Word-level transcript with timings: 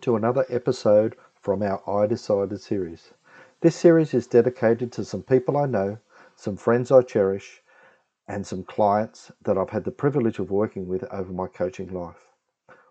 to 0.00 0.14
another 0.14 0.46
episode 0.48 1.16
from 1.40 1.62
our 1.62 1.82
I 1.88 2.06
Decided 2.06 2.60
series. 2.60 3.12
This 3.60 3.74
series 3.74 4.14
is 4.14 4.28
dedicated 4.28 4.92
to 4.92 5.04
some 5.04 5.22
people 5.22 5.56
I 5.56 5.66
know, 5.66 5.98
some 6.36 6.56
friends 6.56 6.92
I 6.92 7.02
cherish, 7.02 7.62
and 8.28 8.46
some 8.46 8.62
clients 8.62 9.32
that 9.42 9.58
I've 9.58 9.70
had 9.70 9.84
the 9.84 9.90
privilege 9.90 10.38
of 10.38 10.52
working 10.52 10.86
with 10.86 11.02
over 11.12 11.32
my 11.32 11.48
coaching 11.48 11.92
life. 11.92 12.28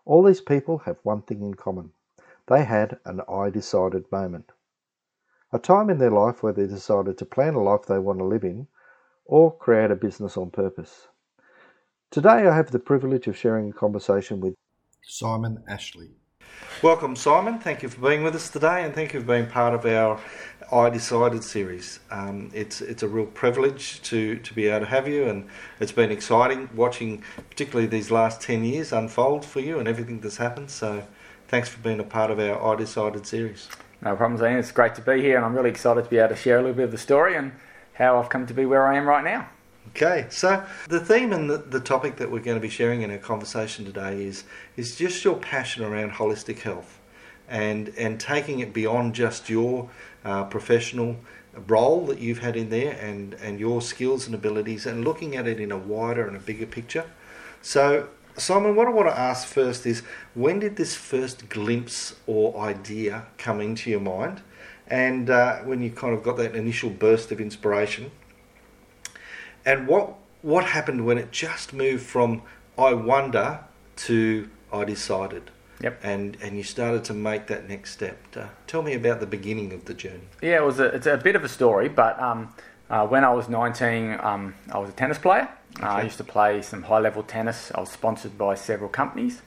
All 0.04 0.22
these 0.22 0.42
people 0.42 0.80
have 0.80 0.98
one 1.04 1.22
thing 1.22 1.42
in 1.42 1.54
common 1.54 1.92
they 2.48 2.64
had 2.64 3.00
an 3.06 3.22
I 3.30 3.50
decided 3.50 4.12
moment. 4.12 4.52
A 5.52 5.60
time 5.60 5.90
in 5.90 5.98
their 5.98 6.12
life 6.12 6.44
where 6.44 6.54
they 6.54 6.68
decided 6.68 7.18
to 7.18 7.26
plan 7.26 7.56
a 7.56 7.62
life 7.62 7.86
they 7.86 8.00
want 8.00 8.20
to 8.20 8.26
live 8.26 8.44
in 8.44 8.68
or 9.26 9.56
create 9.56 9.92
a 9.92 9.96
business 9.96 10.38
on 10.38 10.52
purpose. 10.52 11.08
Today 12.10 12.48
I 12.48 12.56
have 12.56 12.72
the 12.72 12.80
privilege 12.80 13.28
of 13.28 13.38
sharing 13.38 13.70
a 13.70 13.74
conversation 13.74 14.40
with 14.40 14.56
Simon 15.04 15.64
Ashley. 15.68 16.12
Welcome, 16.84 17.16
Simon. 17.16 17.58
Thank 17.58 17.82
you 17.82 17.90
for 17.90 18.00
being 18.08 18.22
with 18.24 18.36
us 18.36 18.52
today, 18.52 18.84
and 18.84 18.94
thank 18.94 19.12
you 19.12 19.20
for 19.20 19.26
being 19.26 19.48
part 19.48 19.74
of 19.74 19.84
our 19.86 20.20
I 20.72 20.92
Decided 20.92 21.44
series. 21.44 22.00
Um, 22.12 22.52
it's 22.54 22.82
it's 22.82 23.02
a 23.02 23.08
real 23.08 23.26
privilege 23.26 24.00
to, 24.04 24.38
to 24.38 24.54
be 24.54 24.68
able 24.68 24.82
to 24.82 24.86
have 24.86 25.08
you, 25.08 25.28
and 25.28 25.48
it's 25.80 25.92
been 25.92 26.12
exciting 26.12 26.70
watching, 26.76 27.24
particularly 27.50 27.88
these 27.88 28.12
last 28.12 28.42
ten 28.42 28.64
years 28.64 28.92
unfold 28.92 29.44
for 29.44 29.60
you 29.60 29.80
and 29.80 29.88
everything 29.88 30.20
that's 30.20 30.38
happened. 30.38 30.70
So, 30.70 31.08
thanks 31.48 31.68
for 31.68 31.80
being 31.80 32.00
a 32.00 32.04
part 32.04 32.30
of 32.30 32.40
our 32.40 32.74
I 32.74 32.76
Decided 32.76 33.26
series. 33.26 33.70
No 34.04 34.16
problems, 34.16 34.44
Ian. 34.44 34.58
It's 34.58 34.72
great 34.72 34.94
to 34.96 35.02
be 35.02 35.20
here, 35.20 35.38
and 35.38 35.46
I'm 35.46 35.56
really 35.56 35.72
excited 35.72 36.04
to 36.04 36.10
be 36.12 36.20
able 36.20 36.30
to 36.30 36.36
share 36.36 36.60
a 36.60 36.62
little 36.62 36.76
bit 36.76 36.86
of 36.86 36.92
the 36.92 37.00
story 37.00 37.36
and 37.36 37.54
how 37.94 38.20
I've 38.20 38.30
come 38.30 38.46
to 38.46 38.54
be 38.54 38.68
where 38.68 38.86
I 38.86 38.98
am 38.98 39.08
right 39.08 39.24
now. 39.24 39.50
Okay, 39.90 40.28
so 40.30 40.64
the 40.90 41.00
theme 41.00 41.34
and 41.34 41.50
the, 41.50 41.58
the 41.58 41.80
topic 41.80 42.18
that 42.18 42.30
we're 42.30 42.42
going 42.42 42.58
to 42.58 42.62
be 42.62 42.70
sharing 42.70 43.04
in 43.04 43.12
our 43.12 43.18
conversation 43.18 43.86
today 43.86 44.24
is 44.24 44.44
is 44.76 44.96
just 44.96 45.24
your 45.24 45.36
passion 45.36 45.84
around 45.84 46.12
holistic 46.12 46.60
health, 46.60 47.00
and 47.48 47.90
and 47.98 48.20
taking 48.20 48.60
it 48.60 48.74
beyond 48.74 49.16
just 49.16 49.50
your 49.50 49.90
uh, 50.26 50.44
professional 50.46 51.18
role 51.68 52.06
that 52.08 52.20
you've 52.20 52.40
had 52.40 52.56
in 52.56 52.70
there 52.70 52.98
and 53.00 53.36
and 53.36 53.60
your 53.60 53.82
skills 53.82 54.26
and 54.26 54.36
abilities, 54.36 54.86
and 54.86 55.06
looking 55.06 55.36
at 55.36 55.48
it 55.48 55.60
in 55.60 55.72
a 55.72 55.78
wider 55.78 56.28
and 56.28 56.36
a 56.36 56.40
bigger 56.40 56.66
picture. 56.66 57.06
So, 57.62 58.10
Simon, 58.36 58.76
what 58.76 58.88
I 58.88 58.92
want 58.92 59.10
to 59.10 59.18
ask 59.18 59.48
first 59.48 59.86
is 59.86 60.02
when 60.34 60.60
did 60.60 60.76
this 60.76 60.96
first 60.96 61.50
glimpse 61.50 62.16
or 62.28 62.58
idea 62.60 63.28
come 63.38 63.62
into 63.62 63.90
your 63.90 64.02
mind, 64.02 64.42
and 64.88 65.30
uh, 65.30 65.60
when 65.60 65.82
you 65.82 65.92
kind 65.92 66.14
of 66.14 66.24
got 66.24 66.38
that 66.38 66.56
initial 66.56 66.90
burst 66.90 67.32
of 67.32 67.40
inspiration? 67.40 68.12
And 69.68 69.86
what 69.86 70.14
what 70.44 70.64
happened 70.64 71.06
when 71.06 71.18
it 71.18 71.32
just 71.32 71.74
moved 71.74 72.06
from 72.06 72.42
I 72.78 72.94
wonder 72.94 73.60
to 74.08 74.50
I 74.72 74.86
decided? 74.86 75.52
Yep. 75.82 76.00
And 76.04 76.38
and 76.42 76.56
you 76.56 76.64
started 76.64 77.04
to 77.04 77.14
make 77.14 77.48
that 77.48 77.68
next 77.68 77.92
step. 77.92 78.18
Uh, 78.36 78.46
tell 78.66 78.82
me 78.82 78.94
about 78.94 79.20
the 79.20 79.28
beginning 79.28 79.74
of 79.74 79.84
the 79.84 79.94
journey. 79.94 80.30
Yeah, 80.42 80.56
it 80.56 80.64
was 80.64 80.80
a, 80.80 80.86
it's 80.86 81.06
a 81.06 81.18
bit 81.18 81.36
of 81.36 81.44
a 81.44 81.50
story, 81.50 81.90
but 81.90 82.18
um, 82.20 82.54
uh, 82.90 83.06
when 83.06 83.26
I 83.26 83.34
was 83.34 83.50
19, 83.50 84.18
um, 84.22 84.56
I 84.72 84.78
was 84.80 84.90
a 84.90 84.94
tennis 84.94 85.18
player. 85.18 85.50
Okay. 85.76 85.86
Uh, 85.86 85.96
I 85.96 86.04
used 86.04 86.18
to 86.18 86.24
play 86.24 86.62
some 86.62 86.84
high 86.84 87.00
level 87.00 87.22
tennis. 87.22 87.70
I 87.76 87.82
was 87.82 87.92
sponsored 87.92 88.38
by 88.38 88.56
several 88.56 88.90
companies, 88.90 89.42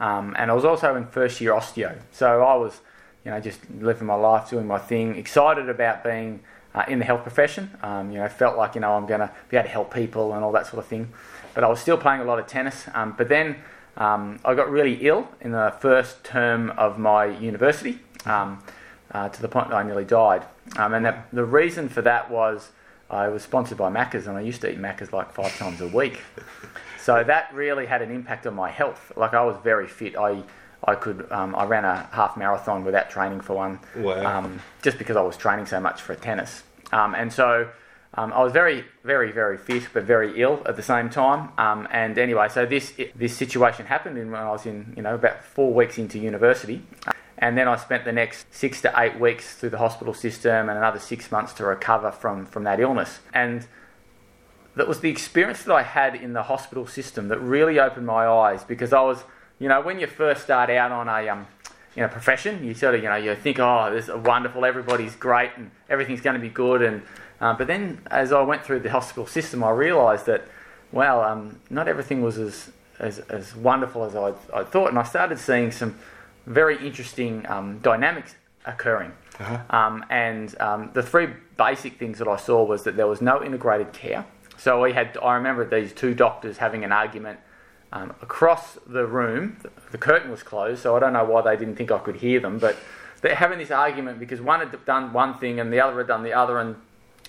um, 0.00 0.34
and 0.38 0.50
I 0.50 0.54
was 0.54 0.64
also 0.64 0.96
in 0.96 1.06
first 1.08 1.42
year 1.42 1.52
osteo. 1.52 2.00
So 2.10 2.42
I 2.42 2.56
was, 2.56 2.80
you 3.22 3.30
know, 3.30 3.38
just 3.38 3.60
living 3.70 4.06
my 4.06 4.14
life, 4.14 4.48
doing 4.48 4.66
my 4.66 4.78
thing, 4.78 5.16
excited 5.16 5.68
about 5.68 6.02
being 6.02 6.40
uh, 6.74 6.84
in 6.88 6.98
the 6.98 7.04
health 7.04 7.22
profession. 7.22 7.70
Um, 7.82 8.10
you 8.10 8.18
know, 8.18 8.28
felt 8.28 8.56
like 8.56 8.74
you 8.74 8.80
know 8.80 8.92
I'm 8.92 9.06
going 9.06 9.20
to 9.20 9.30
be 9.48 9.56
able 9.56 9.66
to 9.66 9.72
help 9.72 9.92
people 9.92 10.34
and 10.34 10.44
all 10.44 10.52
that 10.52 10.66
sort 10.66 10.78
of 10.78 10.86
thing. 10.86 11.12
But 11.54 11.64
I 11.64 11.68
was 11.68 11.80
still 11.80 11.96
playing 11.96 12.20
a 12.20 12.24
lot 12.24 12.38
of 12.38 12.46
tennis. 12.46 12.86
Um, 12.94 13.14
but 13.16 13.28
then 13.28 13.56
um, 13.96 14.38
I 14.44 14.54
got 14.54 14.70
really 14.70 14.94
ill 15.06 15.28
in 15.40 15.52
the 15.52 15.74
first 15.80 16.24
term 16.24 16.70
of 16.70 16.98
my 16.98 17.26
university, 17.26 17.98
um, 18.26 18.62
uh, 19.10 19.28
to 19.28 19.42
the 19.42 19.48
point 19.48 19.70
that 19.70 19.76
I 19.76 19.82
nearly 19.82 20.04
died. 20.04 20.44
Um, 20.76 20.94
and 20.94 21.04
that, 21.04 21.28
the 21.32 21.44
reason 21.44 21.88
for 21.88 22.02
that 22.02 22.30
was 22.30 22.70
I 23.10 23.28
was 23.28 23.42
sponsored 23.42 23.78
by 23.78 23.90
Macca's, 23.90 24.26
and 24.26 24.36
I 24.36 24.42
used 24.42 24.60
to 24.60 24.70
eat 24.70 24.78
Macca's 24.78 25.12
like 25.12 25.32
five 25.32 25.56
times 25.58 25.80
a 25.80 25.88
week. 25.88 26.20
So 27.08 27.24
that 27.24 27.54
really 27.54 27.86
had 27.86 28.02
an 28.02 28.10
impact 28.10 28.46
on 28.46 28.54
my 28.54 28.70
health. 28.70 29.12
Like 29.16 29.32
I 29.32 29.42
was 29.42 29.56
very 29.64 29.88
fit. 29.88 30.14
I 30.14 30.42
I 30.84 30.94
could 30.94 31.30
um, 31.30 31.54
I 31.54 31.64
ran 31.64 31.84
a 31.84 32.08
half 32.12 32.36
marathon 32.36 32.84
without 32.84 33.10
training 33.10 33.40
for 33.40 33.56
one, 33.56 33.80
wow. 33.96 34.38
um, 34.38 34.60
just 34.82 34.98
because 34.98 35.16
I 35.16 35.22
was 35.22 35.36
training 35.36 35.66
so 35.66 35.80
much 35.80 36.00
for 36.00 36.14
tennis. 36.14 36.62
Um, 36.92 37.14
and 37.14 37.32
so 37.32 37.68
um, 38.14 38.32
I 38.32 38.42
was 38.42 38.52
very, 38.52 38.84
very, 39.04 39.32
very 39.32 39.58
fit, 39.58 39.88
but 39.92 40.04
very 40.04 40.40
ill 40.40 40.62
at 40.66 40.76
the 40.76 40.82
same 40.82 41.10
time. 41.10 41.50
Um, 41.58 41.88
and 41.90 42.16
anyway, 42.16 42.48
so 42.48 42.64
this 42.64 42.94
this 43.14 43.36
situation 43.36 43.86
happened 43.86 44.16
when 44.16 44.40
I 44.40 44.50
was 44.50 44.66
in, 44.66 44.94
you 44.96 45.02
know, 45.02 45.14
about 45.14 45.44
four 45.44 45.72
weeks 45.72 45.98
into 45.98 46.18
university. 46.18 46.82
And 47.40 47.56
then 47.56 47.68
I 47.68 47.76
spent 47.76 48.04
the 48.04 48.12
next 48.12 48.52
six 48.52 48.80
to 48.80 48.92
eight 48.96 49.20
weeks 49.20 49.54
through 49.54 49.70
the 49.70 49.78
hospital 49.78 50.12
system 50.12 50.68
and 50.68 50.76
another 50.76 50.98
six 50.98 51.30
months 51.30 51.52
to 51.54 51.64
recover 51.64 52.10
from, 52.10 52.46
from 52.46 52.64
that 52.64 52.80
illness. 52.80 53.20
And 53.32 53.66
that 54.74 54.88
was 54.88 55.00
the 55.00 55.10
experience 55.10 55.62
that 55.62 55.72
I 55.72 55.82
had 55.82 56.16
in 56.16 56.32
the 56.32 56.42
hospital 56.42 56.86
system 56.86 57.28
that 57.28 57.38
really 57.38 57.78
opened 57.78 58.06
my 58.06 58.26
eyes 58.26 58.64
because 58.64 58.92
I 58.92 59.02
was, 59.02 59.22
you 59.58 59.68
know, 59.68 59.80
when 59.80 59.98
you 59.98 60.06
first 60.06 60.42
start 60.42 60.70
out 60.70 60.92
on 60.92 61.08
a 61.08 61.28
um, 61.28 61.46
you 61.98 62.04
know, 62.04 62.08
profession. 62.08 62.64
You 62.64 62.74
sort 62.74 62.94
of, 62.94 63.02
you 63.02 63.08
know, 63.08 63.16
you 63.16 63.34
think, 63.34 63.58
oh, 63.58 63.92
this 63.92 64.08
is 64.08 64.14
wonderful, 64.14 64.64
everybody's 64.64 65.16
great, 65.16 65.50
and 65.56 65.72
everything's 65.90 66.20
going 66.20 66.34
to 66.34 66.40
be 66.40 66.48
good. 66.48 66.80
And 66.80 67.02
uh, 67.40 67.54
but 67.54 67.66
then, 67.66 68.00
as 68.08 68.32
I 68.32 68.40
went 68.42 68.64
through 68.64 68.80
the 68.80 68.90
hospital 68.90 69.26
system, 69.26 69.64
I 69.64 69.70
realised 69.70 70.26
that, 70.26 70.44
well, 70.92 71.22
um, 71.22 71.58
not 71.70 71.88
everything 71.88 72.22
was 72.22 72.38
as 72.38 72.70
as, 73.00 73.18
as 73.18 73.56
wonderful 73.56 74.04
as 74.04 74.14
I 74.14 74.28
I 74.54 74.62
thought, 74.62 74.90
and 74.90 74.98
I 74.98 75.02
started 75.02 75.40
seeing 75.40 75.72
some 75.72 75.98
very 76.46 76.86
interesting 76.86 77.44
um, 77.48 77.80
dynamics 77.80 78.36
occurring. 78.64 79.12
Uh-huh. 79.40 79.58
Um, 79.70 80.04
and 80.08 80.54
um, 80.60 80.90
the 80.94 81.02
three 81.02 81.28
basic 81.56 81.98
things 81.98 82.18
that 82.18 82.28
I 82.28 82.36
saw 82.36 82.62
was 82.64 82.84
that 82.84 82.96
there 82.96 83.08
was 83.08 83.20
no 83.20 83.42
integrated 83.42 83.92
care. 83.92 84.24
So 84.56 84.82
we 84.82 84.92
had, 84.92 85.16
I 85.22 85.34
remember 85.34 85.64
these 85.64 85.92
two 85.92 86.14
doctors 86.14 86.58
having 86.58 86.84
an 86.84 86.90
argument 86.90 87.38
um, 87.92 88.14
across 88.20 88.78
the 88.86 89.06
room, 89.06 89.58
the 89.90 89.98
curtain 89.98 90.30
was 90.30 90.42
closed, 90.42 90.82
so 90.82 90.96
I 90.96 91.00
don't 91.00 91.12
know 91.12 91.24
why 91.24 91.42
they 91.42 91.56
didn't 91.56 91.76
think 91.76 91.90
I 91.90 91.98
could 91.98 92.16
hear 92.16 92.40
them, 92.40 92.58
but 92.58 92.76
they're 93.20 93.34
having 93.34 93.58
this 93.58 93.70
argument 93.70 94.18
because 94.18 94.40
one 94.40 94.60
had 94.60 94.84
done 94.84 95.12
one 95.12 95.38
thing 95.38 95.58
and 95.58 95.72
the 95.72 95.80
other 95.80 95.98
had 95.98 96.06
done 96.06 96.22
the 96.22 96.32
other, 96.32 96.58
and 96.58 96.76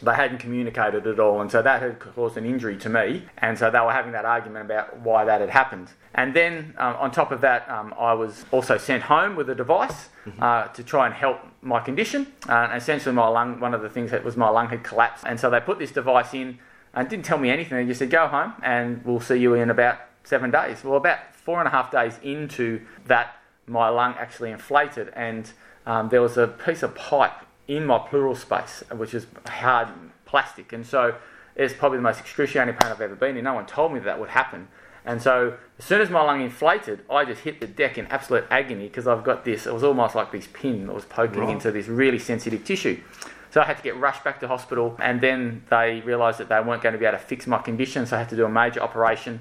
they 0.02 0.14
hadn't 0.14 0.40
communicated 0.40 1.08
at 1.08 1.20
all, 1.20 1.42
and 1.42 1.52
so 1.52 1.62
that 1.62 1.82
had 1.82 2.00
caused 2.00 2.38
an 2.38 2.46
injury 2.46 2.78
to 2.78 2.90
me, 2.90 3.24
and 3.38 3.58
so 3.58 3.70
they 3.70 3.80
were 3.80 3.92
having 3.92 4.12
that 4.14 4.26
argument 4.26 4.66
about 4.66 5.00
why 5.00 5.26
that 5.26 5.42
had 5.42 5.50
happened. 5.50 5.90
And 6.14 6.34
then 6.34 6.74
um, 6.78 6.96
on 6.98 7.12
top 7.12 7.32
of 7.32 7.42
that, 7.42 7.70
um, 7.70 7.94
I 7.98 8.14
was 8.14 8.46
also 8.52 8.78
sent 8.78 9.04
home 9.04 9.36
with 9.36 9.50
a 9.50 9.56
device 9.56 10.10
mm-hmm. 10.26 10.42
uh, 10.42 10.68
to 10.68 10.84
try 10.84 11.06
and 11.06 11.14
help 11.14 11.40
my 11.62 11.80
condition. 11.80 12.28
Uh, 12.48 12.54
and 12.54 12.78
essentially, 12.82 13.14
my 13.14 13.28
lung, 13.28 13.60
one 13.60 13.74
of 13.74 13.82
the 13.82 13.90
things 13.90 14.12
that 14.12 14.24
was 14.24 14.36
my 14.36 14.50
lung 14.50 14.70
had 14.70 14.84
collapsed, 14.84 15.24
and 15.28 15.40
so 15.40 15.50
they 15.50 15.60
put 15.60 15.80
this 15.80 15.92
device 15.92 16.34
in 16.34 16.60
and 16.94 17.08
didn't 17.10 17.26
tell 17.26 17.38
me 17.38 17.50
anything. 17.50 17.78
They 17.78 17.86
just 17.86 18.00
said, 18.00 18.10
"Go 18.10 18.28
home, 18.28 18.54
and 18.64 19.06
we'll 19.06 19.20
see 19.20 19.38
you 19.38 19.54
in 19.54 19.70
about 19.70 20.00
seven 20.30 20.52
days. 20.52 20.84
Well, 20.84 20.98
about 20.98 21.36
four 21.36 21.60
and 21.60 21.68
a 21.68 21.72
half 21.72 21.92
days 21.92 22.20
into 22.22 22.82
that, 23.08 23.36
my 23.66 23.90
lung 23.90 24.14
actually 24.18 24.52
inflated, 24.52 25.12
and 25.16 25.52
um, 25.86 26.10
there 26.10 26.22
was 26.22 26.38
a 26.38 26.48
piece 26.48 26.84
of 26.84 26.94
pipe 26.96 27.34
in 27.68 27.86
my 27.86 27.98
pleural 27.98 28.36
space, 28.36 28.84
which 28.92 29.14
is 29.14 29.26
hard 29.48 29.90
plastic. 30.26 30.72
And 30.72 30.86
so 30.86 31.16
it's 31.56 31.74
probably 31.74 31.98
the 31.98 32.04
most 32.04 32.20
excruciating 32.20 32.76
pain 32.76 32.92
I've 32.92 33.02
ever 33.02 33.16
been 33.16 33.38
in. 33.38 33.44
No 33.44 33.56
one 33.56 33.66
told 33.66 33.92
me 33.92 34.00
that, 34.00 34.06
that 34.06 34.20
would 34.20 34.30
happen. 34.30 34.68
And 35.06 35.22
so 35.22 35.58
as 35.80 35.86
soon 35.86 36.02
as 36.02 36.10
my 36.10 36.22
lung 36.22 36.42
inflated, 36.42 37.00
I 37.10 37.26
just 37.26 37.42
hit 37.42 37.60
the 37.60 37.68
deck 37.68 37.98
in 37.98 38.06
absolute 38.08 38.46
agony 38.52 38.88
because 38.88 39.08
I've 39.08 39.24
got 39.24 39.46
this, 39.46 39.66
it 39.66 39.74
was 39.74 39.84
almost 39.84 40.14
like 40.14 40.32
this 40.32 40.48
pin 40.52 40.88
that 40.88 40.94
was 40.94 41.06
poking 41.06 41.42
right. 41.42 41.50
into 41.50 41.72
this 41.72 41.88
really 41.88 42.20
sensitive 42.20 42.64
tissue. 42.64 43.02
So 43.52 43.62
I 43.62 43.66
had 43.66 43.78
to 43.78 43.84
get 43.84 43.98
rushed 43.98 44.24
back 44.24 44.40
to 44.42 44.48
hospital, 44.48 44.96
and 45.00 45.22
then 45.22 45.64
they 45.72 46.02
realised 46.02 46.38
that 46.40 46.50
they 46.50 46.60
weren't 46.60 46.84
going 46.84 46.94
to 46.94 47.00
be 47.00 47.06
able 47.06 47.18
to 47.18 47.24
fix 47.24 47.48
my 47.48 47.58
condition, 47.58 48.06
so 48.06 48.16
I 48.16 48.20
had 48.20 48.30
to 48.30 48.36
do 48.36 48.46
a 48.46 48.50
major 48.50 48.80
operation. 48.80 49.40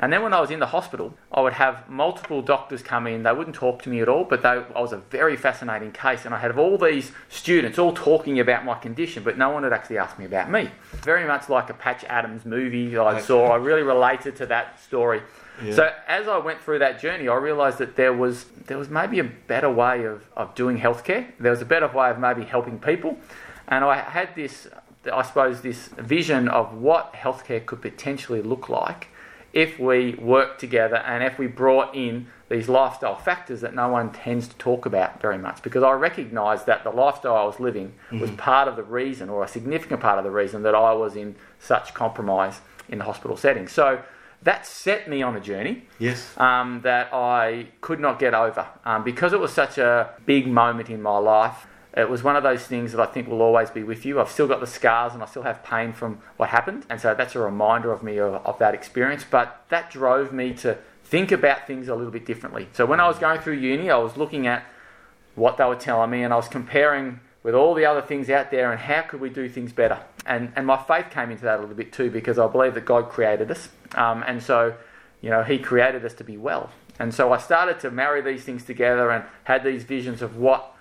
And 0.00 0.12
then 0.12 0.22
when 0.22 0.32
I 0.32 0.40
was 0.40 0.50
in 0.50 0.60
the 0.60 0.66
hospital, 0.66 1.14
I 1.32 1.40
would 1.40 1.54
have 1.54 1.88
multiple 1.88 2.40
doctors 2.40 2.82
come 2.82 3.08
in. 3.08 3.24
They 3.24 3.32
wouldn't 3.32 3.56
talk 3.56 3.82
to 3.82 3.88
me 3.88 4.00
at 4.00 4.08
all, 4.08 4.24
but 4.24 4.42
they, 4.42 4.48
I 4.48 4.80
was 4.80 4.92
a 4.92 4.98
very 4.98 5.36
fascinating 5.36 5.90
case. 5.90 6.24
And 6.24 6.32
I 6.32 6.38
had 6.38 6.56
all 6.56 6.78
these 6.78 7.10
students 7.28 7.78
all 7.78 7.92
talking 7.92 8.38
about 8.38 8.64
my 8.64 8.78
condition, 8.78 9.24
but 9.24 9.36
no 9.36 9.50
one 9.50 9.64
had 9.64 9.72
actually 9.72 9.98
asked 9.98 10.18
me 10.18 10.24
about 10.24 10.50
me. 10.50 10.70
Very 11.02 11.26
much 11.26 11.48
like 11.48 11.68
a 11.68 11.74
Patch 11.74 12.04
Adams 12.04 12.44
movie 12.44 12.90
that 12.90 13.02
I 13.02 13.20
saw. 13.20 13.48
I 13.48 13.56
really 13.56 13.82
related 13.82 14.36
to 14.36 14.46
that 14.46 14.80
story. 14.80 15.20
Yeah. 15.64 15.74
So 15.74 15.92
as 16.06 16.28
I 16.28 16.38
went 16.38 16.60
through 16.60 16.78
that 16.78 17.00
journey, 17.00 17.28
I 17.28 17.34
realised 17.34 17.78
that 17.78 17.96
there 17.96 18.12
was 18.12 18.44
there 18.66 18.78
was 18.78 18.88
maybe 18.88 19.18
a 19.18 19.24
better 19.24 19.68
way 19.68 20.04
of, 20.04 20.24
of 20.36 20.54
doing 20.54 20.78
healthcare. 20.78 21.26
There 21.40 21.50
was 21.50 21.60
a 21.60 21.64
better 21.64 21.88
way 21.88 22.10
of 22.10 22.20
maybe 22.20 22.44
helping 22.44 22.78
people, 22.78 23.18
and 23.66 23.84
I 23.84 23.96
had 23.96 24.36
this, 24.36 24.68
I 25.12 25.22
suppose, 25.22 25.62
this 25.62 25.88
vision 25.88 26.46
of 26.48 26.74
what 26.74 27.12
healthcare 27.14 27.64
could 27.66 27.82
potentially 27.82 28.40
look 28.40 28.68
like 28.68 29.08
if 29.58 29.76
we 29.76 30.14
worked 30.20 30.60
together 30.60 30.98
and 30.98 31.24
if 31.24 31.36
we 31.36 31.48
brought 31.48 31.92
in 31.92 32.28
these 32.48 32.68
lifestyle 32.68 33.16
factors 33.16 33.60
that 33.60 33.74
no 33.74 33.88
one 33.88 34.12
tends 34.12 34.46
to 34.46 34.54
talk 34.54 34.86
about 34.86 35.20
very 35.20 35.36
much 35.36 35.60
because 35.64 35.82
I 35.82 35.90
recognised 35.92 36.66
that 36.66 36.84
the 36.84 36.90
lifestyle 36.90 37.34
I 37.34 37.42
was 37.42 37.58
living 37.58 37.88
mm-hmm. 37.88 38.20
was 38.20 38.30
part 38.30 38.68
of 38.68 38.76
the 38.76 38.84
reason 38.84 39.28
or 39.28 39.42
a 39.42 39.48
significant 39.48 40.00
part 40.00 40.16
of 40.16 40.24
the 40.24 40.30
reason 40.30 40.62
that 40.62 40.76
I 40.76 40.92
was 40.92 41.16
in 41.16 41.34
such 41.58 41.92
compromise 41.92 42.60
in 42.88 42.98
the 42.98 43.04
hospital 43.04 43.36
setting. 43.36 43.66
So 43.66 44.00
that 44.44 44.64
set 44.64 45.10
me 45.10 45.22
on 45.22 45.34
a 45.34 45.40
journey 45.40 45.88
Yes. 45.98 46.32
um, 46.38 46.82
that 46.82 47.12
I 47.12 47.66
could 47.80 47.98
not 47.98 48.20
get 48.20 48.34
over 48.34 48.64
um, 48.84 49.02
because 49.02 49.32
it 49.32 49.40
was 49.40 49.52
such 49.52 49.76
a 49.76 50.10
big 50.24 50.46
moment 50.46 50.88
in 50.88 51.02
my 51.02 51.18
life. 51.18 51.66
It 51.98 52.08
was 52.08 52.22
one 52.22 52.36
of 52.36 52.44
those 52.44 52.64
things 52.64 52.92
that 52.92 53.00
I 53.00 53.06
think 53.06 53.28
will 53.28 53.42
always 53.42 53.70
be 53.70 53.82
with 53.82 54.06
you. 54.06 54.20
I've 54.20 54.30
still 54.30 54.46
got 54.46 54.60
the 54.60 54.66
scars 54.66 55.14
and 55.14 55.22
I 55.22 55.26
still 55.26 55.42
have 55.42 55.64
pain 55.64 55.92
from 55.92 56.20
what 56.36 56.50
happened, 56.50 56.86
and 56.88 57.00
so 57.00 57.12
that's 57.12 57.34
a 57.34 57.40
reminder 57.40 57.92
of 57.92 58.02
me 58.02 58.18
of, 58.18 58.34
of 58.46 58.58
that 58.60 58.72
experience. 58.72 59.24
But 59.28 59.64
that 59.68 59.90
drove 59.90 60.32
me 60.32 60.54
to 60.54 60.78
think 61.04 61.32
about 61.32 61.66
things 61.66 61.88
a 61.88 61.94
little 61.94 62.12
bit 62.12 62.24
differently. 62.24 62.68
So 62.72 62.86
when 62.86 63.00
I 63.00 63.08
was 63.08 63.18
going 63.18 63.40
through 63.40 63.54
uni, 63.54 63.90
I 63.90 63.96
was 63.96 64.16
looking 64.16 64.46
at 64.46 64.64
what 65.34 65.56
they 65.56 65.64
were 65.64 65.76
telling 65.76 66.10
me 66.10 66.22
and 66.22 66.32
I 66.32 66.36
was 66.36 66.48
comparing 66.48 67.20
with 67.42 67.54
all 67.54 67.72
the 67.74 67.86
other 67.86 68.02
things 68.02 68.28
out 68.28 68.50
there 68.50 68.70
and 68.70 68.80
how 68.80 69.02
could 69.02 69.20
we 69.20 69.30
do 69.30 69.48
things 69.48 69.72
better. 69.72 70.00
And, 70.26 70.52
and 70.54 70.66
my 70.66 70.76
faith 70.76 71.06
came 71.10 71.30
into 71.30 71.44
that 71.44 71.58
a 71.58 71.60
little 71.62 71.76
bit 71.76 71.92
too 71.92 72.10
because 72.10 72.38
I 72.38 72.46
believe 72.46 72.74
that 72.74 72.84
God 72.84 73.08
created 73.08 73.50
us. 73.50 73.70
Um, 73.94 74.22
and 74.26 74.42
so, 74.42 74.74
you 75.22 75.30
know, 75.30 75.42
He 75.42 75.58
created 75.58 76.04
us 76.04 76.12
to 76.14 76.24
be 76.24 76.36
well. 76.36 76.70
And 76.98 77.14
so 77.14 77.32
I 77.32 77.38
started 77.38 77.80
to 77.80 77.90
marry 77.90 78.20
these 78.20 78.44
things 78.44 78.64
together 78.64 79.10
and 79.10 79.24
had 79.44 79.64
these 79.64 79.84
visions 79.84 80.20
of 80.20 80.36
what 80.36 80.74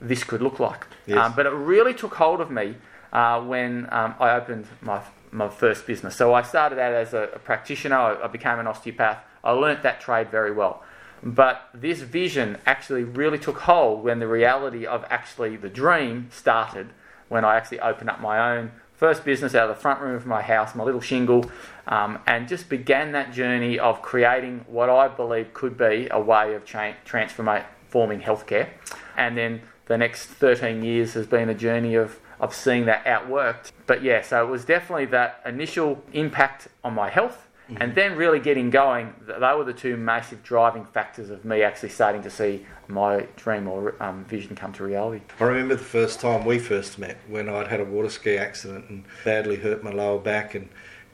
this 0.00 0.24
could 0.24 0.42
look 0.42 0.60
like. 0.60 0.86
Yes. 1.06 1.18
Um, 1.18 1.34
but 1.34 1.46
it 1.46 1.52
really 1.52 1.94
took 1.94 2.14
hold 2.14 2.40
of 2.40 2.50
me 2.50 2.76
uh, 3.12 3.40
when 3.40 3.88
um, 3.90 4.14
I 4.20 4.30
opened 4.32 4.66
my, 4.80 5.00
my 5.30 5.48
first 5.48 5.86
business. 5.86 6.16
So 6.16 6.34
I 6.34 6.42
started 6.42 6.78
out 6.78 6.92
as 6.92 7.14
a, 7.14 7.30
a 7.34 7.38
practitioner, 7.38 7.96
I, 7.96 8.24
I 8.24 8.26
became 8.26 8.58
an 8.58 8.66
osteopath. 8.66 9.18
I 9.42 9.52
learnt 9.52 9.82
that 9.82 10.00
trade 10.00 10.30
very 10.30 10.52
well. 10.52 10.82
But 11.22 11.70
this 11.72 12.00
vision 12.00 12.58
actually 12.66 13.04
really 13.04 13.38
took 13.38 13.58
hold 13.60 14.04
when 14.04 14.18
the 14.18 14.28
reality 14.28 14.86
of 14.86 15.04
actually 15.08 15.56
the 15.56 15.68
dream 15.68 16.28
started 16.30 16.88
when 17.28 17.44
I 17.44 17.56
actually 17.56 17.80
opened 17.80 18.10
up 18.10 18.20
my 18.20 18.56
own 18.56 18.70
first 18.96 19.24
business 19.24 19.54
out 19.54 19.68
of 19.68 19.76
the 19.76 19.80
front 19.80 20.00
room 20.00 20.14
of 20.14 20.26
my 20.26 20.42
house, 20.42 20.74
my 20.74 20.84
little 20.84 21.00
shingle, 21.00 21.50
um, 21.86 22.18
and 22.26 22.48
just 22.48 22.68
began 22.68 23.12
that 23.12 23.32
journey 23.32 23.78
of 23.78 24.02
creating 24.02 24.64
what 24.68 24.88
I 24.88 25.08
believe 25.08 25.52
could 25.52 25.76
be 25.76 26.08
a 26.10 26.20
way 26.20 26.54
of 26.54 26.64
cha- 26.64 26.96
transforming 27.04 28.20
healthcare. 28.20 28.68
And 29.16 29.36
then 29.36 29.62
the 29.86 29.96
next 29.96 30.26
13 30.26 30.82
years 30.82 31.14
has 31.14 31.26
been 31.26 31.48
a 31.48 31.54
journey 31.54 31.94
of, 31.94 32.20
of 32.40 32.54
seeing 32.54 32.86
that 32.86 33.04
outworked. 33.04 33.72
But 33.86 34.02
yeah, 34.02 34.22
so 34.22 34.44
it 34.46 34.50
was 34.50 34.64
definitely 34.64 35.06
that 35.06 35.40
initial 35.46 36.02
impact 36.12 36.68
on 36.84 36.94
my 36.94 37.08
health. 37.08 37.46
And 37.80 37.96
then 37.96 38.14
really 38.14 38.38
getting 38.38 38.70
going, 38.70 39.12
they 39.26 39.38
were 39.38 39.64
the 39.64 39.72
two 39.72 39.96
massive 39.96 40.44
driving 40.44 40.84
factors 40.84 41.30
of 41.30 41.44
me 41.44 41.62
actually 41.62 41.88
starting 41.88 42.22
to 42.22 42.30
see 42.30 42.64
my 42.86 43.26
dream 43.34 43.66
or 43.66 44.00
um, 44.00 44.24
vision 44.26 44.54
come 44.54 44.72
to 44.74 44.84
reality. 44.84 45.20
I 45.40 45.44
remember 45.44 45.74
the 45.74 45.82
first 45.82 46.20
time 46.20 46.44
we 46.44 46.60
first 46.60 46.96
met 46.96 47.18
when 47.28 47.48
I'd 47.48 47.66
had 47.66 47.80
a 47.80 47.84
water 47.84 48.08
ski 48.08 48.38
accident 48.38 48.88
and 48.88 49.04
badly 49.24 49.56
hurt 49.56 49.82
my 49.82 49.90
lower 49.90 50.20
back 50.20 50.54
and 50.54 50.68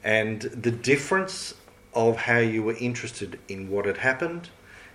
and 0.04 0.42
the 0.42 0.72
difference 0.72 1.54
of 1.94 2.16
how 2.16 2.38
you 2.38 2.62
were 2.62 2.74
interested 2.74 3.38
in 3.48 3.70
what 3.70 3.86
had 3.86 3.98
happened, 3.98 4.50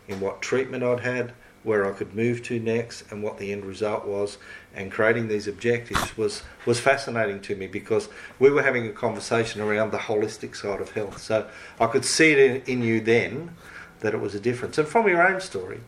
in 0.08 0.20
what 0.20 0.42
treatment 0.42 0.84
I'd 0.84 1.00
had, 1.00 1.34
where 1.68 1.86
I 1.86 1.92
could 1.92 2.16
move 2.16 2.42
to 2.44 2.60
next 2.62 3.04
and 3.12 3.22
what 3.22 3.38
the 3.38 3.52
end 3.52 3.66
result 3.66 4.06
was 4.06 4.38
and 4.74 4.90
creating 4.90 5.28
these 5.28 5.50
objectives 5.50 6.16
was 6.16 6.44
was 6.66 6.80
fascinating 6.80 7.42
to 7.42 7.58
me 7.58 7.68
because 7.68 8.08
we 8.40 8.50
were 8.50 8.64
having 8.64 8.88
a 8.88 8.94
conversation 8.94 9.60
around 9.60 9.92
the 9.92 9.98
holistic 9.98 10.56
side 10.56 10.80
of 10.80 10.92
health. 10.92 11.20
So 11.20 11.50
I 11.78 11.88
could 11.88 12.06
see 12.06 12.32
it 12.32 12.40
in, 12.40 12.80
in 12.80 12.82
you 12.84 13.02
then 13.02 13.56
that 14.00 14.14
it 14.14 14.22
was 14.22 14.34
a 14.34 14.40
difference. 14.40 14.78
And 14.78 14.88
from 14.88 15.10
your 15.10 15.22
own 15.28 15.42
story, 15.42 15.82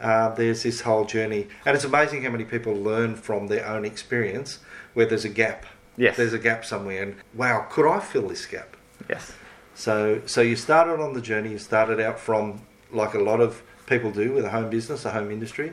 uh, 0.00 0.28
there's 0.36 0.62
this 0.62 0.82
whole 0.82 1.04
journey, 1.04 1.48
and 1.66 1.74
it's 1.74 1.84
amazing 1.84 2.22
how 2.22 2.30
many 2.30 2.44
people 2.44 2.72
learn 2.72 3.16
from 3.16 3.48
their 3.48 3.66
own 3.66 3.84
experience 3.84 4.60
where 4.94 5.06
there's 5.06 5.24
a 5.24 5.28
gap. 5.28 5.66
Yes. 5.96 6.16
There's 6.16 6.32
a 6.32 6.38
gap 6.38 6.64
somewhere, 6.64 7.02
and 7.02 7.16
wow, 7.34 7.66
could 7.68 7.90
I 7.90 7.98
fill 7.98 8.28
this 8.28 8.46
gap? 8.46 8.76
Yes. 9.10 9.32
So, 9.74 10.22
so 10.26 10.42
you 10.42 10.54
started 10.54 11.02
on 11.02 11.14
the 11.14 11.20
journey. 11.20 11.50
You 11.50 11.58
started 11.58 11.98
out 11.98 12.20
from 12.20 12.60
like 12.92 13.14
a 13.14 13.18
lot 13.18 13.40
of 13.40 13.62
people 13.88 14.10
do 14.10 14.32
with 14.32 14.44
a 14.44 14.50
home 14.50 14.70
business, 14.70 15.04
a 15.04 15.10
home 15.10 15.30
industry, 15.30 15.72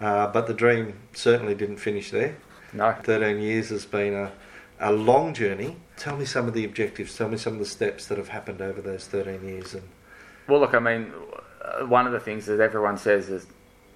uh, 0.00 0.28
but 0.28 0.46
the 0.46 0.54
dream 0.54 0.94
certainly 1.12 1.54
didn't 1.54 1.78
finish 1.78 2.10
there. 2.10 2.36
No. 2.72 2.94
13 3.02 3.38
years 3.40 3.70
has 3.70 3.84
been 3.84 4.14
a, 4.14 4.32
a 4.78 4.92
long 4.92 5.34
journey. 5.34 5.76
Tell 5.96 6.16
me 6.16 6.24
some 6.24 6.46
of 6.46 6.54
the 6.54 6.64
objectives. 6.64 7.16
Tell 7.16 7.28
me 7.28 7.36
some 7.36 7.54
of 7.54 7.58
the 7.58 7.66
steps 7.66 8.06
that 8.06 8.16
have 8.16 8.28
happened 8.28 8.60
over 8.62 8.80
those 8.80 9.06
13 9.06 9.44
years. 9.46 9.74
And 9.74 9.82
Well, 10.48 10.60
look, 10.60 10.74
I 10.74 10.78
mean, 10.78 11.12
uh, 11.62 11.86
one 11.86 12.06
of 12.06 12.12
the 12.12 12.20
things 12.20 12.46
that 12.46 12.60
everyone 12.60 12.96
says 12.96 13.28
is, 13.28 13.46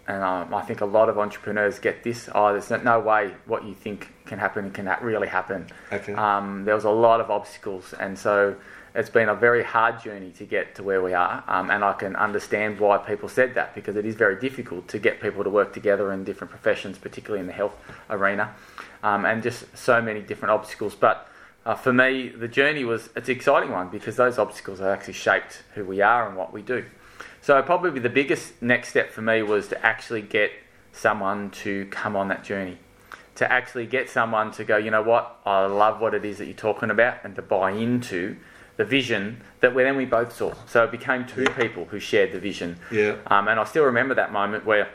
and 0.06 0.22
um, 0.22 0.52
I 0.52 0.60
think 0.62 0.82
a 0.82 0.84
lot 0.86 1.08
of 1.08 1.18
entrepreneurs 1.18 1.78
get 1.78 2.02
this: 2.04 2.28
oh, 2.34 2.52
there's 2.52 2.68
no- 2.68 2.76
no 2.76 3.00
way 3.00 3.32
what 3.46 3.64
you 3.64 3.72
think 3.74 4.12
can 4.26 4.38
happen 4.38 4.70
can 4.70 4.94
really 5.00 5.28
happen. 5.28 5.66
Okay. 5.90 6.12
Um, 6.12 6.64
there 6.66 6.74
was 6.74 6.84
a 6.84 6.90
lot 6.90 7.22
of 7.22 7.30
obstacles, 7.30 7.94
and 7.98 8.18
so 8.18 8.54
it's 8.94 9.10
been 9.10 9.28
a 9.28 9.34
very 9.34 9.64
hard 9.64 10.00
journey 10.00 10.30
to 10.32 10.44
get 10.44 10.76
to 10.76 10.82
where 10.82 11.02
we 11.02 11.14
are. 11.14 11.42
Um, 11.48 11.70
and 11.70 11.82
I 11.82 11.94
can 11.94 12.14
understand 12.14 12.78
why 12.78 12.98
people 12.98 13.28
said 13.28 13.54
that 13.54 13.74
because 13.74 13.96
it 13.96 14.06
is 14.06 14.14
very 14.14 14.38
difficult 14.38 14.86
to 14.88 14.98
get 14.98 15.20
people 15.20 15.42
to 15.42 15.50
work 15.50 15.72
together 15.72 16.12
in 16.12 16.22
different 16.22 16.50
professions, 16.52 16.96
particularly 16.96 17.40
in 17.40 17.46
the 17.48 17.52
health 17.52 17.74
arena, 18.08 18.54
um, 19.02 19.24
and 19.24 19.42
just 19.42 19.64
so 19.76 20.00
many 20.00 20.20
different 20.20 20.52
obstacles. 20.52 20.94
But 20.94 21.28
uh, 21.66 21.74
for 21.74 21.92
me, 21.92 22.28
the 22.28 22.46
journey 22.46 22.84
was 22.84 23.08
it's 23.16 23.28
an 23.28 23.34
exciting 23.34 23.72
one 23.72 23.88
because 23.88 24.14
those 24.14 24.38
obstacles 24.38 24.78
have 24.78 24.88
actually 24.88 25.14
shaped 25.14 25.64
who 25.74 25.84
we 25.84 26.00
are 26.00 26.28
and 26.28 26.36
what 26.36 26.52
we 26.52 26.62
do. 26.62 26.84
So 27.40 27.60
probably 27.62 28.00
the 28.00 28.08
biggest 28.08 28.62
next 28.62 28.90
step 28.90 29.10
for 29.10 29.22
me 29.22 29.42
was 29.42 29.68
to 29.68 29.84
actually 29.84 30.22
get 30.22 30.52
someone 30.92 31.50
to 31.50 31.86
come 31.86 32.14
on 32.14 32.28
that 32.28 32.44
journey, 32.44 32.78
to 33.34 33.50
actually 33.50 33.86
get 33.86 34.08
someone 34.08 34.52
to 34.52 34.64
go, 34.64 34.76
you 34.76 34.90
know 34.90 35.02
what, 35.02 35.40
I 35.44 35.66
love 35.66 36.00
what 36.00 36.14
it 36.14 36.24
is 36.24 36.38
that 36.38 36.46
you're 36.46 36.54
talking 36.54 36.90
about, 36.90 37.18
and 37.24 37.34
to 37.34 37.42
buy 37.42 37.72
into 37.72 38.36
the 38.76 38.84
vision 38.84 39.40
that 39.60 39.74
we, 39.74 39.82
then 39.82 39.96
we 39.96 40.04
both 40.04 40.34
saw. 40.34 40.52
So 40.66 40.84
it 40.84 40.90
became 40.90 41.26
two 41.26 41.46
people 41.58 41.84
who 41.86 42.00
shared 42.00 42.32
the 42.32 42.40
vision. 42.40 42.78
yeah, 42.90 43.16
Um, 43.28 43.48
and 43.48 43.58
I 43.60 43.64
still 43.64 43.84
remember 43.84 44.14
that 44.14 44.32
moment 44.32 44.64
where 44.66 44.88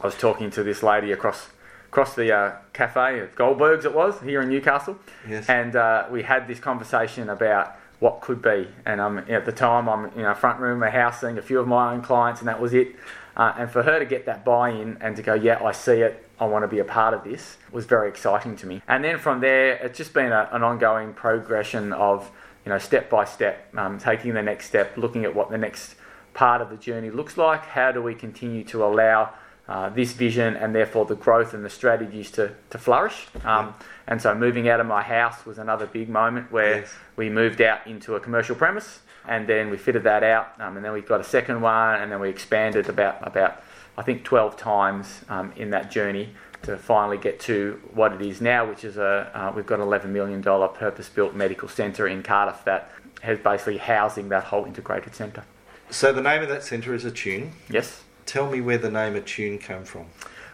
I 0.00 0.06
was 0.06 0.16
talking 0.16 0.50
to 0.52 0.62
this 0.62 0.82
lady 0.82 1.12
across 1.12 1.48
across 1.88 2.14
the 2.16 2.34
uh, 2.34 2.52
cafe 2.72 3.20
at 3.20 3.36
Goldberg's, 3.36 3.84
it 3.84 3.94
was 3.94 4.20
here 4.20 4.42
in 4.42 4.48
Newcastle, 4.48 4.98
Yes. 5.28 5.48
and 5.48 5.76
uh, 5.76 6.06
we 6.10 6.24
had 6.24 6.48
this 6.48 6.58
conversation 6.58 7.28
about 7.30 7.76
what 8.00 8.20
could 8.20 8.42
be. 8.42 8.66
And 8.84 9.00
um, 9.00 9.18
at 9.28 9.44
the 9.46 9.52
time, 9.52 9.88
I'm 9.88 10.06
in 10.18 10.24
a 10.24 10.34
front 10.34 10.58
room 10.58 10.72
of 10.72 10.78
my 10.80 10.90
house 10.90 11.20
seeing 11.20 11.38
a 11.38 11.42
few 11.42 11.60
of 11.60 11.68
my 11.68 11.92
own 11.92 12.02
clients, 12.02 12.40
and 12.40 12.48
that 12.48 12.60
was 12.60 12.74
it. 12.74 12.96
Uh, 13.36 13.54
and 13.56 13.70
for 13.70 13.84
her 13.84 14.00
to 14.00 14.04
get 14.06 14.26
that 14.26 14.44
buy-in 14.44 14.98
and 15.00 15.14
to 15.14 15.22
go, 15.22 15.34
yeah, 15.34 15.62
I 15.62 15.70
see 15.70 16.00
it, 16.00 16.28
I 16.40 16.46
want 16.46 16.64
to 16.64 16.68
be 16.68 16.80
a 16.80 16.84
part 16.84 17.14
of 17.14 17.22
this, 17.22 17.58
was 17.70 17.86
very 17.86 18.08
exciting 18.08 18.56
to 18.56 18.66
me. 18.66 18.82
And 18.88 19.04
then 19.04 19.18
from 19.18 19.38
there, 19.38 19.74
it's 19.74 19.96
just 19.96 20.12
been 20.12 20.32
a, 20.32 20.48
an 20.50 20.64
ongoing 20.64 21.12
progression 21.14 21.92
of, 21.92 22.28
you 22.64 22.70
know, 22.70 22.78
step 22.78 23.10
by 23.10 23.24
step, 23.24 23.68
um, 23.76 23.98
taking 23.98 24.34
the 24.34 24.42
next 24.42 24.66
step, 24.66 24.96
looking 24.96 25.24
at 25.24 25.34
what 25.34 25.50
the 25.50 25.58
next 25.58 25.96
part 26.32 26.60
of 26.60 26.70
the 26.70 26.76
journey 26.76 27.10
looks 27.10 27.36
like. 27.36 27.64
How 27.66 27.92
do 27.92 28.02
we 28.02 28.14
continue 28.14 28.64
to 28.64 28.84
allow 28.84 29.34
uh, 29.68 29.88
this 29.90 30.12
vision 30.12 30.56
and 30.56 30.74
therefore 30.74 31.04
the 31.06 31.14
growth 31.16 31.54
and 31.54 31.64
the 31.64 31.70
strategies 31.70 32.30
to, 32.32 32.52
to 32.70 32.78
flourish? 32.78 33.26
Um, 33.44 33.74
And 34.06 34.20
so 34.20 34.34
moving 34.34 34.68
out 34.68 34.80
of 34.80 34.86
my 34.86 35.02
house 35.02 35.46
was 35.46 35.58
another 35.58 35.86
big 35.86 36.08
moment 36.10 36.52
where 36.52 36.80
Yes. 36.80 36.94
we 37.16 37.30
moved 37.30 37.60
out 37.62 37.86
into 37.86 38.16
a 38.16 38.20
commercial 38.20 38.54
premise 38.56 39.00
and 39.26 39.46
then 39.46 39.70
we 39.70 39.78
fitted 39.78 40.02
that 40.02 40.22
out 40.22 40.48
um, 40.60 40.76
and 40.76 40.84
then 40.84 40.92
we 40.92 41.00
got 41.00 41.20
a 41.20 41.24
second 41.24 41.62
one 41.62 41.94
and 42.02 42.12
then 42.12 42.20
we 42.20 42.28
expanded 42.28 42.88
about, 42.90 43.16
about 43.26 43.62
I 43.96 44.02
think 44.02 44.24
12 44.24 44.56
times 44.58 45.22
um, 45.30 45.52
in 45.56 45.70
that 45.70 45.90
journey 45.90 46.34
to 46.64 46.76
finally 46.76 47.18
get 47.18 47.40
to 47.40 47.80
what 47.92 48.12
it 48.12 48.22
is 48.22 48.40
now, 48.40 48.68
which 48.68 48.84
is 48.84 48.96
a 48.96 49.30
uh, 49.34 49.52
we've 49.54 49.66
got 49.66 49.80
an 49.80 49.86
$11 49.86 50.06
million 50.06 50.42
purpose-built 50.42 51.34
medical 51.34 51.68
centre 51.68 52.06
in 52.06 52.22
Cardiff 52.22 52.64
that 52.64 52.90
has 53.22 53.38
basically 53.38 53.78
housing 53.78 54.28
that 54.28 54.44
whole 54.44 54.64
integrated 54.64 55.14
centre. 55.14 55.44
So 55.90 56.12
the 56.12 56.22
name 56.22 56.42
of 56.42 56.48
that 56.48 56.62
centre 56.62 56.94
is 56.94 57.04
Attune. 57.04 57.52
Yes. 57.70 58.02
Tell 58.26 58.50
me 58.50 58.60
where 58.60 58.78
the 58.78 58.90
name 58.90 59.16
Attune 59.16 59.58
came 59.58 59.84
from. 59.84 60.06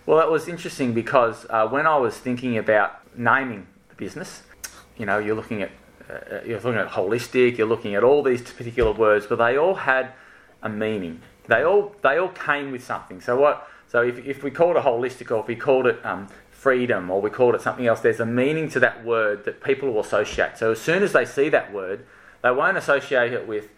Well, 0.07 0.21
it 0.21 0.31
was 0.31 0.49
interesting 0.49 0.93
because 0.93 1.47
uh, 1.51 1.69
when 1.69 1.87
I 1.87 1.97
was 1.97 2.17
thinking 2.17 2.59
about 2.59 3.01
naming 3.17 3.67
the 3.89 3.95
business, 3.95 4.43
you 4.99 5.07
know, 5.07 5.19
you're 5.19 5.37
looking 5.37 5.63
at 5.63 5.71
uh, 6.11 6.41
you're 6.45 6.61
looking 6.61 6.75
at 6.75 6.89
holistic, 6.89 7.57
you're 7.57 7.69
looking 7.69 7.95
at 7.95 8.03
all 8.03 8.23
these 8.23 8.43
particular 8.43 8.93
words, 8.93 9.27
but 9.27 9.37
they 9.37 9.57
all 9.57 9.75
had 9.75 10.13
a 10.63 10.69
meaning. 10.69 11.21
They 11.47 11.63
all 11.63 11.95
they 12.03 12.19
all 12.19 12.29
came 12.29 12.73
with 12.73 12.85
something. 12.85 13.21
So 13.21 13.41
what? 13.41 13.69
So 13.91 14.03
if, 14.03 14.19
if 14.25 14.43
we 14.43 14.51
called 14.51 14.77
it 14.77 14.85
holistic, 14.85 15.31
or 15.31 15.41
if 15.41 15.47
we 15.47 15.57
called 15.57 15.87
it 15.87 16.05
um, 16.05 16.29
freedom, 16.51 17.11
or 17.11 17.21
we 17.21 17.31
called 17.31 17.55
it 17.55 17.61
something 17.61 17.87
else, 17.87 18.01
there's 18.01 18.21
a 18.21 18.27
meaning 18.27 18.69
to 18.71 18.81
that 18.81 19.05
word 19.05 19.45
that 19.45 19.63
people 19.63 19.93
will 19.93 20.01
associate. 20.01 20.57
So 20.59 20.73
as 20.73 20.81
soon 20.81 21.03
as 21.03 21.13
they 21.13 21.25
see 21.25 21.49
that 21.49 21.73
word, 21.73 22.07
they 22.43 22.51
won't 22.51 22.77
associate 22.77 23.33
it 23.33 23.49
with 23.49 23.69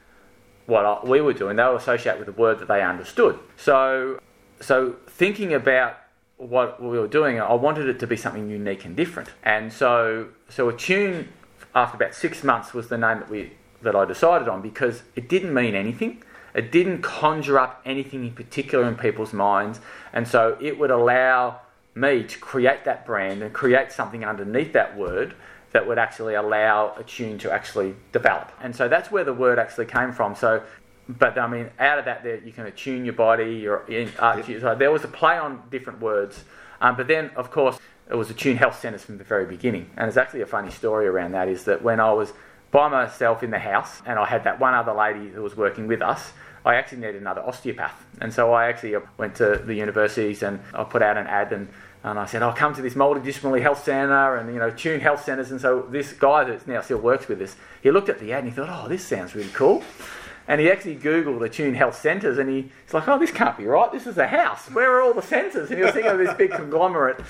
what 0.66 1.06
we 1.06 1.20
were 1.20 1.32
doing. 1.32 1.56
They'll 1.56 1.76
associate 1.76 2.18
with 2.18 2.26
the 2.26 2.32
word 2.32 2.58
that 2.58 2.68
they 2.68 2.82
understood. 2.82 3.38
So 3.56 4.20
so 4.60 4.96
thinking 5.08 5.52
about 5.52 5.96
what 6.36 6.80
we 6.80 6.98
were 6.98 7.08
doing, 7.08 7.40
I 7.40 7.54
wanted 7.54 7.88
it 7.88 7.98
to 8.00 8.06
be 8.06 8.16
something 8.16 8.48
unique 8.48 8.84
and 8.84 8.96
different. 8.96 9.30
And 9.42 9.72
so, 9.72 10.28
so 10.48 10.68
Attune 10.68 11.28
after 11.74 11.96
about 11.96 12.14
six 12.14 12.44
months, 12.44 12.74
was 12.74 12.88
the 12.88 12.98
name 12.98 13.20
that 13.20 13.30
we 13.30 13.52
that 13.82 13.96
I 13.96 14.04
decided 14.04 14.46
on 14.46 14.62
because 14.62 15.02
it 15.16 15.28
didn't 15.28 15.52
mean 15.52 15.74
anything. 15.74 16.22
It 16.54 16.70
didn't 16.70 17.02
conjure 17.02 17.58
up 17.58 17.80
anything 17.84 18.24
in 18.24 18.32
particular 18.34 18.86
in 18.86 18.96
people's 18.96 19.32
minds, 19.32 19.80
and 20.12 20.26
so 20.26 20.56
it 20.60 20.78
would 20.78 20.90
allow 20.90 21.60
me 21.94 22.24
to 22.24 22.38
create 22.38 22.84
that 22.84 23.04
brand 23.06 23.42
and 23.42 23.52
create 23.52 23.92
something 23.92 24.24
underneath 24.24 24.72
that 24.72 24.96
word 24.96 25.34
that 25.72 25.86
would 25.86 25.98
actually 25.98 26.34
allow 26.34 26.94
Attune 26.96 27.38
to 27.38 27.50
actually 27.50 27.94
develop. 28.12 28.52
And 28.60 28.74
so 28.74 28.88
that's 28.88 29.10
where 29.10 29.24
the 29.24 29.32
word 29.32 29.58
actually 29.58 29.86
came 29.86 30.12
from. 30.12 30.34
So, 30.34 30.62
but 31.08 31.38
I 31.38 31.46
mean, 31.46 31.70
out 31.78 31.98
of 31.98 32.04
that, 32.04 32.22
there 32.22 32.38
you 32.38 32.52
can 32.52 32.66
attune 32.66 33.04
your 33.04 33.14
body. 33.14 33.56
Your 33.56 33.84
uh, 34.18 34.42
so 34.42 34.74
there 34.74 34.90
was 34.90 35.04
a 35.04 35.08
play 35.08 35.38
on 35.38 35.62
different 35.70 36.00
words, 36.00 36.44
um, 36.80 36.96
but 36.96 37.08
then 37.08 37.30
of 37.36 37.50
course 37.50 37.78
it 38.10 38.14
was 38.14 38.30
Attune 38.30 38.56
Health 38.56 38.78
Centres 38.78 39.04
from 39.04 39.18
the 39.18 39.24
very 39.24 39.46
beginning. 39.46 39.90
And 39.96 40.04
there's 40.04 40.16
actually 40.16 40.42
a 40.42 40.46
funny 40.46 40.70
story 40.70 41.06
around 41.06 41.32
that. 41.32 41.48
Is 41.48 41.64
that 41.64 41.82
when 41.82 42.00
I 42.00 42.12
was 42.12 42.32
by 42.72 42.88
myself 42.88 43.44
in 43.44 43.52
the 43.52 43.60
house 43.60 44.02
and 44.04 44.18
I 44.18 44.26
had 44.26 44.42
that 44.44 44.58
one 44.58 44.74
other 44.74 44.92
lady 44.92 45.28
who 45.28 45.42
was 45.42 45.56
working 45.56 45.86
with 45.86 46.02
us. 46.02 46.32
I 46.64 46.74
actually 46.74 46.98
needed 46.98 47.20
another 47.20 47.42
osteopath, 47.42 48.04
and 48.20 48.32
so 48.32 48.52
I 48.52 48.68
actually 48.68 48.94
uh, 48.94 49.00
went 49.18 49.34
to 49.36 49.56
the 49.56 49.74
universities 49.74 50.44
and 50.44 50.60
I 50.72 50.84
put 50.84 51.02
out 51.02 51.16
an 51.16 51.26
ad 51.26 51.52
and 51.52 51.68
and 52.04 52.18
I 52.18 52.26
said, 52.26 52.42
I'll 52.42 52.52
come 52.52 52.74
to 52.74 52.82
this 52.82 52.94
multidisciplinary 52.94 53.62
health 53.62 53.84
centre 53.84 54.36
and, 54.36 54.52
you 54.52 54.58
know, 54.58 54.70
Tune 54.70 55.00
Health 55.00 55.24
Centres. 55.24 55.52
And 55.52 55.60
so 55.60 55.86
this 55.88 56.12
guy 56.12 56.42
that 56.44 56.66
now 56.66 56.80
still 56.80 56.98
works 56.98 57.28
with 57.28 57.40
us, 57.40 57.54
he 57.80 57.92
looked 57.92 58.08
at 58.08 58.18
the 58.18 58.32
ad 58.32 58.40
and 58.42 58.48
he 58.48 58.56
thought, 58.56 58.68
oh, 58.68 58.88
this 58.88 59.06
sounds 59.06 59.36
really 59.36 59.50
cool. 59.50 59.84
And 60.48 60.60
he 60.60 60.68
actually 60.68 60.96
Googled 60.96 61.38
the 61.38 61.48
Tune 61.48 61.74
Health 61.74 61.96
Centres 61.96 62.38
and 62.38 62.50
he, 62.50 62.70
he's 62.84 62.92
like, 62.92 63.06
oh, 63.06 63.18
this 63.20 63.30
can't 63.30 63.56
be 63.56 63.66
right. 63.66 63.92
This 63.92 64.08
is 64.08 64.18
a 64.18 64.26
house. 64.26 64.68
Where 64.72 64.96
are 64.96 65.02
all 65.02 65.14
the 65.14 65.22
centres? 65.22 65.70
And 65.70 65.78
he 65.78 65.84
was 65.84 65.94
thinking 65.94 66.10
of 66.10 66.18
this 66.18 66.34
big 66.34 66.50
conglomerate. 66.56 67.20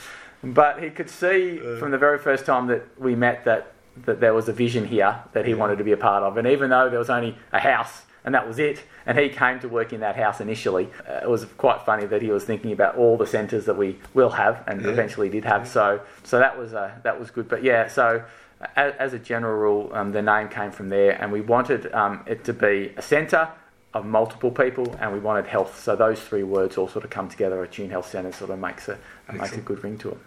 But 0.42 0.82
he 0.82 0.88
could 0.88 1.10
see 1.10 1.58
from 1.78 1.90
the 1.90 1.98
very 1.98 2.18
first 2.18 2.46
time 2.46 2.66
that 2.68 2.98
we 2.98 3.14
met 3.14 3.44
that, 3.44 3.74
that 4.04 4.20
there 4.20 4.34
was 4.34 4.48
a 4.48 4.52
vision 4.52 4.86
here 4.86 5.22
that 5.32 5.46
he 5.46 5.54
wanted 5.54 5.76
to 5.78 5.84
be 5.84 5.92
a 5.92 5.96
part 5.96 6.22
of. 6.22 6.36
And 6.36 6.48
even 6.48 6.70
though 6.70 6.88
there 6.88 6.98
was 6.98 7.10
only 7.10 7.36
a 7.52 7.60
house 7.60 8.02
and 8.24 8.34
that 8.34 8.46
was 8.46 8.58
it. 8.58 8.82
And 9.06 9.18
he 9.18 9.28
came 9.28 9.60
to 9.60 9.68
work 9.68 9.92
in 9.92 10.00
that 10.00 10.16
house 10.16 10.40
initially. 10.40 10.88
Uh, 11.08 11.20
it 11.22 11.28
was 11.28 11.44
quite 11.58 11.82
funny 11.82 12.06
that 12.06 12.22
he 12.22 12.30
was 12.30 12.44
thinking 12.44 12.72
about 12.72 12.96
all 12.96 13.16
the 13.16 13.26
centres 13.26 13.66
that 13.66 13.76
we 13.76 13.98
will 14.14 14.30
have 14.30 14.62
and 14.66 14.82
yeah. 14.82 14.88
eventually 14.88 15.28
did 15.28 15.44
have. 15.44 15.66
So, 15.68 16.00
so 16.22 16.38
that 16.38 16.56
was 16.56 16.74
uh, 16.74 16.92
that 17.02 17.18
was 17.18 17.30
good. 17.30 17.48
But 17.48 17.64
yeah, 17.64 17.88
so 17.88 18.24
as, 18.76 18.94
as 18.98 19.12
a 19.12 19.18
general 19.18 19.58
rule, 19.58 19.90
um, 19.92 20.12
the 20.12 20.22
name 20.22 20.48
came 20.48 20.70
from 20.70 20.88
there, 20.88 21.20
and 21.20 21.32
we 21.32 21.40
wanted 21.40 21.92
um, 21.92 22.22
it 22.26 22.44
to 22.44 22.52
be 22.52 22.92
a 22.96 23.02
centre 23.02 23.48
of 23.92 24.06
multiple 24.06 24.50
people, 24.50 24.96
and 25.00 25.12
we 25.12 25.18
wanted 25.18 25.46
health. 25.46 25.82
So 25.82 25.96
those 25.96 26.20
three 26.20 26.44
words 26.44 26.78
all 26.78 26.88
sort 26.88 27.04
of 27.04 27.10
come 27.10 27.28
together. 27.28 27.62
Attune 27.62 27.90
Health 27.90 28.08
Centre 28.08 28.32
sort 28.32 28.50
of 28.50 28.58
makes 28.58 28.88
a 28.88 28.98
makes 29.32 29.52
a 29.52 29.60
good 29.60 29.82
ring 29.82 29.98
to 29.98 30.10
it. 30.10 30.18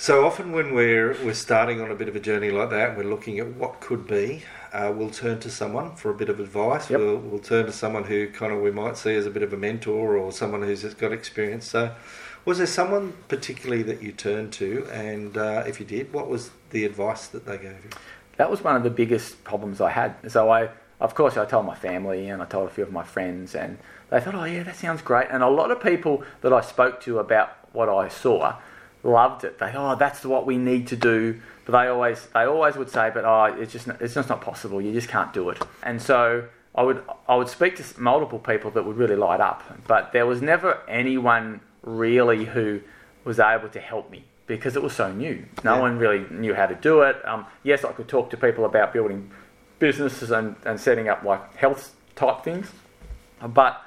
So 0.00 0.24
often 0.24 0.52
when 0.52 0.72
we're 0.72 1.12
we're 1.22 1.34
starting 1.34 1.82
on 1.82 1.90
a 1.90 1.94
bit 1.94 2.08
of 2.08 2.16
a 2.16 2.20
journey 2.20 2.50
like 2.50 2.70
that, 2.70 2.96
we're 2.96 3.04
looking 3.04 3.38
at 3.38 3.48
what 3.56 3.80
could 3.80 4.06
be. 4.06 4.42
Uh, 4.72 4.90
we'll 4.96 5.10
turn 5.10 5.40
to 5.40 5.50
someone 5.50 5.94
for 5.94 6.10
a 6.10 6.14
bit 6.14 6.30
of 6.30 6.40
advice. 6.40 6.88
Yep. 6.88 7.00
We'll, 7.00 7.16
we'll 7.18 7.38
turn 7.38 7.66
to 7.66 7.72
someone 7.72 8.04
who 8.04 8.30
kind 8.30 8.50
of 8.50 8.62
we 8.62 8.70
might 8.70 8.96
see 8.96 9.14
as 9.14 9.26
a 9.26 9.30
bit 9.30 9.42
of 9.42 9.52
a 9.52 9.58
mentor 9.58 10.16
or 10.16 10.32
someone 10.32 10.62
who's 10.62 10.82
got 10.94 11.12
experience. 11.12 11.68
So, 11.68 11.94
was 12.46 12.56
there 12.56 12.66
someone 12.66 13.12
particularly 13.28 13.82
that 13.82 14.02
you 14.02 14.12
turned 14.12 14.54
to, 14.54 14.88
and 14.90 15.36
uh, 15.36 15.64
if 15.66 15.78
you 15.80 15.84
did, 15.84 16.14
what 16.14 16.30
was 16.30 16.50
the 16.70 16.86
advice 16.86 17.26
that 17.26 17.44
they 17.44 17.58
gave 17.58 17.84
you? 17.84 17.90
That 18.38 18.50
was 18.50 18.64
one 18.64 18.76
of 18.76 18.82
the 18.82 18.88
biggest 18.88 19.44
problems 19.44 19.82
I 19.82 19.90
had. 19.90 20.14
So 20.32 20.48
I, 20.48 20.70
of 20.98 21.14
course, 21.14 21.36
I 21.36 21.44
told 21.44 21.66
my 21.66 21.76
family 21.76 22.30
and 22.30 22.40
I 22.40 22.46
told 22.46 22.70
a 22.70 22.72
few 22.72 22.84
of 22.84 22.90
my 22.90 23.04
friends, 23.04 23.54
and 23.54 23.76
they 24.08 24.18
thought, 24.18 24.34
"Oh 24.34 24.44
yeah, 24.44 24.62
that 24.62 24.76
sounds 24.76 25.02
great." 25.02 25.28
And 25.30 25.42
a 25.42 25.50
lot 25.50 25.70
of 25.70 25.78
people 25.82 26.24
that 26.40 26.54
I 26.54 26.62
spoke 26.62 27.02
to 27.02 27.18
about 27.18 27.50
what 27.74 27.90
I 27.90 28.08
saw 28.08 28.54
loved 29.02 29.44
it. 29.44 29.58
They, 29.58 29.72
oh, 29.74 29.96
that's 29.96 30.24
what 30.24 30.46
we 30.46 30.58
need 30.58 30.88
to 30.88 30.96
do. 30.96 31.40
But 31.64 31.72
they 31.72 31.88
always, 31.88 32.26
they 32.34 32.44
always 32.44 32.76
would 32.76 32.90
say, 32.90 33.10
but 33.12 33.24
oh, 33.24 33.44
it's 33.44 33.72
just, 33.72 33.88
it's 34.00 34.14
just 34.14 34.28
not 34.28 34.40
possible. 34.40 34.80
You 34.80 34.92
just 34.92 35.08
can't 35.08 35.32
do 35.32 35.50
it. 35.50 35.62
And 35.82 36.00
so 36.00 36.48
I 36.74 36.82
would, 36.82 37.02
I 37.28 37.36
would 37.36 37.48
speak 37.48 37.76
to 37.76 38.00
multiple 38.00 38.38
people 38.38 38.70
that 38.72 38.84
would 38.84 38.96
really 38.96 39.16
light 39.16 39.40
up, 39.40 39.62
but 39.86 40.12
there 40.12 40.26
was 40.26 40.40
never 40.40 40.80
anyone 40.88 41.60
really 41.82 42.44
who 42.44 42.80
was 43.24 43.38
able 43.38 43.68
to 43.68 43.80
help 43.80 44.10
me 44.10 44.24
because 44.46 44.76
it 44.76 44.82
was 44.82 44.92
so 44.92 45.12
new. 45.12 45.44
No 45.62 45.74
yeah. 45.74 45.80
one 45.80 45.98
really 45.98 46.26
knew 46.30 46.54
how 46.54 46.66
to 46.66 46.74
do 46.74 47.02
it. 47.02 47.16
Um, 47.26 47.46
yes, 47.62 47.84
I 47.84 47.92
could 47.92 48.08
talk 48.08 48.30
to 48.30 48.36
people 48.36 48.64
about 48.64 48.92
building 48.92 49.30
businesses 49.78 50.30
and, 50.30 50.56
and 50.64 50.80
setting 50.80 51.08
up 51.08 51.22
like 51.22 51.56
health 51.56 51.94
type 52.16 52.42
things, 52.42 52.70
but 53.40 53.80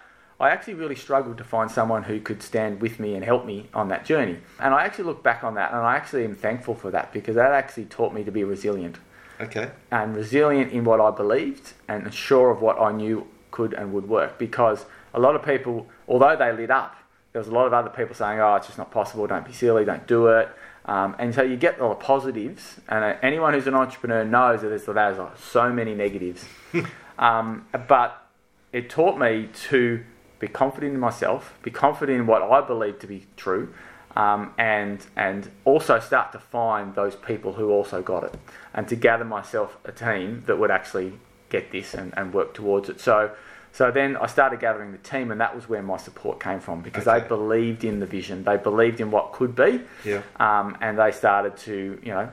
I 0.43 0.49
actually 0.49 0.73
really 0.73 0.95
struggled 0.95 1.37
to 1.37 1.45
find 1.45 1.71
someone 1.71 2.03
who 2.03 2.19
could 2.19 2.43
stand 2.43 2.81
with 2.81 2.99
me 2.99 3.15
and 3.15 3.23
help 3.23 3.45
me 3.45 3.69
on 3.73 3.87
that 3.87 4.03
journey. 4.03 4.39
And 4.59 4.73
I 4.73 4.83
actually 4.83 5.05
look 5.05 5.23
back 5.23 5.41
on 5.41 5.55
that 5.55 5.71
and 5.71 5.79
I 5.79 5.95
actually 5.95 6.25
am 6.25 6.35
thankful 6.35 6.75
for 6.75 6.91
that 6.91 7.13
because 7.13 7.35
that 7.35 7.51
actually 7.51 7.85
taught 7.85 8.13
me 8.13 8.25
to 8.25 8.31
be 8.31 8.43
resilient. 8.43 8.97
Okay. 9.39 9.71
And 9.89 10.13
resilient 10.13 10.73
in 10.73 10.83
what 10.83 10.99
I 10.99 11.11
believed 11.11 11.71
and 11.87 12.13
sure 12.13 12.51
of 12.51 12.61
what 12.61 12.77
I 12.77 12.91
knew 12.91 13.25
could 13.51 13.71
and 13.73 13.93
would 13.93 14.09
work 14.09 14.37
because 14.37 14.85
a 15.13 15.19
lot 15.19 15.37
of 15.37 15.45
people, 15.45 15.87
although 16.09 16.35
they 16.35 16.51
lit 16.51 16.71
up, 16.71 16.97
there 17.31 17.39
was 17.39 17.47
a 17.47 17.53
lot 17.53 17.65
of 17.65 17.73
other 17.73 17.89
people 17.89 18.13
saying, 18.13 18.41
oh, 18.41 18.55
it's 18.55 18.67
just 18.67 18.77
not 18.77 18.91
possible, 18.91 19.25
don't 19.25 19.45
be 19.45 19.53
silly, 19.53 19.85
don't 19.85 20.05
do 20.07 20.27
it. 20.27 20.49
Um, 20.85 21.15
and 21.19 21.33
so 21.33 21.41
you 21.41 21.55
get 21.55 21.79
all 21.79 21.89
the 21.89 21.95
positives, 21.95 22.81
and 22.89 23.03
uh, 23.03 23.15
anyone 23.21 23.53
who's 23.53 23.65
an 23.67 23.75
entrepreneur 23.75 24.25
knows 24.25 24.61
that 24.61 24.67
there's, 24.67 24.85
there's 24.85 25.39
so 25.39 25.71
many 25.71 25.95
negatives. 25.95 26.43
um, 27.17 27.65
but 27.87 28.27
it 28.73 28.89
taught 28.89 29.17
me 29.17 29.49
to 29.69 30.03
be 30.39 30.47
confident 30.47 30.93
in 30.93 30.99
myself, 30.99 31.57
be 31.63 31.71
confident 31.71 32.19
in 32.19 32.27
what 32.27 32.41
I 32.41 32.61
believe 32.61 32.99
to 32.99 33.07
be 33.07 33.25
true, 33.37 33.73
um, 34.15 34.53
and 34.57 35.05
and 35.15 35.49
also 35.65 35.99
start 35.99 36.31
to 36.33 36.39
find 36.39 36.95
those 36.95 37.15
people 37.15 37.53
who 37.53 37.71
also 37.71 38.01
got 38.01 38.23
it, 38.23 38.35
and 38.73 38.87
to 38.87 38.95
gather 38.95 39.25
myself 39.25 39.77
a 39.85 39.91
team 39.91 40.43
that 40.47 40.57
would 40.59 40.71
actually 40.71 41.13
get 41.49 41.71
this 41.71 41.93
and, 41.93 42.13
and 42.17 42.33
work 42.33 42.53
towards 42.53 42.89
it. 42.89 42.99
So. 42.99 43.31
So 43.75 43.89
then 43.89 44.15
I 44.17 44.27
started 44.27 44.59
gathering 44.59 44.91
the 44.91 44.99
team, 44.99 45.31
and 45.31 45.41
that 45.41 45.55
was 45.55 45.67
where 45.67 45.81
my 45.81 45.97
support 45.97 46.39
came 46.39 46.59
from 46.59 46.81
because 46.81 47.07
okay. 47.07 47.21
they 47.21 47.27
believed 47.27 47.83
in 47.83 47.99
the 47.99 48.05
vision, 48.05 48.43
they 48.43 48.55
believed 48.55 49.01
in 49.01 49.09
what 49.09 49.31
could 49.31 49.55
be, 49.55 49.81
yeah. 50.05 50.21
um, 50.39 50.77
and 50.79 50.99
they 50.99 51.11
started 51.11 51.57
to, 51.65 51.99
you 52.03 52.13
know, 52.13 52.29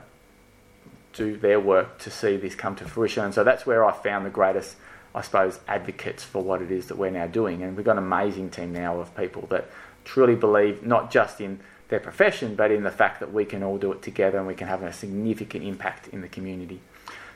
do 1.13 1.37
their 1.37 1.59
work 1.59 1.97
to 1.99 2.11
see 2.11 2.37
this 2.37 2.55
come 2.55 2.75
to 2.75 2.85
fruition. 2.85 3.23
And 3.23 3.33
so 3.33 3.43
that's 3.43 3.65
where 3.65 3.83
I 3.83 3.91
found 3.91 4.23
the 4.25 4.29
greatest 4.29 4.75
I 5.13 5.21
suppose, 5.21 5.59
advocates 5.67 6.23
for 6.23 6.41
what 6.41 6.61
it 6.61 6.71
is 6.71 6.87
that 6.87 6.97
we're 6.97 7.11
now 7.11 7.27
doing. 7.27 7.63
And 7.63 7.75
we've 7.75 7.85
got 7.85 7.97
an 7.97 8.03
amazing 8.03 8.49
team 8.49 8.71
now 8.71 8.99
of 8.99 9.15
people 9.15 9.45
that 9.47 9.69
truly 10.05 10.35
believe 10.35 10.85
not 10.85 11.11
just 11.11 11.41
in 11.41 11.59
their 11.89 11.99
profession, 11.99 12.55
but 12.55 12.71
in 12.71 12.83
the 12.83 12.91
fact 12.91 13.19
that 13.19 13.33
we 13.33 13.45
can 13.45 13.61
all 13.61 13.77
do 13.77 13.91
it 13.91 14.01
together 14.01 14.37
and 14.37 14.47
we 14.47 14.55
can 14.55 14.67
have 14.67 14.81
a 14.81 14.93
significant 14.93 15.63
impact 15.63 16.07
in 16.07 16.21
the 16.21 16.27
community. 16.27 16.79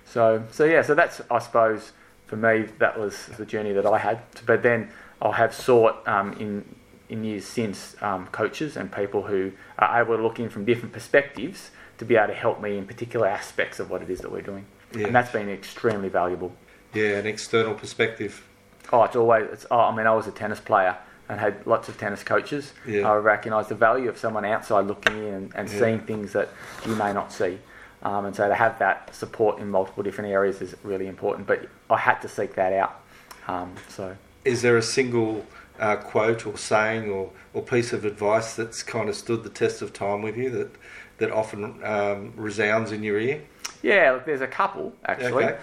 So, 0.05 0.43
so 0.51 0.63
yeah, 0.65 0.81
so 0.81 0.95
that's, 0.95 1.21
I 1.29 1.39
suppose, 1.39 1.91
for 2.27 2.37
me, 2.37 2.67
that 2.79 2.97
was 2.97 3.27
the 3.37 3.45
journey 3.45 3.73
that 3.73 3.85
I 3.85 3.97
had. 3.97 4.21
But 4.45 4.63
then 4.63 4.89
I 5.21 5.31
have 5.33 5.53
sought 5.53 6.07
um, 6.07 6.33
in, 6.33 6.63
in 7.09 7.23
years 7.23 7.45
since 7.45 7.95
um, 8.01 8.27
coaches 8.27 8.77
and 8.77 8.91
people 8.91 9.23
who 9.23 9.51
are 9.77 10.01
able 10.01 10.15
to 10.15 10.23
look 10.23 10.39
in 10.39 10.49
from 10.49 10.63
different 10.65 10.93
perspectives 10.93 11.71
to 11.97 12.05
be 12.05 12.15
able 12.15 12.27
to 12.27 12.33
help 12.33 12.61
me 12.61 12.77
in 12.77 12.85
particular 12.85 13.27
aspects 13.27 13.79
of 13.79 13.89
what 13.89 14.01
it 14.01 14.09
is 14.09 14.21
that 14.21 14.31
we're 14.31 14.41
doing. 14.41 14.65
Yeah. 14.95 15.07
And 15.07 15.15
that's 15.15 15.31
been 15.31 15.49
extremely 15.49 16.09
valuable. 16.09 16.53
Yeah, 16.95 17.17
an 17.17 17.27
external 17.27 17.73
perspective. 17.73 18.43
Oh, 18.91 19.03
it's 19.03 19.15
always. 19.15 19.47
It's. 19.51 19.65
Oh, 19.69 19.79
I 19.79 19.95
mean, 19.95 20.07
I 20.07 20.13
was 20.13 20.27
a 20.27 20.31
tennis 20.31 20.59
player 20.59 20.97
and 21.27 21.39
had 21.39 21.65
lots 21.65 21.89
of 21.89 21.97
tennis 21.97 22.23
coaches. 22.23 22.73
Yeah. 22.87 23.09
I 23.09 23.15
recognise 23.15 23.67
the 23.67 23.75
value 23.75 24.09
of 24.09 24.17
someone 24.17 24.45
outside 24.45 24.85
looking 24.85 25.17
in 25.17 25.33
and, 25.33 25.55
and 25.55 25.69
yeah. 25.69 25.79
seeing 25.79 25.99
things 25.99 26.33
that 26.33 26.49
you 26.85 26.95
may 26.95 27.13
not 27.13 27.31
see. 27.31 27.57
Um, 28.03 28.25
and 28.25 28.35
so 28.35 28.47
to 28.47 28.53
have 28.53 28.77
that 28.79 29.13
support 29.15 29.59
in 29.59 29.69
multiple 29.69 30.03
different 30.03 30.29
areas 30.29 30.61
is 30.61 30.75
really 30.83 31.07
important. 31.07 31.47
But 31.47 31.67
I 31.89 31.97
had 31.97 32.19
to 32.21 32.27
seek 32.27 32.53
that 32.55 32.73
out. 32.73 33.01
Um, 33.47 33.73
so, 33.89 34.15
is 34.43 34.61
there 34.61 34.77
a 34.77 34.83
single 34.83 35.45
uh, 35.79 35.95
quote 35.97 36.45
or 36.45 36.57
saying 36.57 37.09
or, 37.09 37.31
or 37.53 37.61
piece 37.61 37.93
of 37.93 38.05
advice 38.05 38.55
that's 38.55 38.83
kind 38.83 39.09
of 39.09 39.15
stood 39.15 39.43
the 39.43 39.49
test 39.49 39.81
of 39.81 39.93
time 39.93 40.21
with 40.21 40.37
you 40.37 40.49
that 40.51 40.69
that 41.17 41.31
often 41.31 41.83
um, 41.83 42.33
resounds 42.35 42.91
in 42.91 43.01
your 43.01 43.19
ear? 43.19 43.41
Yeah, 43.81 44.11
look, 44.11 44.25
there's 44.25 44.41
a 44.41 44.47
couple 44.47 44.93
actually. 45.05 45.45
Okay. 45.45 45.57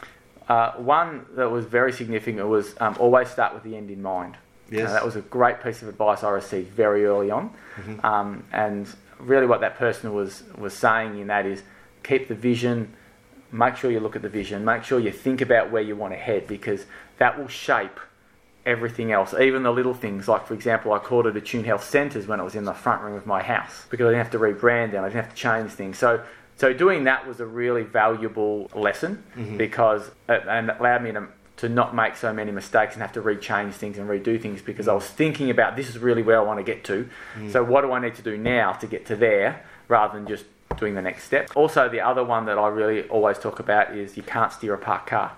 Uh, 0.52 0.74
one 0.74 1.24
that 1.34 1.50
was 1.50 1.64
very 1.64 1.94
significant 1.94 2.46
was 2.46 2.74
um, 2.78 2.94
always 3.00 3.26
start 3.30 3.54
with 3.54 3.62
the 3.62 3.74
end 3.74 3.90
in 3.90 4.02
mind. 4.02 4.36
Yes. 4.70 4.90
Uh, 4.90 4.92
that 4.92 5.02
was 5.02 5.16
a 5.16 5.22
great 5.22 5.62
piece 5.62 5.80
of 5.80 5.88
advice 5.88 6.22
I 6.22 6.28
received 6.28 6.68
very 6.74 7.06
early 7.06 7.30
on. 7.30 7.54
Mm-hmm. 7.76 8.04
Um, 8.04 8.44
and 8.52 8.86
really, 9.18 9.46
what 9.46 9.62
that 9.62 9.78
person 9.78 10.12
was, 10.12 10.42
was 10.58 10.74
saying 10.74 11.18
in 11.18 11.28
that 11.28 11.46
is 11.46 11.62
keep 12.02 12.28
the 12.28 12.34
vision, 12.34 12.92
make 13.50 13.76
sure 13.76 13.90
you 13.90 14.00
look 14.00 14.14
at 14.14 14.20
the 14.20 14.28
vision, 14.28 14.62
make 14.62 14.84
sure 14.84 15.00
you 15.00 15.10
think 15.10 15.40
about 15.40 15.70
where 15.70 15.80
you 15.80 15.96
want 15.96 16.12
to 16.12 16.18
head 16.18 16.46
because 16.46 16.84
that 17.16 17.38
will 17.38 17.48
shape 17.48 17.98
everything 18.66 19.10
else, 19.10 19.32
even 19.32 19.62
the 19.62 19.72
little 19.72 19.94
things. 19.94 20.28
Like, 20.28 20.46
for 20.46 20.52
example, 20.52 20.92
I 20.92 20.98
called 20.98 21.26
it 21.26 21.34
Attune 21.34 21.64
Health 21.64 21.84
Centres 21.84 22.26
when 22.26 22.40
it 22.40 22.44
was 22.44 22.56
in 22.56 22.64
the 22.64 22.74
front 22.74 23.00
room 23.00 23.16
of 23.16 23.24
my 23.24 23.42
house 23.42 23.86
because 23.88 24.04
I 24.04 24.10
didn't 24.10 24.24
have 24.24 24.32
to 24.32 24.38
rebrand 24.38 24.90
and 24.90 24.98
I 24.98 25.08
didn't 25.08 25.24
have 25.24 25.30
to 25.30 25.36
change 25.36 25.70
things. 25.70 25.96
So 25.96 26.22
so 26.56 26.72
doing 26.72 27.04
that 27.04 27.26
was 27.26 27.40
a 27.40 27.46
really 27.46 27.82
valuable 27.82 28.70
lesson 28.74 29.22
mm-hmm. 29.36 29.56
because 29.56 30.10
it, 30.28 30.42
and 30.48 30.70
it 30.70 30.76
allowed 30.78 31.02
me 31.02 31.12
to 31.12 31.28
to 31.58 31.68
not 31.68 31.94
make 31.94 32.16
so 32.16 32.32
many 32.32 32.50
mistakes 32.50 32.94
and 32.94 33.02
have 33.02 33.12
to 33.12 33.22
rechange 33.22 33.74
things 33.74 33.96
and 33.96 34.08
redo 34.08 34.40
things 34.40 34.60
because 34.60 34.88
I 34.88 34.94
was 34.94 35.06
thinking 35.06 35.48
about 35.48 35.76
this 35.76 35.88
is 35.88 35.98
really 35.98 36.22
where 36.22 36.40
I 36.40 36.42
want 36.42 36.58
to 36.58 36.64
get 36.64 36.82
to. 36.84 37.08
Mm. 37.36 37.52
So 37.52 37.62
what 37.62 37.82
do 37.82 37.92
I 37.92 38.00
need 38.00 38.16
to 38.16 38.22
do 38.22 38.36
now 38.36 38.72
to 38.72 38.86
get 38.86 39.06
to 39.06 39.16
there 39.16 39.64
rather 39.86 40.18
than 40.18 40.26
just 40.26 40.44
doing 40.76 40.94
the 40.94 41.02
next 41.02 41.24
step. 41.24 41.50
Also, 41.54 41.88
the 41.88 42.00
other 42.00 42.24
one 42.24 42.46
that 42.46 42.58
I 42.58 42.68
really 42.68 43.02
always 43.08 43.38
talk 43.38 43.58
about 43.58 43.96
is 43.96 44.16
you 44.16 44.22
can't 44.22 44.52
steer 44.52 44.74
a 44.74 44.78
parked 44.78 45.08
car. 45.08 45.32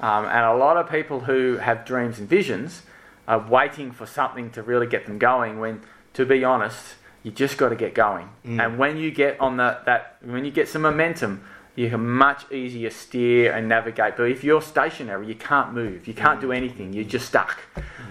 Um, 0.00 0.26
and 0.26 0.44
a 0.44 0.54
lot 0.54 0.76
of 0.76 0.90
people 0.90 1.20
who 1.20 1.58
have 1.58 1.84
dreams 1.84 2.18
and 2.18 2.28
visions 2.28 2.82
are 3.26 3.38
waiting 3.38 3.92
for 3.92 4.06
something 4.06 4.50
to 4.50 4.62
really 4.62 4.86
get 4.86 5.06
them 5.06 5.18
going 5.18 5.60
when, 5.60 5.82
to 6.14 6.26
be 6.26 6.44
honest, 6.44 6.96
you 7.24 7.32
just 7.32 7.58
got 7.58 7.70
to 7.70 7.76
get 7.76 7.94
going. 7.94 8.28
Mm. 8.46 8.64
And 8.64 8.78
when 8.78 8.96
you 8.96 9.10
get 9.10 9.40
on 9.40 9.56
the, 9.56 9.80
that, 9.86 10.18
when 10.22 10.44
you 10.44 10.52
get 10.52 10.68
some 10.68 10.82
momentum, 10.82 11.42
you 11.74 11.90
can 11.90 12.06
much 12.06 12.50
easier 12.52 12.90
steer 12.90 13.52
and 13.52 13.68
navigate. 13.68 14.16
But 14.16 14.24
if 14.24 14.44
you're 14.44 14.62
stationary, 14.62 15.26
you 15.26 15.34
can't 15.34 15.72
move, 15.72 16.06
you 16.06 16.14
can't 16.14 16.40
do 16.40 16.52
anything, 16.52 16.92
you're 16.92 17.02
just 17.02 17.26
stuck. 17.26 17.58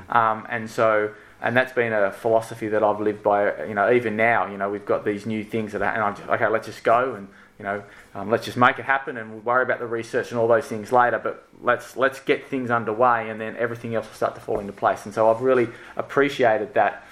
Um, 0.10 0.46
and 0.50 0.70
so, 0.70 1.13
and 1.41 1.55
that's 1.55 1.72
been 1.72 1.93
a 1.93 2.12
philosophy 2.12 2.67
that 2.70 2.84
I've 2.84 3.00
lived 3.00 3.24
by. 3.24 3.65
You 3.65 3.74
know, 3.74 3.91
even 3.91 4.17
now, 4.17 4.48
you 4.48 4.58
know, 4.58 4.70
we've 4.70 4.86
got 4.86 5.05
these 5.05 5.25
new 5.25 5.43
things 5.43 5.72
that, 5.72 5.82
are, 5.82 5.93
and 5.93 6.03
I'm 6.03 6.15
just 6.15 6.27
okay. 6.27 6.48
Let's 6.48 6.67
just 6.67 6.84
go 6.84 7.15
and 7.15 7.27
you 7.60 7.65
know, 7.65 7.84
um, 8.15 8.29
let's 8.29 8.46
just 8.46 8.58
make 8.58 8.79
it 8.79 8.86
happen, 8.86 9.15
and 9.17 9.32
we'll 9.32 9.41
worry 9.41 9.63
about 9.63 9.79
the 9.79 9.86
research 9.86 10.32
and 10.32 10.39
all 10.39 10.48
those 10.48 10.65
things 10.65 10.91
later. 10.91 11.20
But 11.20 11.48
let's 11.62 11.96
let's 11.96 12.20
get 12.20 12.50
things 12.50 12.72
underway, 12.72 13.29
and 13.29 13.39
then 13.39 13.55
everything 13.58 13.96
else 13.96 14.08
will 14.08 14.15
start 14.15 14.36
to 14.36 14.41
fall 14.41 14.60
into 14.60 14.74
place. 14.74 15.05
And 15.05 15.13
so 15.13 15.29
I've 15.29 15.41
really 15.41 15.70
appreciated 15.96 16.74
that 16.74 17.02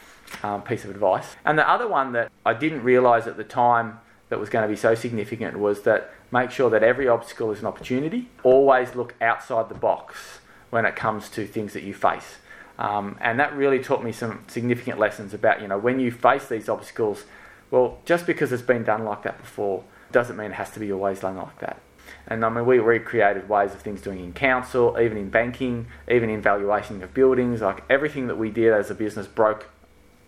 um, 0.43 0.61
piece 0.61 0.83
of 0.83 0.89
advice. 0.89 1.35
And 1.45 1.57
the 1.57 1.69
other 1.69 1.87
one 1.87 2.13
that 2.13 2.31
I 2.45 2.53
didn't 2.53 2.83
realise 2.83 3.27
at 3.27 3.37
the 3.37 3.43
time 3.43 3.99
that 4.29 4.39
was 4.39 4.49
going 4.49 4.63
to 4.63 4.69
be 4.69 4.77
so 4.77 4.95
significant 4.95 5.59
was 5.59 5.81
that 5.81 6.11
make 6.31 6.51
sure 6.51 6.69
that 6.69 6.83
every 6.83 7.07
obstacle 7.07 7.51
is 7.51 7.59
an 7.59 7.65
opportunity. 7.65 8.29
Always 8.43 8.95
look 8.95 9.13
outside 9.21 9.69
the 9.69 9.75
box 9.75 10.39
when 10.69 10.85
it 10.85 10.95
comes 10.95 11.29
to 11.29 11.45
things 11.45 11.73
that 11.73 11.83
you 11.83 11.93
face. 11.93 12.37
Um, 12.79 13.17
and 13.21 13.39
that 13.39 13.55
really 13.55 13.79
taught 13.79 14.03
me 14.03 14.11
some 14.11 14.43
significant 14.47 14.97
lessons 14.97 15.33
about, 15.33 15.61
you 15.61 15.67
know, 15.67 15.77
when 15.77 15.99
you 15.99 16.11
face 16.11 16.47
these 16.47 16.69
obstacles, 16.69 17.25
well, 17.69 17.99
just 18.05 18.25
because 18.25 18.51
it's 18.51 18.63
been 18.63 18.83
done 18.83 19.03
like 19.03 19.23
that 19.23 19.37
before 19.37 19.83
doesn't 20.11 20.35
mean 20.35 20.51
it 20.51 20.55
has 20.55 20.71
to 20.71 20.79
be 20.79 20.91
always 20.91 21.19
done 21.19 21.37
like 21.37 21.59
that. 21.59 21.79
And 22.27 22.43
I 22.43 22.49
mean, 22.49 22.65
we 22.65 22.79
recreated 22.79 23.49
ways 23.49 23.73
of 23.73 23.81
things 23.81 24.01
doing 24.01 24.19
in 24.19 24.33
council, 24.33 24.97
even 24.99 25.17
in 25.17 25.29
banking, 25.29 25.87
even 26.09 26.29
in 26.29 26.41
valuation 26.41 27.01
of 27.03 27.13
buildings. 27.13 27.61
Like 27.61 27.83
everything 27.89 28.27
that 28.27 28.37
we 28.37 28.49
did 28.49 28.73
as 28.73 28.89
a 28.89 28.95
business 28.95 29.27
broke 29.27 29.69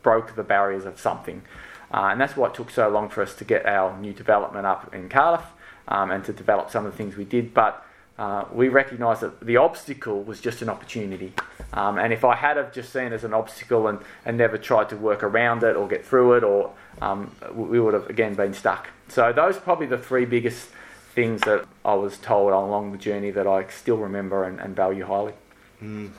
broke 0.04 0.36
the 0.36 0.44
barriers 0.44 0.86
of 0.86 1.00
something. 1.00 1.42
Uh, 1.92 2.10
and 2.12 2.20
that's 2.20 2.36
why 2.36 2.48
it 2.48 2.54
took 2.54 2.70
so 2.70 2.90
long 2.90 3.10
for 3.10 3.22
us 3.22 3.34
to 3.36 3.44
get 3.44 3.66
our 3.66 3.98
new 4.00 4.14
development 4.14 4.66
up 4.66 4.94
in 4.94 5.10
Cardiff 5.10 5.46
um, 5.88 6.12
and 6.12 6.24
to 6.26 6.34
develop 6.34 6.70
some 6.70 6.86
of 6.86 6.92
the 6.92 6.98
things 6.98 7.16
we 7.16 7.26
did. 7.26 7.54
But 7.54 7.86
uh, 8.18 8.46
we 8.52 8.70
recognised 8.70 9.22
that 9.22 9.40
the 9.42 9.58
obstacle 9.58 10.24
was 10.24 10.40
just 10.40 10.62
an 10.62 10.70
opportunity. 10.70 11.34
Um, 11.74 11.98
and 11.98 12.14
if 12.14 12.24
I 12.24 12.36
had 12.36 12.58
have 12.58 12.72
just 12.72 12.94
seen 12.94 13.06
it 13.06 13.14
as 13.14 13.24
an 13.24 13.34
obstacle 13.34 13.88
and, 13.88 14.00
and 14.26 14.38
never 14.38 14.58
tried 14.58 14.90
to 14.90 14.98
work 14.98 15.24
around 15.24 15.64
it 15.64 15.76
or 15.76 15.88
get 15.88 16.06
through 16.06 16.34
it, 16.34 16.44
or 16.44 16.72
um, 17.02 17.36
we 17.54 17.80
would 17.80 17.96
have 17.96 18.10
again 18.10 18.36
been 18.36 18.54
stuck. 18.54 18.90
So 19.08 19.34
those 19.34 19.58
are 19.58 19.62
probably 19.62 19.88
the 19.88 19.98
three 19.98 20.26
biggest 20.26 20.70
things 21.14 21.42
that 21.42 21.66
I 21.86 21.94
was 21.96 22.18
told 22.18 22.54
along 22.54 22.92
the 22.92 22.98
journey 22.98 23.32
that 23.32 23.48
I 23.48 23.68
still 23.68 23.98
remember 23.98 24.44
and, 24.44 24.60
and 24.60 24.76
value 24.76 25.06
highly. 25.06 25.34
Mm. 25.82 26.12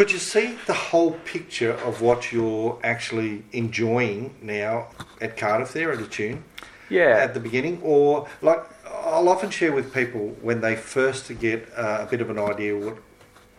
Could 0.00 0.12
you 0.12 0.18
see 0.18 0.56
the 0.66 0.72
whole 0.72 1.10
picture 1.26 1.72
of 1.72 2.00
what 2.00 2.32
you're 2.32 2.78
actually 2.82 3.42
enjoying 3.52 4.34
now 4.40 4.88
at 5.20 5.36
Cardiff 5.36 5.74
there 5.74 5.92
at 5.92 6.00
Attune? 6.00 6.42
Yeah. 6.88 7.18
At 7.18 7.34
the 7.34 7.40
beginning, 7.40 7.82
or 7.82 8.26
like 8.40 8.64
I'll 8.90 9.28
often 9.28 9.50
share 9.50 9.72
with 9.72 9.92
people 9.92 10.34
when 10.40 10.62
they 10.62 10.74
first 10.74 11.38
get 11.38 11.68
uh, 11.76 11.98
a 12.00 12.06
bit 12.06 12.22
of 12.22 12.30
an 12.30 12.38
idea 12.38 12.78
what 12.78 12.96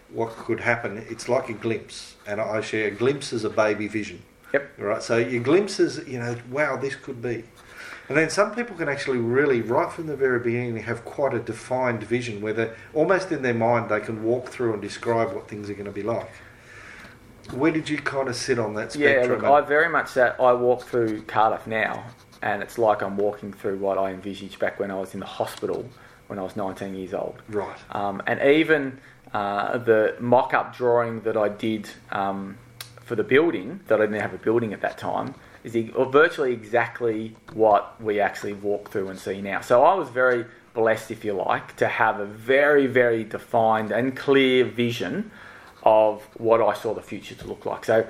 what 0.09 0.29
could 0.29 0.61
happen. 0.61 1.05
It's 1.11 1.29
like 1.29 1.47
a 1.49 1.53
glimpse, 1.53 2.15
and 2.25 2.41
I 2.41 2.61
share 2.61 2.87
a 2.87 2.91
glimpse 3.03 3.33
is 3.33 3.43
a 3.43 3.49
baby 3.51 3.87
vision. 3.87 4.23
Yep. 4.51 4.79
Right. 4.79 5.03
So 5.03 5.17
your 5.17 5.43
glimpses, 5.43 5.99
you 6.07 6.17
know, 6.17 6.35
wow, 6.49 6.75
this 6.75 6.95
could 6.95 7.21
be. 7.21 7.43
And 8.11 8.17
then 8.17 8.29
some 8.29 8.53
people 8.53 8.75
can 8.75 8.89
actually 8.89 9.19
really, 9.19 9.61
right 9.61 9.89
from 9.89 10.07
the 10.07 10.17
very 10.17 10.39
beginning, 10.39 10.75
have 10.83 11.05
quite 11.05 11.33
a 11.33 11.39
defined 11.39 12.03
vision 12.03 12.41
where 12.41 12.51
they're 12.51 12.75
almost 12.93 13.31
in 13.31 13.41
their 13.41 13.53
mind 13.53 13.89
they 13.89 14.01
can 14.01 14.21
walk 14.21 14.49
through 14.49 14.73
and 14.73 14.81
describe 14.81 15.31
what 15.31 15.47
things 15.47 15.69
are 15.69 15.73
going 15.75 15.85
to 15.85 15.93
be 15.93 16.03
like. 16.03 16.29
Where 17.53 17.71
did 17.71 17.87
you 17.87 17.97
kind 17.99 18.27
of 18.27 18.35
sit 18.35 18.59
on 18.59 18.73
that 18.73 18.93
Yeah, 18.97 19.11
spectrum? 19.13 19.41
look, 19.43 19.49
I 19.49 19.61
very 19.61 19.87
much 19.87 20.09
sat. 20.09 20.35
I 20.41 20.51
walk 20.51 20.81
through 20.83 21.21
Cardiff 21.21 21.65
now, 21.67 22.03
and 22.41 22.61
it's 22.61 22.77
like 22.77 23.01
I'm 23.01 23.15
walking 23.15 23.53
through 23.53 23.77
what 23.77 23.97
I 23.97 24.09
envisaged 24.11 24.59
back 24.59 24.77
when 24.77 24.91
I 24.91 24.95
was 24.95 25.13
in 25.13 25.21
the 25.21 25.25
hospital 25.25 25.89
when 26.27 26.37
I 26.37 26.41
was 26.41 26.57
19 26.57 26.93
years 26.93 27.13
old. 27.13 27.41
right. 27.47 27.77
Um, 27.91 28.21
and 28.27 28.41
even 28.41 28.99
uh, 29.33 29.77
the 29.77 30.17
mock-up 30.19 30.75
drawing 30.75 31.21
that 31.21 31.37
I 31.37 31.47
did 31.47 31.89
um, 32.11 32.57
for 33.05 33.15
the 33.15 33.23
building, 33.23 33.79
that 33.87 34.01
I 34.01 34.05
didn't 34.05 34.19
have 34.19 34.33
a 34.33 34.37
building 34.37 34.73
at 34.73 34.81
that 34.81 34.97
time, 34.97 35.33
is 35.63 35.75
or 35.95 36.05
virtually 36.05 36.53
exactly 36.53 37.35
what 37.53 38.01
we 38.01 38.19
actually 38.19 38.53
walk 38.53 38.89
through 38.91 39.09
and 39.09 39.19
see 39.19 39.41
now. 39.41 39.61
So 39.61 39.83
I 39.83 39.93
was 39.93 40.09
very 40.09 40.45
blessed, 40.73 41.11
if 41.11 41.25
you 41.25 41.33
like, 41.33 41.75
to 41.77 41.87
have 41.87 42.19
a 42.19 42.25
very, 42.25 42.87
very 42.87 43.23
defined 43.23 43.91
and 43.91 44.15
clear 44.15 44.63
vision 44.65 45.31
of 45.83 46.23
what 46.37 46.61
I 46.61 46.73
saw 46.73 46.93
the 46.93 47.01
future 47.01 47.35
to 47.35 47.47
look 47.47 47.65
like. 47.65 47.85
So 47.85 48.07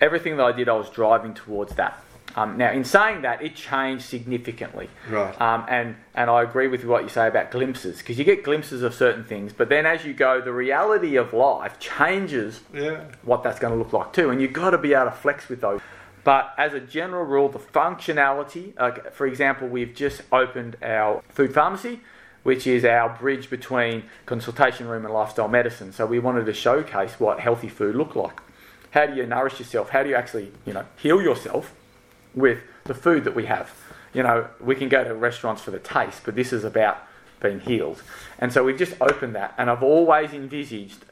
everything 0.00 0.36
that 0.38 0.44
I 0.44 0.52
did, 0.52 0.68
I 0.68 0.74
was 0.74 0.90
driving 0.90 1.34
towards 1.34 1.74
that. 1.76 2.02
Um, 2.36 2.56
now, 2.56 2.70
in 2.70 2.84
saying 2.84 3.22
that, 3.22 3.42
it 3.42 3.56
changed 3.56 4.04
significantly. 4.04 4.88
Right. 5.08 5.38
Um, 5.40 5.66
and, 5.68 5.96
and 6.14 6.30
I 6.30 6.42
agree 6.42 6.68
with 6.68 6.84
what 6.84 7.02
you 7.02 7.08
say 7.08 7.26
about 7.26 7.50
glimpses, 7.50 7.98
because 7.98 8.18
you 8.18 8.24
get 8.24 8.44
glimpses 8.44 8.82
of 8.82 8.94
certain 8.94 9.24
things, 9.24 9.52
but 9.52 9.68
then 9.68 9.84
as 9.84 10.04
you 10.04 10.14
go, 10.14 10.40
the 10.40 10.52
reality 10.52 11.16
of 11.16 11.32
life 11.32 11.78
changes 11.80 12.60
Yeah. 12.72 13.04
what 13.22 13.42
that's 13.42 13.58
going 13.58 13.72
to 13.72 13.78
look 13.78 13.92
like 13.92 14.12
too, 14.12 14.30
and 14.30 14.40
you've 14.40 14.52
got 14.52 14.70
to 14.70 14.78
be 14.78 14.94
able 14.94 15.06
to 15.06 15.10
flex 15.10 15.48
with 15.48 15.60
those. 15.60 15.80
But 16.22 16.54
as 16.58 16.74
a 16.74 16.80
general 16.80 17.24
rule, 17.24 17.48
the 17.48 17.58
functionality, 17.58 18.78
like 18.78 19.12
for 19.12 19.26
example, 19.26 19.68
we've 19.68 19.94
just 19.94 20.22
opened 20.32 20.76
our 20.82 21.22
food 21.28 21.54
pharmacy, 21.54 22.00
which 22.42 22.66
is 22.66 22.84
our 22.84 23.08
bridge 23.08 23.50
between 23.50 24.04
consultation 24.26 24.86
room 24.88 25.04
and 25.04 25.14
lifestyle 25.14 25.48
medicine. 25.48 25.92
So 25.92 26.06
we 26.06 26.18
wanted 26.18 26.46
to 26.46 26.54
showcase 26.54 27.18
what 27.18 27.40
healthy 27.40 27.68
food 27.68 27.94
looked 27.94 28.16
like. 28.16 28.40
How 28.90 29.06
do 29.06 29.14
you 29.14 29.26
nourish 29.26 29.58
yourself? 29.58 29.90
How 29.90 30.02
do 30.02 30.08
you 30.08 30.14
actually, 30.14 30.52
you 30.66 30.72
know, 30.72 30.84
heal 30.96 31.22
yourself 31.22 31.74
with 32.34 32.58
the 32.84 32.94
food 32.94 33.24
that 33.24 33.34
we 33.34 33.46
have? 33.46 33.72
You 34.12 34.22
know, 34.24 34.48
we 34.60 34.74
can 34.74 34.88
go 34.88 35.04
to 35.04 35.14
restaurants 35.14 35.62
for 35.62 35.70
the 35.70 35.78
taste, 35.78 36.22
but 36.24 36.34
this 36.34 36.52
is 36.52 36.64
about 36.64 36.98
being 37.40 37.60
healed. 37.60 38.02
And 38.38 38.52
so 38.52 38.64
we've 38.64 38.78
just 38.78 38.94
opened 39.00 39.34
that, 39.36 39.54
and 39.56 39.70
I've 39.70 39.82
always 39.82 40.32
envisaged 40.32 41.04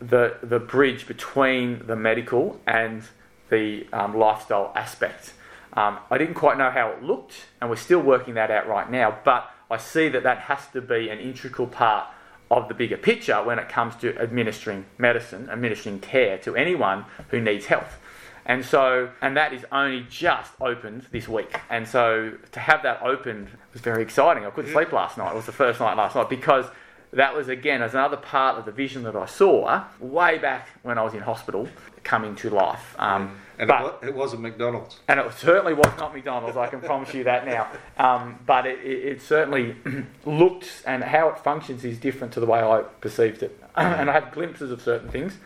the 0.00 0.36
the 0.42 0.58
bridge 0.58 1.06
between 1.06 1.86
the 1.86 1.94
medical 1.94 2.60
and 2.66 3.04
the 3.50 3.86
um, 3.92 4.16
lifestyle 4.16 4.72
aspect. 4.74 5.34
Um, 5.74 5.98
I 6.10 6.18
didn't 6.18 6.34
quite 6.34 6.58
know 6.58 6.70
how 6.70 6.90
it 6.90 7.02
looked, 7.02 7.46
and 7.60 7.70
we're 7.70 7.76
still 7.76 8.00
working 8.00 8.34
that 8.34 8.50
out 8.50 8.68
right 8.68 8.90
now. 8.90 9.18
But 9.24 9.50
I 9.70 9.78
see 9.78 10.08
that 10.10 10.22
that 10.22 10.38
has 10.38 10.66
to 10.74 10.82
be 10.82 11.08
an 11.08 11.18
integral 11.18 11.66
part 11.66 12.06
of 12.50 12.68
the 12.68 12.74
bigger 12.74 12.98
picture 12.98 13.42
when 13.42 13.58
it 13.58 13.68
comes 13.68 13.96
to 13.96 14.16
administering 14.18 14.84
medicine, 14.98 15.48
administering 15.50 15.98
care 16.00 16.36
to 16.38 16.54
anyone 16.54 17.06
who 17.30 17.40
needs 17.40 17.66
health. 17.66 17.98
And 18.44 18.64
so, 18.64 19.10
and 19.22 19.36
that 19.36 19.52
is 19.52 19.64
only 19.70 20.04
just 20.10 20.52
opened 20.60 21.06
this 21.12 21.28
week. 21.28 21.60
And 21.70 21.86
so 21.86 22.32
to 22.50 22.60
have 22.60 22.82
that 22.82 23.00
opened 23.02 23.48
was 23.72 23.80
very 23.80 24.02
exciting. 24.02 24.44
I 24.44 24.50
couldn't 24.50 24.72
sleep 24.72 24.92
last 24.92 25.16
night. 25.16 25.32
It 25.32 25.36
was 25.36 25.46
the 25.46 25.52
first 25.52 25.80
night 25.80 25.96
last 25.96 26.16
night 26.16 26.28
because 26.28 26.66
that 27.12 27.36
was 27.36 27.48
again 27.48 27.82
as 27.82 27.92
another 27.94 28.16
part 28.16 28.58
of 28.58 28.64
the 28.64 28.72
vision 28.72 29.02
that 29.02 29.14
I 29.14 29.26
saw 29.26 29.84
way 30.00 30.38
back 30.38 30.68
when 30.82 30.98
I 30.98 31.02
was 31.02 31.14
in 31.14 31.20
hospital 31.20 31.68
coming 32.04 32.34
to 32.36 32.50
life. 32.50 32.94
Um, 32.98 33.36
And 33.58 33.68
but- 33.68 34.00
it, 34.02 34.14
wasn't 34.14 34.42
McDonald's. 34.42 34.98
and 35.08 35.20
it 35.20 35.32
certainly 35.34 35.74
was 35.74 35.92
not 35.98 36.14
McDonald's, 36.14 36.56
I 36.56 36.66
can 36.68 36.80
promise 36.80 37.12
you 37.14 37.24
that 37.24 37.46
now. 37.46 37.68
Um, 37.98 38.38
but 38.46 38.66
it, 38.66 38.78
it, 38.80 39.22
certainly 39.22 39.76
looked 40.24 40.82
and 40.86 41.04
how 41.04 41.28
it 41.28 41.38
functions 41.38 41.84
is 41.84 41.98
different 41.98 42.32
to 42.34 42.40
the 42.40 42.46
way 42.46 42.60
I 42.60 42.82
perceived 43.00 43.42
it. 43.42 43.58
and 43.76 44.08
I 44.10 44.12
had 44.14 44.32
glimpses 44.32 44.70
of 44.70 44.80
certain 44.80 45.10
things. 45.10 45.36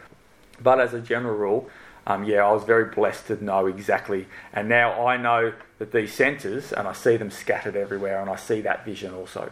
But 0.63 0.81
as 0.81 0.95
a 0.95 1.01
general 1.01 1.37
rule, 1.37 1.69
um, 2.07 2.25
yeah, 2.25 2.47
I 2.47 2.53
was 2.53 2.63
very 2.65 2.87
blessed 2.95 3.27
to 3.27 3.45
know 3.45 3.67
exactly. 3.67 4.27
And 4.53 4.69
now 4.69 5.07
I 5.07 5.17
know 5.17 5.53
that 5.79 5.91
these 5.93 6.15
centres, 6.15 6.73
and 6.73 6.87
I 6.87 6.93
see 6.93 7.17
them 7.17 7.31
scattered 7.31 7.77
everywhere, 7.77 8.21
and 8.21 8.31
I 8.31 8.37
see 8.37 8.61
that 8.63 8.85
vision 8.85 9.13
also 9.13 9.51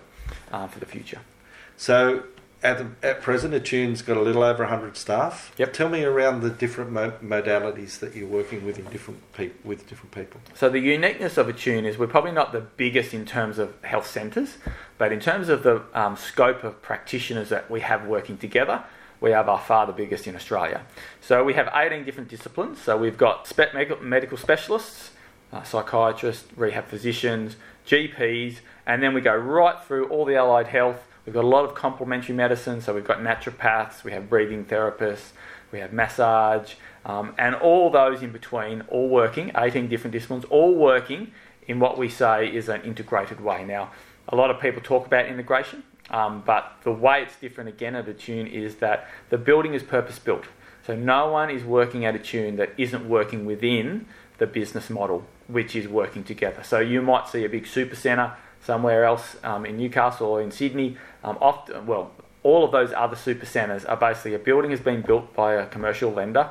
um, 0.53 0.69
for 0.69 0.79
the 0.79 0.87
future. 0.87 1.19
So 1.77 2.25
at, 2.63 2.79
the, 2.79 3.07
at 3.07 3.21
present, 3.21 3.53
Attune's 3.53 4.01
got 4.01 4.17
a 4.17 4.23
little 4.23 4.43
over 4.43 4.63
100 4.63 4.97
staff. 4.97 5.53
Yep. 5.59 5.73
Tell 5.75 5.89
me 5.89 6.03
around 6.03 6.41
the 6.41 6.51
different 6.51 6.91
mo- 6.91 7.13
modalities 7.23 7.99
that 7.99 8.17
you're 8.17 8.27
working 8.27 8.65
with 8.65 8.79
in 8.79 8.87
different 8.87 9.21
peop 9.35 9.63
with 9.65 9.87
different 9.89 10.13
people. 10.13 10.41
So 10.55 10.71
the 10.71 10.81
uniqueness 10.81 11.37
of 11.37 11.49
Attune 11.49 11.85
is 11.85 11.99
we're 11.99 12.07
probably 12.07 12.33
not 12.33 12.53
the 12.53 12.63
biggest 12.63 13.13
in 13.13 13.27
terms 13.27 13.59
of 13.59 13.75
health 13.83 14.07
centres, 14.07 14.57
but 14.97 15.13
in 15.13 15.21
terms 15.21 15.51
of 15.51 15.63
the 15.63 15.83
um, 15.93 16.17
scope 16.17 16.65
of 16.65 16.81
practitioners 16.81 17.51
that 17.51 17.71
we 17.71 17.81
have 17.81 18.07
working 18.07 18.39
together, 18.39 18.83
we 19.21 19.33
are 19.33 19.45
by 19.45 19.61
far 19.61 19.87
the 19.87 19.93
biggest 19.93 20.27
in 20.27 20.35
Australia. 20.35 20.83
So 21.21 21.45
we 21.45 21.55
have 21.55 21.71
18 21.75 22.05
different 22.05 22.29
disciplines. 22.31 22.81
So 22.81 22.97
we've 22.97 23.19
got 23.19 23.47
spe- 23.47 23.75
medical, 23.75 24.03
medical 24.03 24.39
specialists, 24.39 25.11
uh, 25.53 25.63
psychiatrists, 25.63 26.47
rehab 26.57 26.89
physicians, 26.89 27.57
GPs, 27.87 28.57
and 28.87 29.03
then 29.03 29.15
we 29.15 29.21
go 29.21 29.35
right 29.35 29.83
through 29.83 30.09
all 30.09 30.25
the 30.25 30.37
allied 30.37 30.69
health. 30.69 31.07
We've 31.25 31.35
got 31.35 31.45
a 31.45 31.49
lot 31.49 31.65
of 31.65 31.75
complementary 31.75 32.35
medicine, 32.35 32.81
so 32.81 32.95
we've 32.95 33.05
got 33.05 33.19
naturopaths, 33.19 34.05
we 34.05 34.13
have 34.13 34.29
breathing 34.29 34.65
therapists, 34.65 35.31
we 35.73 35.79
have 35.79 35.93
massage, 35.93 36.75
um, 37.05 37.35
and 37.39 37.55
all 37.55 37.91
those 37.91 38.23
in 38.23 38.31
between, 38.31 38.83
all 38.89 39.09
working, 39.09 39.51
18 39.57 39.89
different 39.89 40.13
disciplines, 40.13 40.45
all 40.47 40.75
working 40.75 41.33
in 41.67 41.81
what 41.81 41.97
we 41.97 42.09
say 42.09 42.47
is 42.47 42.69
an 42.69 42.83
integrated 42.83 43.41
way. 43.41 43.65
Now, 43.65 43.91
a 44.29 44.37
lot 44.37 44.51
of 44.51 44.61
people 44.61 44.83
talk 44.83 45.07
about 45.07 45.27
integration, 45.27 45.83
um, 46.11 46.43
but 46.45 46.77
the 46.83 46.93
way 46.93 47.23
it's 47.23 47.37
different 47.37 47.71
again 47.71 47.95
at 47.95 48.07
Attune 48.07 48.47
is 48.47 48.77
that 48.77 49.09
the 49.31 49.39
building 49.39 49.73
is 49.73 49.83
purpose 49.83 50.19
built. 50.19 50.45
So 50.87 50.95
no 50.95 51.31
one 51.31 51.49
is 51.49 51.65
working 51.65 52.05
at 52.05 52.15
Attune 52.15 52.57
that 52.57 52.75
isn't 52.77 53.09
working 53.09 53.47
within 53.47 54.07
the 54.37 54.47
business 54.47 54.91
model 54.91 55.25
which 55.47 55.77
is 55.77 55.87
working 55.89 56.25
together. 56.25 56.63
So 56.63 56.79
you 56.81 57.03
might 57.03 57.29
see 57.29 57.45
a 57.45 57.49
big 57.49 57.67
super 57.67 57.97
centre 57.97 58.33
somewhere 58.63 59.05
else 59.05 59.37
um, 59.45 59.67
in 59.67 59.77
Newcastle 59.77 60.27
or 60.27 60.41
in 60.41 60.51
Sydney. 60.51 60.97
Um, 61.25 61.39
often, 61.41 61.87
well, 61.87 62.13
all 62.43 62.65
of 62.65 62.73
those 62.73 62.93
other 62.93 63.17
super 63.17 63.47
centres 63.47 63.85
are 63.85 63.97
basically 63.97 64.35
a 64.35 64.39
building 64.39 64.71
has 64.71 64.81
been 64.81 65.03
built 65.03 65.35
by 65.35 65.55
a 65.55 65.67
commercial 65.67 66.13
lender 66.13 66.51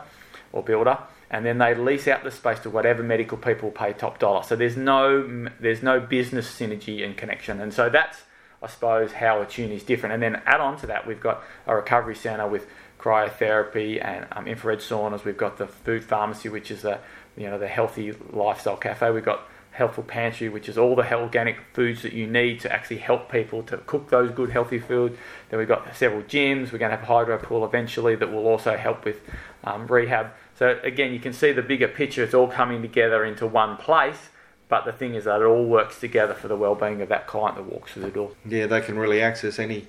or 0.52 0.64
builder, 0.64 0.98
and 1.30 1.46
then 1.46 1.60
they 1.60 1.76
lease 1.76 2.08
out 2.08 2.24
the 2.24 2.32
space 2.32 2.60
to 2.60 2.70
whatever 2.70 3.04
medical 3.04 3.38
people 3.38 3.72
pay 3.72 3.94
top 3.94 4.20
dollar. 4.20 4.44
So 4.44 4.56
there's 4.56 4.76
no 4.76 5.48
there's 5.60 5.84
no 5.84 6.00
business 6.00 6.52
synergy 6.52 7.06
and 7.06 7.16
connection, 7.16 7.62
and 7.62 7.74
so 7.74 7.90
that's 7.90 8.24
I 8.62 8.68
suppose 8.68 9.12
how 9.14 9.42
Attune 9.42 9.72
is 9.72 9.84
different. 9.84 10.14
And 10.14 10.24
then 10.24 10.42
add 10.46 10.62
on 10.62 10.78
to 10.78 10.88
that, 10.88 11.06
we've 11.06 11.20
got 11.20 11.44
a 11.68 11.76
recovery 11.76 12.16
centre 12.16 12.48
with 12.48 12.66
cryotherapy 12.98 14.04
and 14.04 14.26
um, 14.32 14.48
infrared 14.48 14.80
saunas. 14.80 15.26
We've 15.26 15.38
got 15.38 15.58
the 15.58 15.68
food 15.68 16.04
pharmacy, 16.04 16.50
which 16.50 16.72
is 16.72 16.82
the 16.82 17.00
you 17.38 17.48
know 17.50 17.60
the 17.60 17.68
healthy 17.68 18.14
lifestyle 18.32 18.78
cafe. 18.78 19.12
We've 19.12 19.26
got 19.26 19.48
Healthful 19.74 20.04
Pantry, 20.04 20.50
which 20.50 20.70
is 20.70 20.78
all 20.78 20.96
the 20.96 21.14
organic 21.14 21.58
foods 21.74 22.04
that 22.04 22.14
you 22.14 22.28
need 22.28 22.60
to 22.62 22.72
actually 22.72 22.98
help 22.98 23.32
people 23.32 23.64
to 23.64 23.78
cook 23.78 24.10
those 24.10 24.32
good 24.32 24.52
healthy 24.52 24.80
food. 24.80 25.18
Then 25.50 25.58
we've 25.58 25.68
got 25.68 25.96
several 25.96 26.22
gyms. 26.22 26.72
We're 26.72 26.78
going 26.78 26.92
to 26.92 26.98
have 26.98 27.04
a 27.04 27.06
hydro 27.06 27.38
pool 27.40 27.66
eventually 27.66 28.16
that 28.16 28.32
will 28.32 28.48
also 28.48 28.78
help 28.78 29.04
with 29.04 29.22
um, 29.64 29.88
rehab. 29.88 30.32
So 30.56 30.80
again, 30.84 31.12
you 31.12 31.20
can 31.20 31.34
see 31.34 31.52
the 31.52 31.64
bigger 31.64 31.88
picture. 31.88 32.24
It's 32.24 32.36
all 32.36 32.48
coming 32.48 32.84
together 32.84 33.26
into 33.26 33.48
one 33.48 33.78
place. 33.78 34.30
But 34.70 34.86
the 34.86 34.94
thing 34.94 35.16
is 35.16 35.26
that 35.26 35.42
it 35.42 35.46
all 35.46 35.66
works 35.66 36.00
together 36.00 36.34
for 36.34 36.48
the 36.48 36.56
well-being 36.56 37.02
of 37.02 37.10
that 37.10 37.28
client 37.28 37.58
that 37.58 37.66
walks 37.66 37.94
through 37.94 38.04
the 38.04 38.12
door. 38.12 38.32
Yeah, 38.46 38.68
they 38.68 38.82
can 38.82 38.98
really 38.98 39.22
access 39.22 39.60
any 39.60 39.88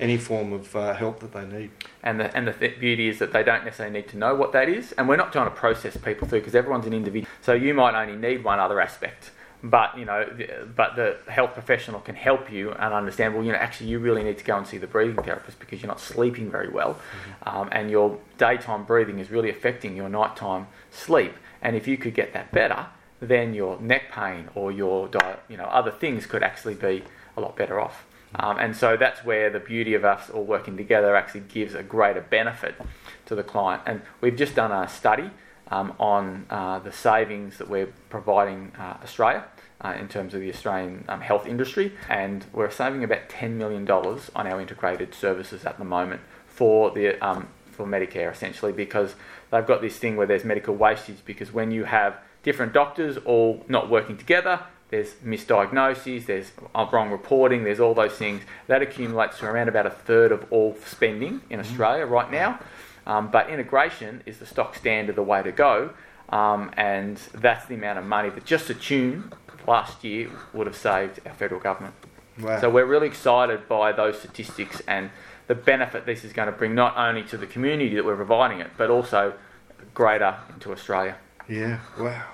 any 0.00 0.16
form 0.16 0.52
of 0.52 0.74
uh, 0.74 0.94
help 0.94 1.20
that 1.20 1.32
they 1.32 1.44
need. 1.44 1.70
And 2.02 2.18
the 2.18 2.36
and 2.36 2.48
the 2.48 2.52
th- 2.52 2.80
beauty 2.80 3.08
is 3.08 3.18
that 3.18 3.32
they 3.32 3.42
don't 3.42 3.64
necessarily 3.64 3.94
need 3.94 4.08
to 4.08 4.16
know 4.16 4.34
what 4.34 4.52
that 4.52 4.68
is, 4.68 4.92
and 4.92 5.08
we're 5.08 5.16
not 5.16 5.32
trying 5.32 5.48
to 5.48 5.54
process 5.54 5.96
people 5.96 6.26
through 6.26 6.40
because 6.40 6.54
everyone's 6.54 6.86
an 6.86 6.92
individual. 6.92 7.30
So 7.42 7.52
you 7.52 7.74
might 7.74 8.00
only 8.00 8.16
need 8.16 8.42
one 8.42 8.58
other 8.58 8.80
aspect, 8.80 9.30
but 9.62 9.96
you 9.98 10.04
know, 10.04 10.26
but 10.74 10.96
the 10.96 11.18
health 11.28 11.52
professional 11.52 12.00
can 12.00 12.14
help 12.14 12.50
you 12.50 12.72
and 12.72 12.94
understand. 12.94 13.34
Well, 13.34 13.44
you 13.44 13.52
know, 13.52 13.58
actually, 13.58 13.90
you 13.90 13.98
really 13.98 14.24
need 14.24 14.38
to 14.38 14.44
go 14.44 14.56
and 14.56 14.66
see 14.66 14.78
the 14.78 14.86
breathing 14.86 15.22
therapist 15.22 15.60
because 15.60 15.82
you're 15.82 15.88
not 15.88 16.00
sleeping 16.00 16.50
very 16.50 16.68
well, 16.68 16.94
mm-hmm. 16.94 17.48
um, 17.48 17.68
and 17.70 17.90
your 17.90 18.18
daytime 18.38 18.84
breathing 18.84 19.18
is 19.18 19.30
really 19.30 19.50
affecting 19.50 19.96
your 19.96 20.08
nighttime 20.08 20.66
sleep. 20.90 21.34
And 21.62 21.76
if 21.76 21.86
you 21.86 21.98
could 21.98 22.14
get 22.14 22.32
that 22.32 22.50
better, 22.52 22.86
then 23.20 23.52
your 23.52 23.78
neck 23.80 24.10
pain 24.10 24.48
or 24.54 24.72
your 24.72 25.08
diet, 25.08 25.40
you 25.48 25.58
know, 25.58 25.64
other 25.64 25.90
things 25.90 26.24
could 26.26 26.42
actually 26.42 26.74
be 26.74 27.04
a 27.36 27.40
lot 27.40 27.54
better 27.54 27.78
off. 27.78 28.06
Um, 28.34 28.58
and 28.58 28.76
so 28.76 28.96
that's 28.96 29.24
where 29.24 29.50
the 29.50 29.58
beauty 29.58 29.94
of 29.94 30.04
us 30.04 30.30
all 30.30 30.44
working 30.44 30.76
together 30.76 31.16
actually 31.16 31.40
gives 31.40 31.74
a 31.74 31.82
greater 31.82 32.20
benefit 32.20 32.74
to 33.26 33.34
the 33.34 33.42
client. 33.42 33.82
And 33.86 34.02
we've 34.20 34.36
just 34.36 34.54
done 34.54 34.70
a 34.70 34.88
study 34.88 35.30
um, 35.68 35.94
on 35.98 36.46
uh, 36.50 36.78
the 36.78 36.92
savings 36.92 37.58
that 37.58 37.68
we're 37.68 37.92
providing 38.08 38.72
uh, 38.78 38.98
Australia 39.02 39.44
uh, 39.80 39.94
in 39.98 40.08
terms 40.08 40.34
of 40.34 40.40
the 40.40 40.50
Australian 40.50 41.04
um, 41.08 41.20
health 41.20 41.46
industry, 41.46 41.92
and 42.08 42.44
we're 42.52 42.70
saving 42.70 43.02
about 43.02 43.28
$10 43.28 43.52
million 43.52 43.88
on 43.90 44.46
our 44.46 44.60
integrated 44.60 45.14
services 45.14 45.64
at 45.64 45.78
the 45.78 45.84
moment 45.84 46.20
for 46.46 46.90
the 46.90 47.18
um, 47.26 47.48
for 47.70 47.86
Medicare 47.86 48.30
essentially 48.30 48.72
because 48.72 49.14
they've 49.50 49.66
got 49.66 49.80
this 49.80 49.96
thing 49.96 50.16
where 50.16 50.26
there's 50.26 50.44
medical 50.44 50.74
wastage 50.74 51.24
because 51.24 51.50
when 51.50 51.70
you 51.70 51.84
have 51.84 52.18
different 52.42 52.74
doctors 52.74 53.16
all 53.18 53.64
not 53.68 53.88
working 53.88 54.18
together 54.18 54.60
there's 54.90 55.14
misdiagnoses, 55.24 56.26
there's 56.26 56.50
wrong 56.74 57.10
reporting, 57.10 57.64
there's 57.64 57.80
all 57.80 57.94
those 57.94 58.12
things. 58.12 58.42
That 58.66 58.82
accumulates 58.82 59.38
to 59.38 59.46
around 59.46 59.68
about 59.68 59.86
a 59.86 59.90
third 59.90 60.32
of 60.32 60.44
all 60.50 60.76
spending 60.84 61.42
in 61.48 61.60
mm-hmm. 61.60 61.60
Australia 61.60 62.06
right 62.06 62.30
now. 62.30 62.60
Um, 63.06 63.30
but 63.30 63.48
integration 63.48 64.22
is 64.26 64.38
the 64.38 64.46
stock 64.46 64.74
standard, 64.74 65.16
the 65.16 65.22
way 65.22 65.42
to 65.42 65.52
go. 65.52 65.90
Um, 66.28 66.70
and 66.76 67.16
that's 67.34 67.66
the 67.66 67.74
amount 67.74 67.98
of 67.98 68.04
money 68.04 68.30
that 68.30 68.44
just 68.44 68.70
Attune 68.70 69.32
last 69.66 70.04
year 70.04 70.30
would 70.52 70.66
have 70.66 70.76
saved 70.76 71.20
our 71.26 71.34
federal 71.34 71.60
government. 71.60 71.94
Wow. 72.40 72.60
So 72.60 72.70
we're 72.70 72.86
really 72.86 73.08
excited 73.08 73.68
by 73.68 73.92
those 73.92 74.18
statistics 74.18 74.80
and 74.86 75.10
the 75.46 75.54
benefit 75.54 76.06
this 76.06 76.24
is 76.24 76.32
going 76.32 76.46
to 76.46 76.52
bring 76.52 76.74
not 76.74 76.96
only 76.96 77.24
to 77.24 77.36
the 77.36 77.46
community 77.46 77.94
that 77.96 78.04
we're 78.04 78.16
providing 78.16 78.60
it, 78.60 78.70
but 78.76 78.88
also 78.88 79.34
greater 79.94 80.36
into 80.54 80.72
Australia. 80.72 81.16
Yeah, 81.48 81.80
wow. 81.98 82.24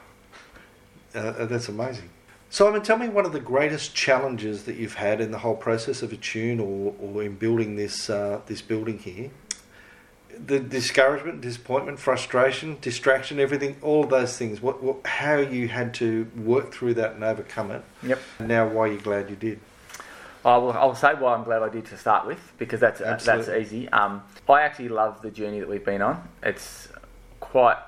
Uh, 1.15 1.47
that's 1.47 1.69
amazing. 1.69 2.11
Simon, 2.49 2.83
tell 2.83 2.97
me 2.97 3.09
one 3.09 3.27
of 3.27 3.33
the 3.33 3.41
greatest 3.41 3.95
challenges 3.95 4.65
that 4.65 4.77
you've 4.77 4.95
had 4.95 5.21
in 5.21 5.31
the 5.31 5.39
whole 5.39 5.57
process 5.57 6.03
of 6.03 6.13
Attune 6.13 6.61
or, 6.61 6.95
or 7.01 7.23
in 7.23 7.35
building 7.35 7.77
this 7.77 8.09
uh, 8.09 8.41
this 8.47 8.63
building 8.63 8.99
here. 8.99 9.31
The 10.39 10.61
discouragement, 10.61 11.41
disappointment, 11.41 11.99
frustration, 11.99 12.77
distraction, 12.81 13.41
everything, 13.41 13.77
all 13.81 14.05
of 14.05 14.11
those 14.11 14.37
things. 14.37 14.61
What, 14.61 14.83
what, 14.83 15.07
how 15.07 15.39
you 15.39 15.69
had 15.69 15.95
to 15.95 16.31
work 16.37 16.75
through 16.75 16.95
that 16.95 17.15
and 17.15 17.25
overcome 17.25 17.71
it. 17.71 17.83
Yep. 18.03 18.21
And 18.39 18.49
now, 18.49 18.69
why 18.69 18.89
you're 18.89 18.99
glad 18.99 19.31
you 19.31 19.37
did. 19.37 19.61
I 20.45 20.59
will, 20.59 20.73
I'll 20.73 20.95
say 20.95 21.15
why 21.15 21.35
I'm 21.35 21.43
glad 21.43 21.63
I 21.63 21.71
did 21.71 21.87
to 21.87 21.97
start 21.97 22.27
with 22.27 22.53
because 22.59 22.81
that's 22.81 23.01
uh, 23.01 23.19
that's 23.25 23.49
easy. 23.49 23.89
Um, 23.89 24.23
I 24.49 24.61
actually 24.63 24.91
love 24.91 25.21
the 25.23 25.31
journey 25.31 25.59
that 25.59 25.69
we've 25.69 25.85
been 25.85 26.03
on. 26.03 26.29
It's 26.43 26.89
quite 27.41 27.79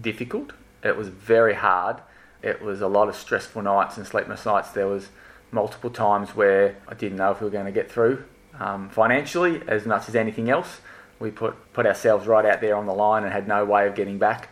difficult. 0.00 0.52
It 0.82 0.96
was 0.96 1.08
very 1.08 1.54
hard 1.54 2.00
it 2.44 2.60
was 2.60 2.82
a 2.82 2.88
lot 2.88 3.08
of 3.08 3.16
stressful 3.16 3.62
nights 3.62 3.96
and 3.96 4.06
sleepless 4.06 4.44
nights. 4.44 4.70
There 4.70 4.86
was 4.86 5.08
multiple 5.50 5.90
times 5.90 6.36
where 6.36 6.76
I 6.86 6.94
didn't 6.94 7.16
know 7.16 7.30
if 7.30 7.40
we 7.40 7.46
were 7.46 7.50
going 7.50 7.66
to 7.66 7.72
get 7.72 7.90
through 7.90 8.24
um, 8.60 8.90
financially 8.90 9.62
as 9.66 9.86
much 9.86 10.08
as 10.08 10.14
anything 10.14 10.50
else. 10.50 10.80
We 11.18 11.30
put 11.30 11.54
put 11.72 11.86
ourselves 11.86 12.26
right 12.26 12.44
out 12.44 12.60
there 12.60 12.76
on 12.76 12.86
the 12.86 12.92
line 12.92 13.24
and 13.24 13.32
had 13.32 13.48
no 13.48 13.64
way 13.64 13.86
of 13.86 13.94
getting 13.94 14.18
back. 14.18 14.50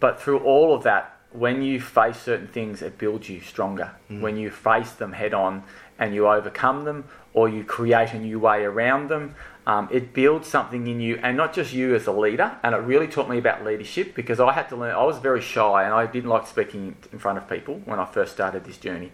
But 0.00 0.20
through 0.20 0.40
all 0.40 0.74
of 0.74 0.82
that, 0.82 1.16
when 1.32 1.62
you 1.62 1.80
face 1.80 2.18
certain 2.18 2.48
things, 2.48 2.82
it 2.82 2.98
builds 2.98 3.28
you 3.28 3.40
stronger. 3.40 3.92
Mm. 4.10 4.20
When 4.20 4.36
you 4.36 4.50
face 4.50 4.92
them 4.92 5.12
head 5.12 5.34
on 5.34 5.62
and 5.98 6.14
you 6.14 6.26
overcome 6.26 6.84
them, 6.84 7.04
or 7.34 7.48
you 7.48 7.62
create 7.62 8.12
a 8.14 8.18
new 8.18 8.38
way 8.40 8.64
around 8.64 9.08
them, 9.08 9.34
um, 9.68 9.86
it 9.92 10.14
builds 10.14 10.48
something 10.48 10.86
in 10.86 10.98
you, 10.98 11.20
and 11.22 11.36
not 11.36 11.52
just 11.52 11.74
you 11.74 11.94
as 11.94 12.06
a 12.06 12.12
leader. 12.12 12.56
And 12.62 12.74
it 12.74 12.78
really 12.78 13.06
taught 13.06 13.28
me 13.28 13.36
about 13.36 13.64
leadership 13.64 14.14
because 14.14 14.40
I 14.40 14.54
had 14.54 14.70
to 14.70 14.76
learn. 14.76 14.94
I 14.94 15.04
was 15.04 15.18
very 15.18 15.42
shy 15.42 15.84
and 15.84 15.92
I 15.92 16.06
didn't 16.06 16.30
like 16.30 16.46
speaking 16.46 16.96
in 17.12 17.18
front 17.18 17.36
of 17.36 17.46
people 17.48 17.82
when 17.84 18.00
I 18.00 18.06
first 18.06 18.32
started 18.32 18.64
this 18.64 18.78
journey. 18.78 19.12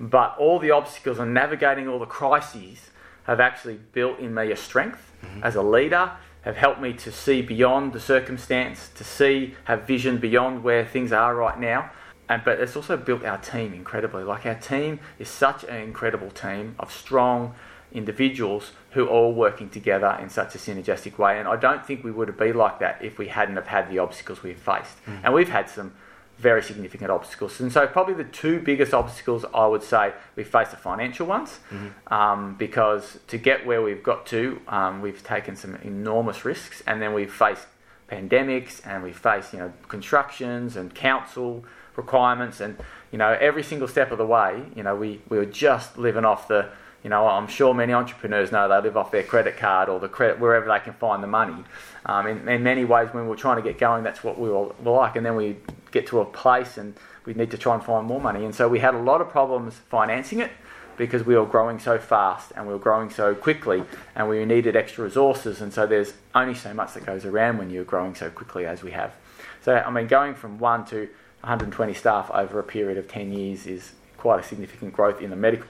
But 0.00 0.36
all 0.38 0.58
the 0.58 0.70
obstacles 0.70 1.18
and 1.18 1.34
navigating 1.34 1.86
all 1.86 1.98
the 1.98 2.06
crises 2.06 2.88
have 3.24 3.40
actually 3.40 3.78
built 3.92 4.18
in 4.18 4.32
me 4.32 4.50
a 4.50 4.56
strength 4.56 5.12
mm-hmm. 5.22 5.44
as 5.44 5.54
a 5.54 5.62
leader, 5.62 6.12
have 6.42 6.56
helped 6.56 6.80
me 6.80 6.94
to 6.94 7.12
see 7.12 7.42
beyond 7.42 7.92
the 7.92 8.00
circumstance, 8.00 8.88
to 8.94 9.04
see, 9.04 9.54
have 9.64 9.86
vision 9.86 10.16
beyond 10.16 10.64
where 10.64 10.86
things 10.86 11.12
are 11.12 11.34
right 11.34 11.60
now. 11.60 11.90
And, 12.30 12.42
but 12.42 12.58
it's 12.58 12.74
also 12.74 12.96
built 12.96 13.22
our 13.22 13.36
team 13.36 13.74
incredibly. 13.74 14.24
Like 14.24 14.46
our 14.46 14.54
team 14.54 14.98
is 15.18 15.28
such 15.28 15.62
an 15.64 15.82
incredible 15.82 16.30
team 16.30 16.74
of 16.78 16.90
strong, 16.90 17.54
individuals 17.92 18.72
who 18.92 19.06
are 19.06 19.08
all 19.08 19.32
working 19.32 19.68
together 19.68 20.18
in 20.20 20.28
such 20.28 20.54
a 20.54 20.58
synergistic 20.58 21.18
way. 21.18 21.38
And 21.38 21.48
I 21.48 21.56
don't 21.56 21.84
think 21.84 22.04
we 22.04 22.10
would 22.10 22.28
have 22.28 22.38
been 22.38 22.56
like 22.56 22.78
that 22.80 22.98
if 23.02 23.18
we 23.18 23.28
hadn't 23.28 23.56
have 23.56 23.66
had 23.66 23.90
the 23.90 23.98
obstacles 23.98 24.42
we've 24.42 24.58
faced. 24.58 25.04
Mm. 25.06 25.20
And 25.24 25.34
we've 25.34 25.48
had 25.48 25.68
some 25.68 25.92
very 26.40 26.62
significant 26.62 27.10
obstacles. 27.10 27.60
And 27.60 27.70
so 27.70 27.86
probably 27.86 28.14
the 28.14 28.24
two 28.24 28.60
biggest 28.60 28.94
obstacles 28.94 29.44
I 29.52 29.66
would 29.66 29.82
say 29.82 30.14
we 30.36 30.42
faced 30.42 30.72
are 30.72 30.78
financial 30.78 31.26
ones 31.26 31.60
mm-hmm. 31.70 32.12
um, 32.12 32.56
because 32.56 33.18
to 33.26 33.36
get 33.36 33.66
where 33.66 33.82
we've 33.82 34.02
got 34.02 34.24
to, 34.26 34.60
um, 34.66 35.02
we've 35.02 35.22
taken 35.22 35.54
some 35.54 35.76
enormous 35.76 36.44
risks 36.44 36.82
and 36.86 37.02
then 37.02 37.12
we've 37.12 37.32
faced 37.32 37.66
pandemics 38.10 38.80
and 38.86 39.02
we've 39.02 39.18
faced, 39.18 39.52
you 39.52 39.58
know, 39.58 39.72
constructions 39.88 40.76
and 40.76 40.94
council 40.94 41.62
requirements 41.94 42.60
and, 42.60 42.78
you 43.12 43.18
know, 43.18 43.36
every 43.38 43.62
single 43.62 43.86
step 43.86 44.10
of 44.10 44.16
the 44.16 44.26
way, 44.26 44.64
you 44.74 44.82
know, 44.82 44.96
we, 44.96 45.20
we 45.28 45.36
were 45.36 45.44
just 45.44 45.98
living 45.98 46.24
off 46.24 46.48
the, 46.48 46.70
you 47.02 47.08
know, 47.08 47.26
I'm 47.26 47.46
sure 47.46 47.72
many 47.72 47.92
entrepreneurs 47.92 48.52
know 48.52 48.68
they 48.68 48.80
live 48.80 48.96
off 48.96 49.10
their 49.10 49.22
credit 49.22 49.56
card 49.56 49.88
or 49.88 49.98
the 49.98 50.08
credit 50.08 50.38
wherever 50.38 50.68
they 50.68 50.80
can 50.80 50.92
find 50.94 51.22
the 51.22 51.26
money. 51.26 51.64
Um, 52.04 52.26
in, 52.26 52.48
in, 52.48 52.62
many 52.62 52.84
ways, 52.84 53.08
when 53.12 53.26
we 53.26 53.32
are 53.32 53.36
trying 53.36 53.56
to 53.56 53.62
get 53.62 53.78
going, 53.78 54.04
that's 54.04 54.22
what 54.22 54.38
we 54.38 54.50
were 54.50 54.72
like. 54.82 55.16
And 55.16 55.24
then 55.24 55.34
we 55.34 55.56
get 55.90 56.06
to 56.08 56.20
a 56.20 56.24
place 56.24 56.76
and 56.76 56.94
we 57.24 57.32
need 57.32 57.50
to 57.52 57.58
try 57.58 57.74
and 57.74 57.82
find 57.82 58.06
more 58.06 58.20
money. 58.20 58.44
And 58.44 58.54
so 58.54 58.68
we 58.68 58.80
had 58.80 58.94
a 58.94 58.98
lot 58.98 59.20
of 59.20 59.30
problems 59.30 59.74
financing 59.88 60.40
it 60.40 60.50
because 60.98 61.24
we 61.24 61.34
were 61.34 61.46
growing 61.46 61.78
so 61.78 61.98
fast 61.98 62.52
and 62.54 62.66
we 62.66 62.72
were 62.74 62.78
growing 62.78 63.08
so 63.08 63.34
quickly 63.34 63.82
and 64.14 64.28
we 64.28 64.44
needed 64.44 64.76
extra 64.76 65.04
resources. 65.04 65.62
And 65.62 65.72
so 65.72 65.86
there's 65.86 66.12
only 66.34 66.54
so 66.54 66.74
much 66.74 66.92
that 66.94 67.06
goes 67.06 67.24
around 67.24 67.56
when 67.56 67.70
you're 67.70 67.84
growing 67.84 68.14
so 68.14 68.28
quickly 68.28 68.66
as 68.66 68.82
we 68.82 68.90
have. 68.90 69.14
So, 69.62 69.76
I 69.76 69.90
mean, 69.90 70.06
going 70.06 70.34
from 70.34 70.58
one 70.58 70.84
to 70.86 71.08
120 71.40 71.94
staff 71.94 72.30
over 72.30 72.58
a 72.58 72.62
period 72.62 72.98
of 72.98 73.08
10 73.08 73.32
years 73.32 73.66
is 73.66 73.92
quite 74.18 74.40
a 74.40 74.42
significant 74.42 74.92
growth 74.92 75.22
in 75.22 75.30
the 75.30 75.36
medical 75.36 75.66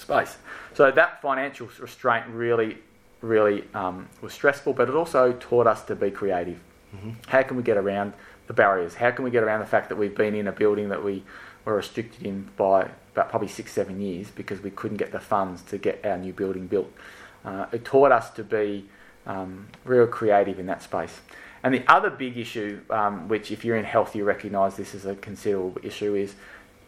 space. 0.00 0.38
So 0.74 0.90
that 0.90 1.22
financial 1.22 1.68
restraint 1.78 2.26
really, 2.28 2.78
really 3.20 3.64
um, 3.74 4.08
was 4.20 4.32
stressful, 4.32 4.72
but 4.72 4.88
it 4.88 4.94
also 4.94 5.32
taught 5.34 5.66
us 5.66 5.84
to 5.84 5.94
be 5.94 6.10
creative. 6.10 6.58
Mm-hmm. 6.94 7.10
How 7.28 7.42
can 7.42 7.56
we 7.56 7.62
get 7.62 7.76
around 7.76 8.12
the 8.46 8.52
barriers? 8.52 8.94
How 8.94 9.10
can 9.10 9.24
we 9.24 9.30
get 9.30 9.42
around 9.42 9.60
the 9.60 9.66
fact 9.66 9.88
that 9.90 9.96
we've 9.96 10.16
been 10.16 10.34
in 10.34 10.48
a 10.48 10.52
building 10.52 10.88
that 10.88 11.04
we 11.04 11.22
were 11.64 11.76
restricted 11.76 12.26
in 12.26 12.48
by 12.56 12.88
about 13.12 13.28
probably 13.28 13.48
six, 13.48 13.72
seven 13.72 14.00
years 14.00 14.30
because 14.30 14.60
we 14.60 14.70
couldn't 14.70 14.96
get 14.96 15.12
the 15.12 15.20
funds 15.20 15.62
to 15.62 15.78
get 15.78 16.04
our 16.04 16.18
new 16.18 16.32
building 16.32 16.66
built? 16.66 16.92
Uh, 17.44 17.66
it 17.72 17.84
taught 17.84 18.12
us 18.12 18.30
to 18.30 18.42
be 18.42 18.86
um, 19.26 19.68
real 19.84 20.06
creative 20.06 20.58
in 20.58 20.66
that 20.66 20.82
space. 20.82 21.20
And 21.62 21.74
the 21.74 21.84
other 21.86 22.10
big 22.10 22.38
issue, 22.38 22.80
um, 22.90 23.28
which 23.28 23.50
if 23.50 23.64
you're 23.64 23.76
in 23.76 23.84
health, 23.84 24.16
you 24.16 24.24
recognise 24.24 24.76
this 24.76 24.94
as 24.94 25.04
a 25.04 25.14
considerable 25.14 25.78
issue, 25.82 26.14
is 26.14 26.34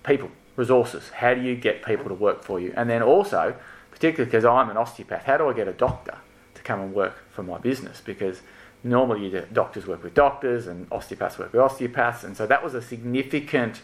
people, 0.03 0.31
resources. 0.57 1.11
How 1.11 1.35
do 1.35 1.41
you 1.41 1.57
get 1.57 1.85
people 1.85 2.07
to 2.07 2.15
work 2.15 2.43
for 2.43 2.61
you? 2.61 2.73
And 2.77 2.88
then 2.88 3.03
also, 3.03 3.57
particularly 3.91 4.31
because 4.31 4.45
I'm 4.45 4.71
an 4.71 4.77
osteopath, 4.77 5.25
how 5.25 5.37
do 5.37 5.49
I 5.49 5.53
get 5.53 5.69
a 5.69 5.73
doctor 5.73 6.19
to 6.55 6.62
come 6.62 6.81
and 6.81 6.95
work 6.95 7.17
for 7.31 7.43
my 7.43 7.59
business? 7.59 8.01
Because 8.05 8.43
normally 8.85 9.31
doctors 9.53 9.87
work 9.87 10.03
with 10.03 10.15
doctors 10.15 10.67
and 10.67 10.87
osteopaths 10.91 11.38
work 11.38 11.53
with 11.53 11.61
osteopaths. 11.61 12.25
And 12.25 12.37
so 12.37 12.47
that 12.47 12.65
was 12.65 12.75
a 12.75 12.83
significant 12.83 13.83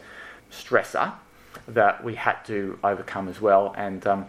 stressor 0.51 1.15
that 1.67 2.03
we 2.03 2.15
had 2.15 2.45
to 2.47 2.79
overcome 2.83 3.29
as 3.29 3.41
well. 3.41 3.75
And, 3.77 4.07
um, 4.07 4.27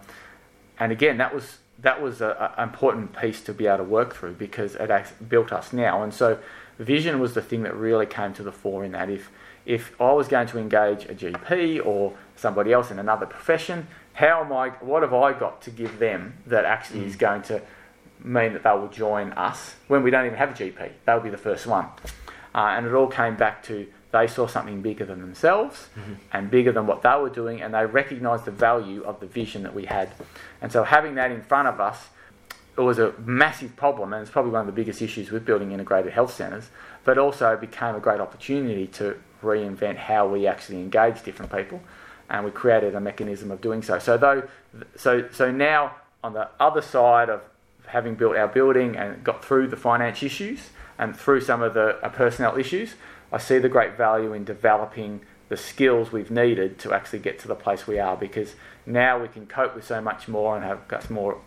and 0.79 0.91
again, 0.91 1.17
that 1.17 1.33
was 1.33 1.59
that 1.81 2.01
was 2.01 2.21
an 2.21 2.35
important 2.57 3.17
piece 3.17 3.41
to 3.41 3.53
be 3.53 3.67
able 3.67 3.77
to 3.77 3.83
work 3.83 4.13
through 4.13 4.33
because 4.33 4.75
it 4.75 5.29
built 5.29 5.51
us 5.51 5.71
now. 5.71 6.03
And 6.03 6.13
so 6.13 6.39
vision 6.77 7.19
was 7.19 7.33
the 7.33 7.41
thing 7.41 7.63
that 7.63 7.75
really 7.75 8.05
came 8.05 8.33
to 8.33 8.43
the 8.43 8.51
fore 8.51 8.83
in 8.83 8.91
that. 8.91 9.09
If, 9.09 9.29
if 9.65 9.99
I 9.99 10.11
was 10.11 10.27
going 10.27 10.47
to 10.47 10.57
engage 10.57 11.05
a 11.05 11.15
GP 11.15 11.85
or 11.85 12.13
somebody 12.39 12.73
else 12.73 12.91
in 12.91 12.99
another 12.99 13.25
profession, 13.25 13.87
how 14.13 14.43
am 14.43 14.51
I, 14.51 14.69
what 14.81 15.03
have 15.03 15.13
I 15.13 15.33
got 15.33 15.61
to 15.63 15.71
give 15.71 15.99
them 15.99 16.33
that 16.47 16.65
actually 16.65 17.01
mm. 17.01 17.07
is 17.07 17.15
going 17.15 17.43
to 17.43 17.61
mean 18.23 18.53
that 18.53 18.63
they 18.63 18.71
will 18.71 18.89
join 18.89 19.31
us 19.33 19.75
when 19.87 20.03
we 20.03 20.11
don't 20.11 20.25
even 20.25 20.37
have 20.37 20.51
a 20.51 20.53
GP? 20.53 20.91
They'll 21.05 21.19
be 21.19 21.29
the 21.29 21.37
first 21.37 21.67
one. 21.67 21.85
Uh, 22.53 22.73
and 22.75 22.85
it 22.85 22.93
all 22.93 23.07
came 23.07 23.35
back 23.35 23.63
to 23.63 23.87
they 24.11 24.25
saw 24.25 24.47
something 24.47 24.81
bigger 24.81 25.05
than 25.05 25.21
themselves 25.21 25.87
mm-hmm. 25.97 26.13
and 26.33 26.49
bigger 26.49 26.71
than 26.71 26.87
what 26.87 27.03
they 27.03 27.15
were 27.15 27.29
doing, 27.29 27.61
and 27.61 27.73
they 27.73 27.85
recognized 27.85 28.45
the 28.45 28.51
value 28.51 29.03
of 29.03 29.19
the 29.19 29.27
vision 29.27 29.63
that 29.63 29.75
we 29.75 29.85
had. 29.85 30.09
And 30.61 30.71
so, 30.71 30.83
having 30.83 31.15
that 31.15 31.31
in 31.31 31.43
front 31.43 31.67
of 31.67 31.79
us, 31.79 32.07
it 32.75 32.81
was 32.81 32.97
a 32.97 33.13
massive 33.19 33.75
problem, 33.75 34.13
and 34.13 34.21
it's 34.21 34.31
probably 34.31 34.51
one 34.51 34.61
of 34.61 34.65
the 34.67 34.71
biggest 34.71 35.01
issues 35.01 35.31
with 35.31 35.45
building 35.45 35.71
integrated 35.71 36.11
health 36.11 36.33
centres, 36.33 36.69
but 37.03 37.17
also 37.17 37.53
it 37.53 37.61
became 37.61 37.93
a 37.93 37.99
great 37.99 38.19
opportunity 38.19 38.87
to 38.87 39.19
reinvent 39.43 39.97
how 39.97 40.27
we 40.27 40.47
actually 40.47 40.77
engage 40.77 41.21
different 41.23 41.51
people, 41.51 41.81
and 42.29 42.45
we 42.45 42.51
created 42.51 42.95
a 42.95 42.99
mechanism 42.99 43.51
of 43.51 43.61
doing 43.61 43.81
so. 43.81 43.99
So, 43.99 44.17
though, 44.17 44.43
so, 44.95 45.27
so 45.31 45.51
now 45.51 45.95
on 46.23 46.33
the 46.33 46.49
other 46.59 46.81
side 46.81 47.29
of 47.29 47.41
having 47.87 48.15
built 48.15 48.35
our 48.35 48.47
building 48.47 48.95
and 48.95 49.23
got 49.23 49.43
through 49.43 49.67
the 49.67 49.77
finance 49.77 50.21
issues 50.21 50.69
and 50.97 51.15
through 51.15 51.41
some 51.41 51.61
of 51.61 51.73
the 51.73 51.97
uh, 52.03 52.09
personnel 52.09 52.57
issues, 52.57 52.95
I 53.31 53.37
see 53.39 53.57
the 53.57 53.69
great 53.69 53.97
value 53.97 54.33
in 54.33 54.43
developing 54.43 55.21
the 55.49 55.57
skills 55.57 56.11
we've 56.11 56.29
needed 56.29 56.77
to 56.79 56.93
actually 56.93 57.19
get 57.19 57.39
to 57.39 57.47
the 57.47 57.55
place 57.55 57.87
we 57.87 57.97
are 57.97 58.15
because 58.15 58.53
now 58.85 59.19
we 59.19 59.27
can 59.27 59.47
cope 59.47 59.75
with 59.75 59.85
so 59.85 59.99
much 59.99 60.27
more 60.27 60.55
and 60.55 60.63
have 60.63 60.87
got 60.87 61.09
more 61.09 61.39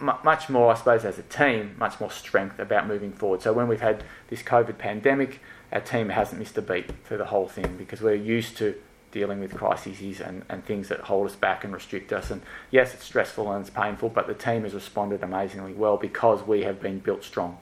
much 0.00 0.48
more 0.48 0.72
I 0.72 0.74
suppose 0.74 1.04
as 1.04 1.20
a 1.20 1.22
team 1.22 1.76
much 1.78 2.00
more 2.00 2.10
strength 2.10 2.58
about 2.58 2.88
moving 2.88 3.12
forward 3.12 3.42
so 3.42 3.52
when 3.52 3.68
we've 3.68 3.80
had 3.80 4.02
this 4.28 4.42
COVID 4.42 4.76
pandemic 4.76 5.40
our 5.70 5.80
team 5.80 6.08
hasn't 6.08 6.40
missed 6.40 6.58
a 6.58 6.62
beat 6.62 6.90
through 7.04 7.18
the 7.18 7.26
whole 7.26 7.46
thing 7.46 7.76
because 7.78 8.02
we're 8.02 8.14
used 8.14 8.56
to 8.58 8.74
dealing 9.12 9.38
with 9.38 9.54
crises 9.54 10.20
and, 10.20 10.44
and 10.48 10.64
things 10.64 10.88
that 10.88 11.00
hold 11.00 11.26
us 11.26 11.36
back 11.36 11.62
and 11.62 11.72
restrict 11.72 12.12
us 12.12 12.30
and 12.30 12.42
yes 12.70 12.92
it's 12.94 13.04
stressful 13.04 13.52
and 13.52 13.60
it's 13.64 13.74
painful 13.74 14.08
but 14.08 14.26
the 14.26 14.34
team 14.34 14.64
has 14.64 14.74
responded 14.74 15.22
amazingly 15.22 15.72
well 15.72 15.96
because 15.96 16.44
we 16.46 16.62
have 16.62 16.80
been 16.80 16.98
built 16.98 17.22
strong 17.22 17.56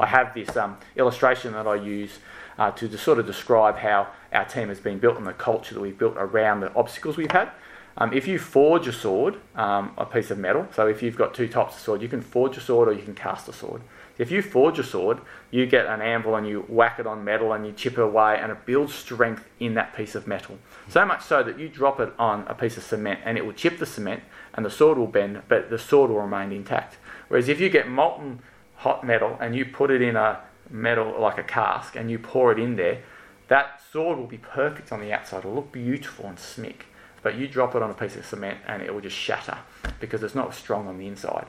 I 0.00 0.06
have 0.06 0.34
this 0.34 0.56
um, 0.56 0.76
illustration 0.96 1.52
that 1.52 1.66
I 1.66 1.76
use 1.76 2.18
uh, 2.58 2.70
to, 2.72 2.88
to 2.88 2.98
sort 2.98 3.18
of 3.18 3.26
describe 3.26 3.76
how 3.76 4.08
our 4.32 4.44
team 4.44 4.68
has 4.68 4.80
been 4.80 4.98
built 4.98 5.16
and 5.16 5.26
the 5.26 5.32
culture 5.32 5.74
that 5.74 5.80
we've 5.80 5.98
built 5.98 6.14
around 6.16 6.60
the 6.60 6.74
obstacles 6.74 7.16
we've 7.16 7.30
had. 7.30 7.50
Um, 7.96 8.12
if 8.12 8.26
you 8.26 8.40
forge 8.40 8.88
a 8.88 8.92
sword, 8.92 9.36
um, 9.54 9.92
a 9.96 10.04
piece 10.04 10.32
of 10.32 10.38
metal, 10.38 10.66
so 10.74 10.88
if 10.88 11.00
you've 11.00 11.16
got 11.16 11.32
two 11.32 11.46
types 11.46 11.76
of 11.76 11.80
sword, 11.80 12.02
you 12.02 12.08
can 12.08 12.20
forge 12.20 12.56
a 12.56 12.60
sword 12.60 12.88
or 12.88 12.92
you 12.92 13.02
can 13.02 13.14
cast 13.14 13.48
a 13.48 13.52
sword. 13.52 13.82
If 14.16 14.30
you 14.30 14.42
forge 14.42 14.78
a 14.78 14.84
sword, 14.84 15.18
you 15.50 15.66
get 15.66 15.86
an 15.86 16.00
anvil 16.00 16.36
and 16.36 16.46
you 16.46 16.64
whack 16.68 16.98
it 16.98 17.06
on 17.06 17.24
metal 17.24 17.52
and 17.52 17.66
you 17.66 17.72
chip 17.72 17.94
it 17.94 18.00
away 18.00 18.38
and 18.40 18.52
it 18.52 18.64
builds 18.64 18.94
strength 18.94 19.48
in 19.58 19.74
that 19.74 19.94
piece 19.94 20.14
of 20.14 20.26
metal. 20.26 20.58
So 20.88 21.04
much 21.04 21.22
so 21.22 21.42
that 21.42 21.58
you 21.58 21.68
drop 21.68 21.98
it 21.98 22.12
on 22.18 22.46
a 22.46 22.54
piece 22.54 22.76
of 22.76 22.84
cement 22.84 23.20
and 23.24 23.36
it 23.36 23.44
will 23.44 23.52
chip 23.52 23.78
the 23.78 23.86
cement 23.86 24.22
and 24.54 24.64
the 24.64 24.70
sword 24.70 24.98
will 24.98 25.08
bend, 25.08 25.42
but 25.48 25.68
the 25.68 25.78
sword 25.78 26.10
will 26.10 26.20
remain 26.20 26.52
intact. 26.52 26.96
Whereas 27.28 27.48
if 27.48 27.60
you 27.60 27.68
get 27.68 27.88
molten 27.88 28.40
hot 28.76 29.04
metal 29.04 29.36
and 29.40 29.56
you 29.56 29.64
put 29.64 29.90
it 29.90 30.00
in 30.00 30.14
a 30.14 30.40
metal 30.70 31.20
like 31.20 31.38
a 31.38 31.42
cask 31.42 31.96
and 31.96 32.10
you 32.10 32.18
pour 32.18 32.52
it 32.52 32.58
in 32.58 32.76
there, 32.76 33.02
that 33.48 33.82
sword 33.92 34.18
will 34.18 34.26
be 34.26 34.38
perfect 34.38 34.92
on 34.92 35.00
the 35.00 35.12
outside. 35.12 35.38
It'll 35.38 35.54
look 35.54 35.72
beautiful 35.72 36.26
and 36.26 36.38
smick. 36.38 36.82
But 37.22 37.36
you 37.36 37.48
drop 37.48 37.74
it 37.74 37.82
on 37.82 37.90
a 37.90 37.94
piece 37.94 38.16
of 38.16 38.26
cement 38.26 38.58
and 38.66 38.82
it 38.82 38.92
will 38.92 39.00
just 39.00 39.16
shatter 39.16 39.58
because 39.98 40.22
it's 40.22 40.34
not 40.34 40.54
strong 40.54 40.86
on 40.86 40.98
the 40.98 41.06
inside. 41.06 41.46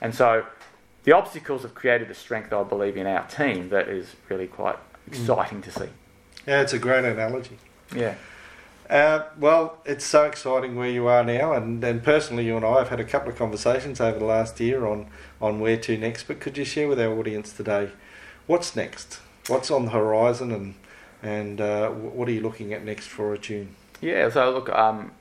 And 0.00 0.12
so 0.12 0.44
the 1.04 1.12
obstacles 1.12 1.62
have 1.62 1.74
created 1.74 2.08
the 2.08 2.14
strength, 2.14 2.52
I 2.52 2.62
believe, 2.62 2.96
in 2.96 3.06
our 3.06 3.26
team 3.26 3.68
that 3.70 3.88
is 3.88 4.14
really 4.28 4.46
quite 4.46 4.76
exciting 5.06 5.60
mm. 5.60 5.64
to 5.64 5.70
see. 5.72 5.88
Yeah, 6.46 6.62
it's 6.62 6.72
a 6.72 6.78
great 6.78 7.04
analogy. 7.04 7.58
Yeah. 7.94 8.14
Uh, 8.90 9.24
well, 9.38 9.78
it's 9.84 10.04
so 10.04 10.24
exciting 10.24 10.76
where 10.76 10.88
you 10.88 11.06
are 11.06 11.24
now, 11.24 11.52
and, 11.52 11.82
and 11.82 12.02
personally, 12.02 12.44
you 12.44 12.56
and 12.56 12.64
I 12.64 12.78
have 12.78 12.90
had 12.90 13.00
a 13.00 13.04
couple 13.04 13.30
of 13.30 13.38
conversations 13.38 14.00
over 14.00 14.18
the 14.18 14.24
last 14.24 14.60
year 14.60 14.86
on, 14.86 15.06
on 15.40 15.60
where 15.60 15.78
to 15.78 15.96
next. 15.96 16.24
But 16.24 16.40
could 16.40 16.58
you 16.58 16.64
share 16.64 16.88
with 16.88 17.00
our 17.00 17.16
audience 17.18 17.52
today 17.52 17.90
what's 18.46 18.76
next? 18.76 19.20
What's 19.48 19.70
on 19.70 19.86
the 19.86 19.90
horizon, 19.92 20.52
and 20.52 20.74
and 21.22 21.60
uh, 21.60 21.88
what 21.90 22.28
are 22.28 22.32
you 22.32 22.40
looking 22.40 22.72
at 22.72 22.84
next 22.84 23.06
for 23.06 23.32
Attune? 23.32 23.74
Yeah, 24.00 24.28
so 24.28 24.50
look, 24.50 24.68
um, 24.68 25.12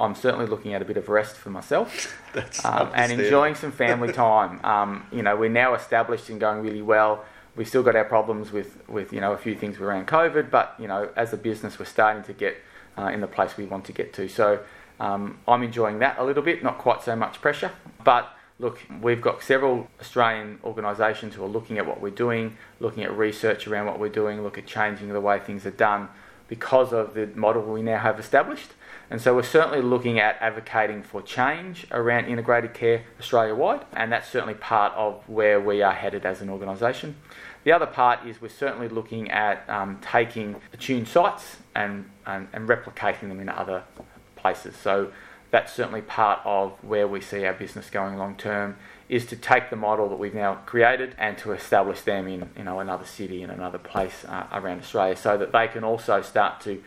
I'm 0.00 0.14
certainly 0.14 0.46
looking 0.46 0.74
at 0.74 0.82
a 0.82 0.84
bit 0.84 0.96
of 0.96 1.08
rest 1.08 1.36
for 1.36 1.50
myself, 1.50 2.14
um, 2.64 2.90
and 2.94 3.12
enjoying 3.12 3.54
some 3.54 3.72
family 3.72 4.12
time. 4.24 4.64
Um, 4.64 5.06
you 5.12 5.22
know, 5.22 5.36
we're 5.36 5.50
now 5.50 5.74
established 5.74 6.28
and 6.28 6.40
going 6.40 6.62
really 6.62 6.82
well. 6.82 7.24
We've 7.54 7.68
still 7.68 7.82
got 7.82 7.96
our 7.96 8.04
problems 8.04 8.50
with 8.50 8.88
with 8.88 9.12
you 9.12 9.20
know 9.20 9.32
a 9.32 9.38
few 9.38 9.54
things 9.54 9.78
around 9.78 10.08
COVID, 10.08 10.50
but 10.50 10.74
you 10.78 10.88
know, 10.88 11.10
as 11.16 11.32
a 11.32 11.36
business, 11.36 11.78
we're 11.78 11.84
starting 11.84 12.22
to 12.24 12.32
get 12.32 12.56
uh, 12.98 13.06
in 13.06 13.20
the 13.20 13.26
place 13.26 13.56
we 13.56 13.64
want 13.64 13.84
to 13.86 13.92
get 13.92 14.12
to. 14.14 14.28
So 14.28 14.60
um, 15.00 15.38
I'm 15.46 15.62
enjoying 15.62 15.98
that 16.00 16.18
a 16.18 16.24
little 16.24 16.42
bit, 16.42 16.62
not 16.62 16.78
quite 16.78 17.02
so 17.02 17.16
much 17.16 17.40
pressure, 17.40 17.72
but 18.04 18.34
look, 18.58 18.80
we've 19.00 19.20
got 19.20 19.42
several 19.42 19.88
Australian 20.00 20.58
organisations 20.64 21.34
who 21.34 21.44
are 21.44 21.48
looking 21.48 21.78
at 21.78 21.86
what 21.86 22.00
we're 22.00 22.10
doing, 22.10 22.56
looking 22.80 23.02
at 23.02 23.16
research 23.16 23.66
around 23.66 23.86
what 23.86 23.98
we're 23.98 24.08
doing, 24.08 24.42
look 24.42 24.56
at 24.56 24.66
changing 24.66 25.08
the 25.08 25.20
way 25.20 25.38
things 25.40 25.66
are 25.66 25.72
done 25.72 26.08
because 26.48 26.92
of 26.92 27.14
the 27.14 27.26
model 27.34 27.62
we 27.62 27.82
now 27.82 27.98
have 27.98 28.20
established. 28.20 28.70
And 29.12 29.20
so 29.20 29.34
we're 29.34 29.42
certainly 29.42 29.82
looking 29.82 30.18
at 30.18 30.38
advocating 30.40 31.02
for 31.02 31.20
change 31.20 31.86
around 31.90 32.28
integrated 32.28 32.72
care 32.72 33.04
Australia 33.20 33.54
wide, 33.54 33.84
and 33.92 34.10
that's 34.10 34.26
certainly 34.26 34.54
part 34.54 34.94
of 34.94 35.28
where 35.28 35.60
we 35.60 35.82
are 35.82 35.92
headed 35.92 36.24
as 36.24 36.40
an 36.40 36.48
organisation. 36.48 37.16
The 37.64 37.72
other 37.72 37.84
part 37.84 38.26
is 38.26 38.40
we're 38.40 38.48
certainly 38.48 38.88
looking 38.88 39.30
at 39.30 39.68
um, 39.68 39.98
taking 40.00 40.56
Attune 40.72 41.04
sites 41.04 41.58
and, 41.74 42.08
and, 42.24 42.48
and 42.54 42.66
replicating 42.66 43.28
them 43.28 43.38
in 43.38 43.50
other 43.50 43.82
places. 44.34 44.76
So 44.76 45.12
that's 45.50 45.74
certainly 45.74 46.00
part 46.00 46.40
of 46.46 46.82
where 46.82 47.06
we 47.06 47.20
see 47.20 47.44
our 47.44 47.52
business 47.52 47.90
going 47.90 48.16
long 48.16 48.34
term 48.34 48.76
is 49.10 49.26
to 49.26 49.36
take 49.36 49.68
the 49.68 49.76
model 49.76 50.08
that 50.08 50.18
we've 50.18 50.34
now 50.34 50.54
created 50.64 51.14
and 51.18 51.36
to 51.36 51.52
establish 51.52 52.00
them 52.00 52.26
in 52.26 52.48
you 52.56 52.64
know 52.64 52.80
another 52.80 53.04
city 53.04 53.42
in 53.42 53.50
another 53.50 53.76
place 53.76 54.24
uh, 54.24 54.46
around 54.52 54.78
Australia 54.78 55.14
so 55.14 55.36
that 55.36 55.52
they 55.52 55.68
can 55.68 55.84
also 55.84 56.22
start 56.22 56.62
to 56.62 56.82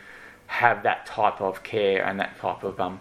have 0.46 0.82
that 0.84 1.06
type 1.06 1.40
of 1.40 1.62
care 1.62 2.04
and 2.04 2.20
that 2.20 2.38
type 2.38 2.62
of 2.62 2.80
um, 2.80 3.00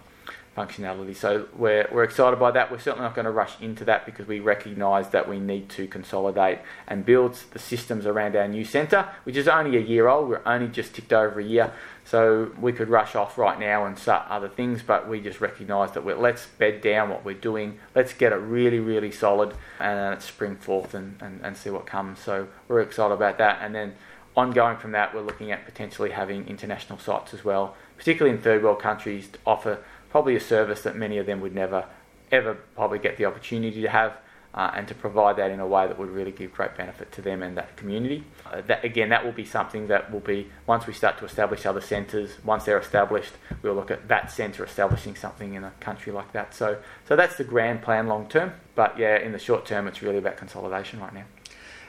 functionality. 0.55 1.15
So 1.15 1.47
we're, 1.55 1.87
we're 1.91 2.03
excited 2.03 2.39
by 2.39 2.51
that. 2.51 2.71
We're 2.71 2.79
certainly 2.79 3.05
not 3.05 3.15
going 3.15 3.25
to 3.25 3.31
rush 3.31 3.59
into 3.59 3.83
that 3.85 4.05
because 4.05 4.25
we 4.25 4.39
recognise 4.39 5.09
that 5.09 5.27
we 5.27 5.39
need 5.39 5.69
to 5.71 5.87
consolidate 5.87 6.59
and 6.87 7.05
build 7.05 7.37
the 7.51 7.59
systems 7.59 8.05
around 8.05 8.35
our 8.35 8.47
new 8.47 8.63
centre, 8.63 9.09
which 9.25 9.35
is 9.35 9.47
only 9.47 9.77
a 9.77 9.81
year 9.81 10.07
old. 10.07 10.29
We're 10.29 10.41
only 10.45 10.67
just 10.67 10.95
ticked 10.95 11.11
over 11.11 11.39
a 11.39 11.43
year. 11.43 11.73
So 12.05 12.51
we 12.59 12.71
could 12.71 12.87
rush 12.87 13.15
off 13.15 13.37
right 13.37 13.59
now 13.59 13.85
and 13.85 13.97
start 13.97 14.27
other 14.29 14.47
things, 14.47 14.81
but 14.81 15.09
we 15.09 15.19
just 15.19 15.41
recognise 15.41 15.91
that 15.93 16.05
we're, 16.05 16.15
let's 16.15 16.45
bed 16.45 16.81
down 16.81 17.09
what 17.09 17.25
we're 17.25 17.33
doing. 17.33 17.79
Let's 17.93 18.13
get 18.13 18.31
it 18.31 18.37
really, 18.37 18.79
really 18.79 19.11
solid 19.11 19.55
and 19.79 19.99
then 19.99 20.21
spring 20.21 20.55
forth 20.55 20.93
and, 20.93 21.17
and, 21.19 21.41
and 21.43 21.57
see 21.57 21.69
what 21.69 21.85
comes. 21.85 22.19
So 22.19 22.47
we're 22.67 22.81
excited 22.81 23.13
about 23.13 23.39
that. 23.39 23.59
And 23.61 23.75
then 23.75 23.95
ongoing 24.35 24.77
from 24.77 24.91
that, 24.91 25.13
we're 25.13 25.21
looking 25.21 25.51
at 25.51 25.65
potentially 25.65 26.11
having 26.11 26.47
international 26.47 26.99
sites 26.99 27.33
as 27.33 27.43
well, 27.43 27.75
particularly 27.97 28.35
in 28.35 28.41
third 28.41 28.63
world 28.63 28.79
countries, 28.79 29.29
to 29.29 29.39
offer 29.45 29.83
probably 30.09 30.35
a 30.35 30.39
service 30.39 30.81
that 30.81 30.95
many 30.95 31.17
of 31.17 31.25
them 31.25 31.41
would 31.41 31.55
never 31.55 31.85
ever 32.31 32.55
probably 32.75 32.99
get 32.99 33.17
the 33.17 33.25
opportunity 33.25 33.81
to 33.81 33.89
have. 33.89 34.17
Uh, 34.53 34.71
and 34.73 34.87
to 34.87 34.95
provide 34.95 35.35
that 35.35 35.51
in 35.51 35.59
a 35.59 35.67
way 35.67 35.85
that 35.85 35.99
would 35.99 36.09
really 36.09 36.31
give 36.31 36.49
great 36.53 36.77
benefit 36.77 37.11
to 37.11 37.21
them 37.21 37.43
and 37.43 37.57
that 37.57 37.75
community. 37.75 38.23
Uh, 38.49 38.61
that 38.61 38.85
again, 38.85 39.09
that 39.09 39.25
will 39.25 39.33
be 39.33 39.43
something 39.43 39.87
that 39.87 40.09
will 40.09 40.21
be 40.21 40.49
once 40.65 40.87
we 40.87 40.93
start 40.93 41.17
to 41.17 41.25
establish 41.25 41.65
other 41.65 41.81
centres. 41.81 42.37
Once 42.41 42.63
they're 42.63 42.79
established, 42.79 43.33
we'll 43.61 43.73
look 43.73 43.91
at 43.91 44.07
that 44.07 44.31
centre 44.31 44.63
establishing 44.63 45.13
something 45.13 45.55
in 45.55 45.65
a 45.65 45.71
country 45.81 46.13
like 46.13 46.31
that. 46.31 46.53
So, 46.53 46.77
so 47.05 47.17
that's 47.17 47.35
the 47.35 47.43
grand 47.43 47.81
plan 47.81 48.07
long 48.07 48.29
term. 48.29 48.53
But 48.75 48.97
yeah, 48.97 49.17
in 49.17 49.33
the 49.33 49.39
short 49.39 49.65
term, 49.65 49.89
it's 49.89 50.01
really 50.01 50.19
about 50.19 50.37
consolidation 50.37 51.01
right 51.01 51.13
now. 51.13 51.25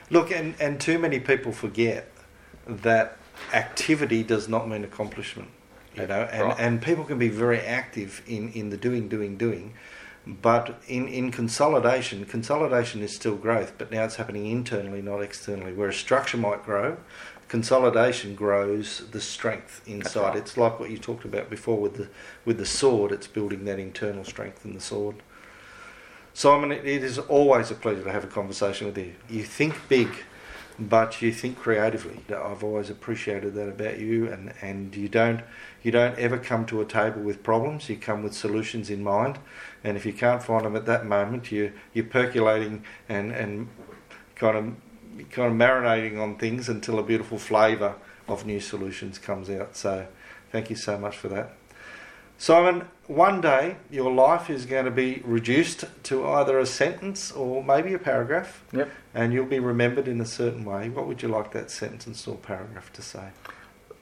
Look, 0.09 0.29
and 0.31 0.53
and 0.59 0.77
too 0.77 0.99
many 0.99 1.21
people 1.21 1.53
forget 1.53 2.11
that 2.67 3.17
activity 3.53 4.23
does 4.23 4.47
not 4.47 4.67
mean 4.67 4.83
accomplishment 4.83 5.49
you 5.97 6.07
know, 6.07 6.29
and, 6.31 6.43
right. 6.43 6.59
and 6.59 6.81
people 6.81 7.03
can 7.03 7.17
be 7.17 7.29
very 7.29 7.59
active 7.59 8.21
in, 8.27 8.51
in 8.51 8.69
the 8.69 8.77
doing, 8.77 9.07
doing, 9.07 9.35
doing, 9.35 9.73
But 10.25 10.79
in, 10.87 11.07
in 11.07 11.31
consolidation, 11.31 12.25
consolidation 12.25 13.01
is 13.01 13.15
still 13.15 13.35
growth, 13.35 13.73
but 13.77 13.91
now 13.91 14.03
it's 14.03 14.17
happening 14.17 14.45
internally, 14.47 15.01
not 15.01 15.21
externally. 15.21 15.73
Where 15.73 15.89
a 15.89 15.93
structure 15.93 16.37
might 16.37 16.63
grow, 16.63 16.97
consolidation 17.47 18.35
grows 18.35 19.07
the 19.11 19.21
strength 19.21 19.81
inside. 19.87 20.21
right. 20.21 20.37
It's 20.37 20.55
like 20.55 20.79
what 20.79 20.91
you 20.91 20.97
talked 20.97 21.25
about 21.25 21.49
before 21.49 21.79
with 21.79 21.95
the 21.95 22.09
with 22.45 22.57
the 22.57 22.65
sword. 22.65 23.11
It's 23.11 23.27
building 23.27 23.65
that 23.65 23.79
internal 23.79 24.23
strength 24.23 24.65
in 24.65 24.73
the 24.73 24.81
sword. 24.81 25.15
Simon, 26.33 26.71
it 26.71 26.85
is 26.85 27.17
always 27.17 27.71
a 27.71 27.75
pleasure 27.75 28.03
to 28.03 28.11
have 28.11 28.23
a 28.23 28.27
conversation 28.27 28.85
with 28.85 28.97
you. 28.99 29.15
You 29.27 29.43
think 29.43 29.73
big, 29.89 30.09
but 30.79 31.21
you 31.21 31.31
think 31.31 31.57
creatively. 31.57 32.23
I've 32.29 32.63
always 32.63 32.89
appreciated 32.89 33.55
that 33.55 33.67
about 33.67 33.99
you, 33.99 34.31
and, 34.31 34.53
and 34.61 34.95
you 34.95 35.09
don't 35.09 35.41
you 35.81 35.91
don't 35.91 36.17
ever 36.19 36.37
come 36.37 36.65
to 36.67 36.81
a 36.81 36.85
table 36.85 37.21
with 37.21 37.43
problems. 37.43 37.89
You 37.89 37.97
come 37.97 38.23
with 38.23 38.33
solutions 38.33 38.89
in 38.89 39.03
mind, 39.03 39.39
and 39.83 39.97
if 39.97 40.05
you 40.05 40.13
can't 40.13 40.43
find 40.43 40.65
them 40.65 40.75
at 40.75 40.85
that 40.85 41.05
moment, 41.05 41.51
you 41.51 41.73
you're 41.93 42.05
percolating 42.05 42.83
and 43.09 43.31
and 43.31 43.69
kind 44.35 44.57
of 44.57 45.29
kind 45.31 45.51
of 45.51 45.57
marinating 45.57 46.21
on 46.21 46.37
things 46.37 46.69
until 46.69 46.99
a 46.99 47.03
beautiful 47.03 47.39
flavour 47.39 47.95
of 48.27 48.45
new 48.45 48.59
solutions 48.59 49.17
comes 49.17 49.49
out. 49.49 49.75
So, 49.75 50.07
thank 50.51 50.69
you 50.69 50.75
so 50.75 50.97
much 50.97 51.17
for 51.17 51.29
that. 51.29 51.56
Simon, 52.37 52.87
one 53.07 53.41
day 53.41 53.77
your 53.89 54.13
life 54.13 54.49
is 54.49 54.65
going 54.65 54.85
to 54.85 54.91
be 54.91 55.21
reduced 55.25 55.85
to 56.03 56.27
either 56.27 56.59
a 56.59 56.65
sentence 56.67 57.31
or 57.31 57.63
maybe 57.63 57.93
a 57.93 57.99
paragraph, 57.99 58.63
Yep. 58.73 58.89
and 59.15 59.33
you'll 59.33 59.45
be 59.45 59.59
remembered 59.59 60.07
in 60.07 60.21
a 60.21 60.25
certain 60.25 60.63
way. 60.63 60.89
What 60.89 61.07
would 61.07 61.21
you 61.23 61.29
like 61.29 61.51
that 61.53 61.71
sentence 61.71 62.27
or 62.27 62.35
paragraph 62.35 62.93
to 62.93 63.01
say? 63.01 63.29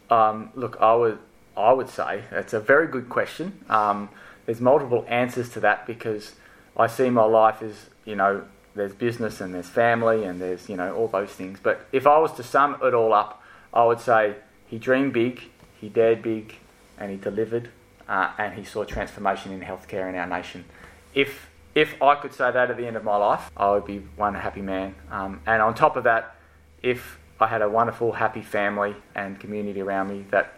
Um, 0.10 0.50
look, 0.56 0.78
I 0.82 0.94
would 0.96 1.20
I 1.58 1.72
would 1.72 1.90
say 1.90 2.24
it's 2.32 2.52
a 2.54 2.60
very 2.60 2.88
good 2.88 3.08
question. 3.08 3.64
Um, 3.70 4.10
there's 4.46 4.60
multiple 4.60 5.06
answers 5.08 5.50
to 5.52 5.62
that 5.62 5.88
because 5.88 6.34
I 6.76 6.88
see 6.88 7.10
my 7.10 7.24
life 7.24 7.62
as 7.62 7.90
you 8.04 8.16
know 8.16 8.44
there's 8.76 8.94
business 8.94 9.40
and 9.40 9.54
there's 9.54 9.70
family 9.70 10.26
and 10.26 10.42
there's 10.42 10.68
you 10.68 10.76
know 10.76 10.94
all 10.94 11.08
those 11.08 11.30
things. 11.30 11.60
But 11.64 11.88
if 11.94 12.06
I 12.06 12.18
was 12.20 12.34
to 12.34 12.44
sum 12.44 12.78
it 12.84 12.94
all 12.94 13.14
up, 13.14 13.42
I 13.74 13.86
would 13.86 14.02
say 14.02 14.36
he 14.68 14.78
dreamed 14.78 15.14
big, 15.14 15.44
he 15.80 15.88
dared 15.88 16.22
big, 16.22 16.56
and 17.00 17.10
he 17.10 17.18
delivered, 17.18 17.70
uh, 18.08 18.32
and 18.38 18.54
he 18.54 18.64
saw 18.64 18.84
transformation 18.84 19.52
in 19.52 19.62
healthcare 19.62 20.10
in 20.10 20.16
our 20.16 20.28
nation. 20.28 20.66
If 21.14 21.50
if 21.74 22.02
I 22.02 22.16
could 22.16 22.34
say 22.34 22.52
that 22.52 22.72
at 22.72 22.78
the 22.78 22.88
end 22.88 22.96
of 22.96 23.04
my 23.04 23.18
life, 23.18 23.52
I 23.58 23.72
would 23.72 23.86
be 23.86 24.00
one 24.16 24.34
happy 24.34 24.62
man. 24.62 24.96
Um, 25.12 25.42
and 25.46 25.62
on 25.62 25.76
top 25.76 25.98
of 25.98 26.06
that, 26.06 26.38
if 26.82 27.20
I 27.40 27.48
had 27.48 27.62
a 27.62 27.70
wonderful, 27.70 28.14
happy 28.14 28.42
family 28.42 28.96
and 29.14 29.38
community 29.38 29.82
around 29.82 30.08
me 30.08 30.26
that 30.32 30.54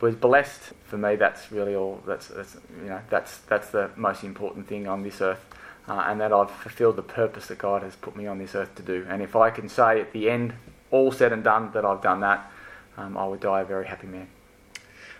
was 0.00 0.14
blessed, 0.14 0.72
for 0.84 0.96
me, 0.96 1.16
that's 1.16 1.52
really 1.52 1.74
all. 1.74 2.02
That's, 2.06 2.28
that's 2.28 2.56
you 2.82 2.88
know 2.88 3.00
that's 3.10 3.38
that's 3.40 3.70
the 3.70 3.90
most 3.96 4.24
important 4.24 4.66
thing 4.66 4.88
on 4.88 5.02
this 5.02 5.20
earth, 5.20 5.44
uh, 5.86 6.04
and 6.06 6.20
that 6.20 6.32
I've 6.32 6.50
fulfilled 6.50 6.96
the 6.96 7.02
purpose 7.02 7.48
that 7.48 7.58
God 7.58 7.82
has 7.82 7.94
put 7.96 8.16
me 8.16 8.26
on 8.26 8.38
this 8.38 8.54
earth 8.54 8.74
to 8.76 8.82
do. 8.82 9.06
And 9.08 9.22
if 9.22 9.36
I 9.36 9.50
can 9.50 9.68
say 9.68 10.00
at 10.00 10.12
the 10.12 10.30
end, 10.30 10.54
all 10.90 11.12
said 11.12 11.32
and 11.32 11.44
done, 11.44 11.72
that 11.72 11.84
I've 11.84 12.02
done 12.02 12.20
that, 12.20 12.50
um, 12.96 13.18
I 13.18 13.26
would 13.26 13.40
die 13.40 13.60
a 13.60 13.64
very 13.64 13.86
happy 13.86 14.06
man. 14.06 14.28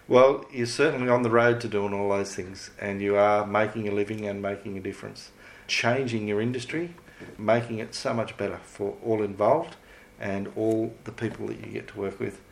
Well, 0.07 0.45
you're 0.53 0.67
certainly 0.67 1.09
on 1.09 1.23
the 1.23 1.31
road 1.31 1.63
to 1.63 1.69
doing 1.69 1.95
all 1.95 2.11
those 2.11 2.35
things, 2.35 2.71
and 2.79 3.01
you 3.01 3.17
are 3.17 3.47
making 3.47 3.89
a 3.89 3.91
living 3.91 4.27
and 4.27 4.43
making 4.43 4.77
a 4.77 4.81
difference, 4.81 5.31
changing 5.67 6.29
your 6.29 6.43
industry, 6.43 6.95
making 7.39 7.79
it 7.79 7.95
so 7.95 8.13
much 8.13 8.37
better 8.37 8.59
for 8.65 8.99
all 9.03 9.23
involved 9.23 9.77
and 10.21 10.53
all 10.57 10.93
the 11.05 11.13
people 11.13 11.47
that 11.47 11.59
you 11.65 11.73
get 11.73 11.89
to 11.89 11.99
work 11.99 12.21
with. 12.21 12.43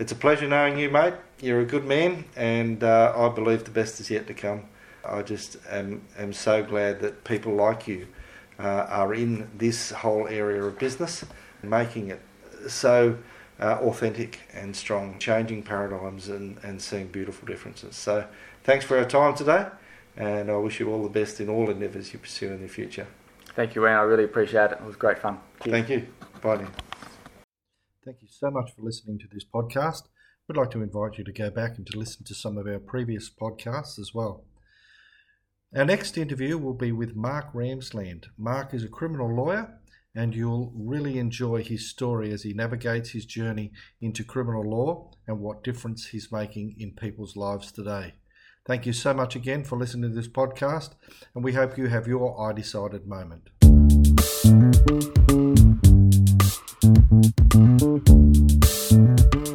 It's 0.00 0.10
a 0.10 0.16
pleasure 0.16 0.48
knowing 0.48 0.80
you, 0.80 0.90
mate. 0.90 1.14
You're 1.40 1.60
a 1.60 1.64
good 1.64 1.84
man, 1.84 2.24
and 2.34 2.82
uh, 2.82 3.12
I 3.16 3.28
believe 3.28 3.62
the 3.62 3.70
best 3.70 4.00
is 4.00 4.10
yet 4.10 4.26
to 4.26 4.34
come. 4.34 4.64
I 5.04 5.22
just 5.22 5.58
am, 5.70 6.02
am 6.18 6.32
so 6.32 6.64
glad 6.64 6.98
that 7.02 7.22
people 7.22 7.54
like 7.54 7.86
you 7.86 8.08
uh, 8.58 8.62
are 8.62 9.14
in 9.14 9.48
this 9.56 9.92
whole 9.92 10.26
area 10.26 10.60
of 10.64 10.76
business, 10.80 11.24
making 11.62 12.08
it 12.08 12.20
so 12.66 13.16
uh, 13.60 13.78
authentic 13.80 14.40
and 14.52 14.74
strong, 14.76 15.18
changing 15.18 15.62
paradigms 15.62 16.28
and, 16.28 16.58
and 16.62 16.80
seeing 16.80 17.08
beautiful 17.08 17.46
differences. 17.46 17.96
So, 17.96 18.26
thanks 18.64 18.84
for 18.84 18.98
our 18.98 19.04
time 19.04 19.34
today, 19.34 19.66
and 20.16 20.50
I 20.50 20.56
wish 20.56 20.80
you 20.80 20.90
all 20.92 21.02
the 21.02 21.08
best 21.08 21.40
in 21.40 21.48
all 21.48 21.70
endeavours 21.70 22.12
you 22.12 22.18
pursue 22.18 22.52
in 22.52 22.62
the 22.62 22.68
future. 22.68 23.06
Thank 23.54 23.74
you, 23.74 23.82
Wayne. 23.82 23.94
I 23.94 24.02
really 24.02 24.24
appreciate 24.24 24.72
it. 24.72 24.78
It 24.80 24.84
was 24.84 24.96
great 24.96 25.18
fun. 25.18 25.38
Cheers. 25.62 25.72
Thank 25.72 25.88
you. 25.88 26.06
Bye 26.42 26.56
now. 26.56 26.68
Thank 28.04 28.22
you 28.22 28.28
so 28.30 28.50
much 28.50 28.74
for 28.76 28.82
listening 28.82 29.18
to 29.20 29.26
this 29.32 29.44
podcast. 29.44 30.02
We'd 30.46 30.56
like 30.56 30.70
to 30.72 30.82
invite 30.82 31.18
you 31.18 31.24
to 31.24 31.32
go 31.32 31.50
back 31.50 31.76
and 31.76 31.86
to 31.88 31.98
listen 31.98 32.24
to 32.26 32.34
some 32.34 32.56
of 32.56 32.66
our 32.66 32.78
previous 32.78 33.28
podcasts 33.28 33.98
as 33.98 34.12
well. 34.14 34.44
Our 35.74 35.84
next 35.84 36.16
interview 36.16 36.56
will 36.56 36.74
be 36.74 36.92
with 36.92 37.16
Mark 37.16 37.52
Ramsland. 37.52 38.26
Mark 38.38 38.72
is 38.72 38.84
a 38.84 38.88
criminal 38.88 39.34
lawyer, 39.34 39.80
and 40.16 40.34
you'll 40.34 40.72
really 40.74 41.18
enjoy 41.18 41.62
his 41.62 41.88
story 41.88 42.32
as 42.32 42.42
he 42.42 42.52
navigates 42.54 43.10
his 43.10 43.26
journey 43.26 43.70
into 44.00 44.24
criminal 44.24 44.68
law 44.68 45.12
and 45.28 45.38
what 45.38 45.62
difference 45.62 46.06
he's 46.06 46.32
making 46.32 46.74
in 46.78 46.90
people's 46.92 47.36
lives 47.36 47.70
today. 47.70 48.14
Thank 48.66 48.86
you 48.86 48.92
so 48.92 49.14
much 49.14 49.36
again 49.36 49.62
for 49.62 49.78
listening 49.78 50.10
to 50.10 50.16
this 50.16 50.26
podcast, 50.26 50.94
and 51.34 51.44
we 51.44 51.52
hope 51.52 51.78
you 51.78 51.86
have 51.86 52.08
your 52.08 52.40
I 52.40 52.52
decided 52.52 53.06
moment. 53.06 53.50
Thank 57.56 58.08
you. 58.08 59.45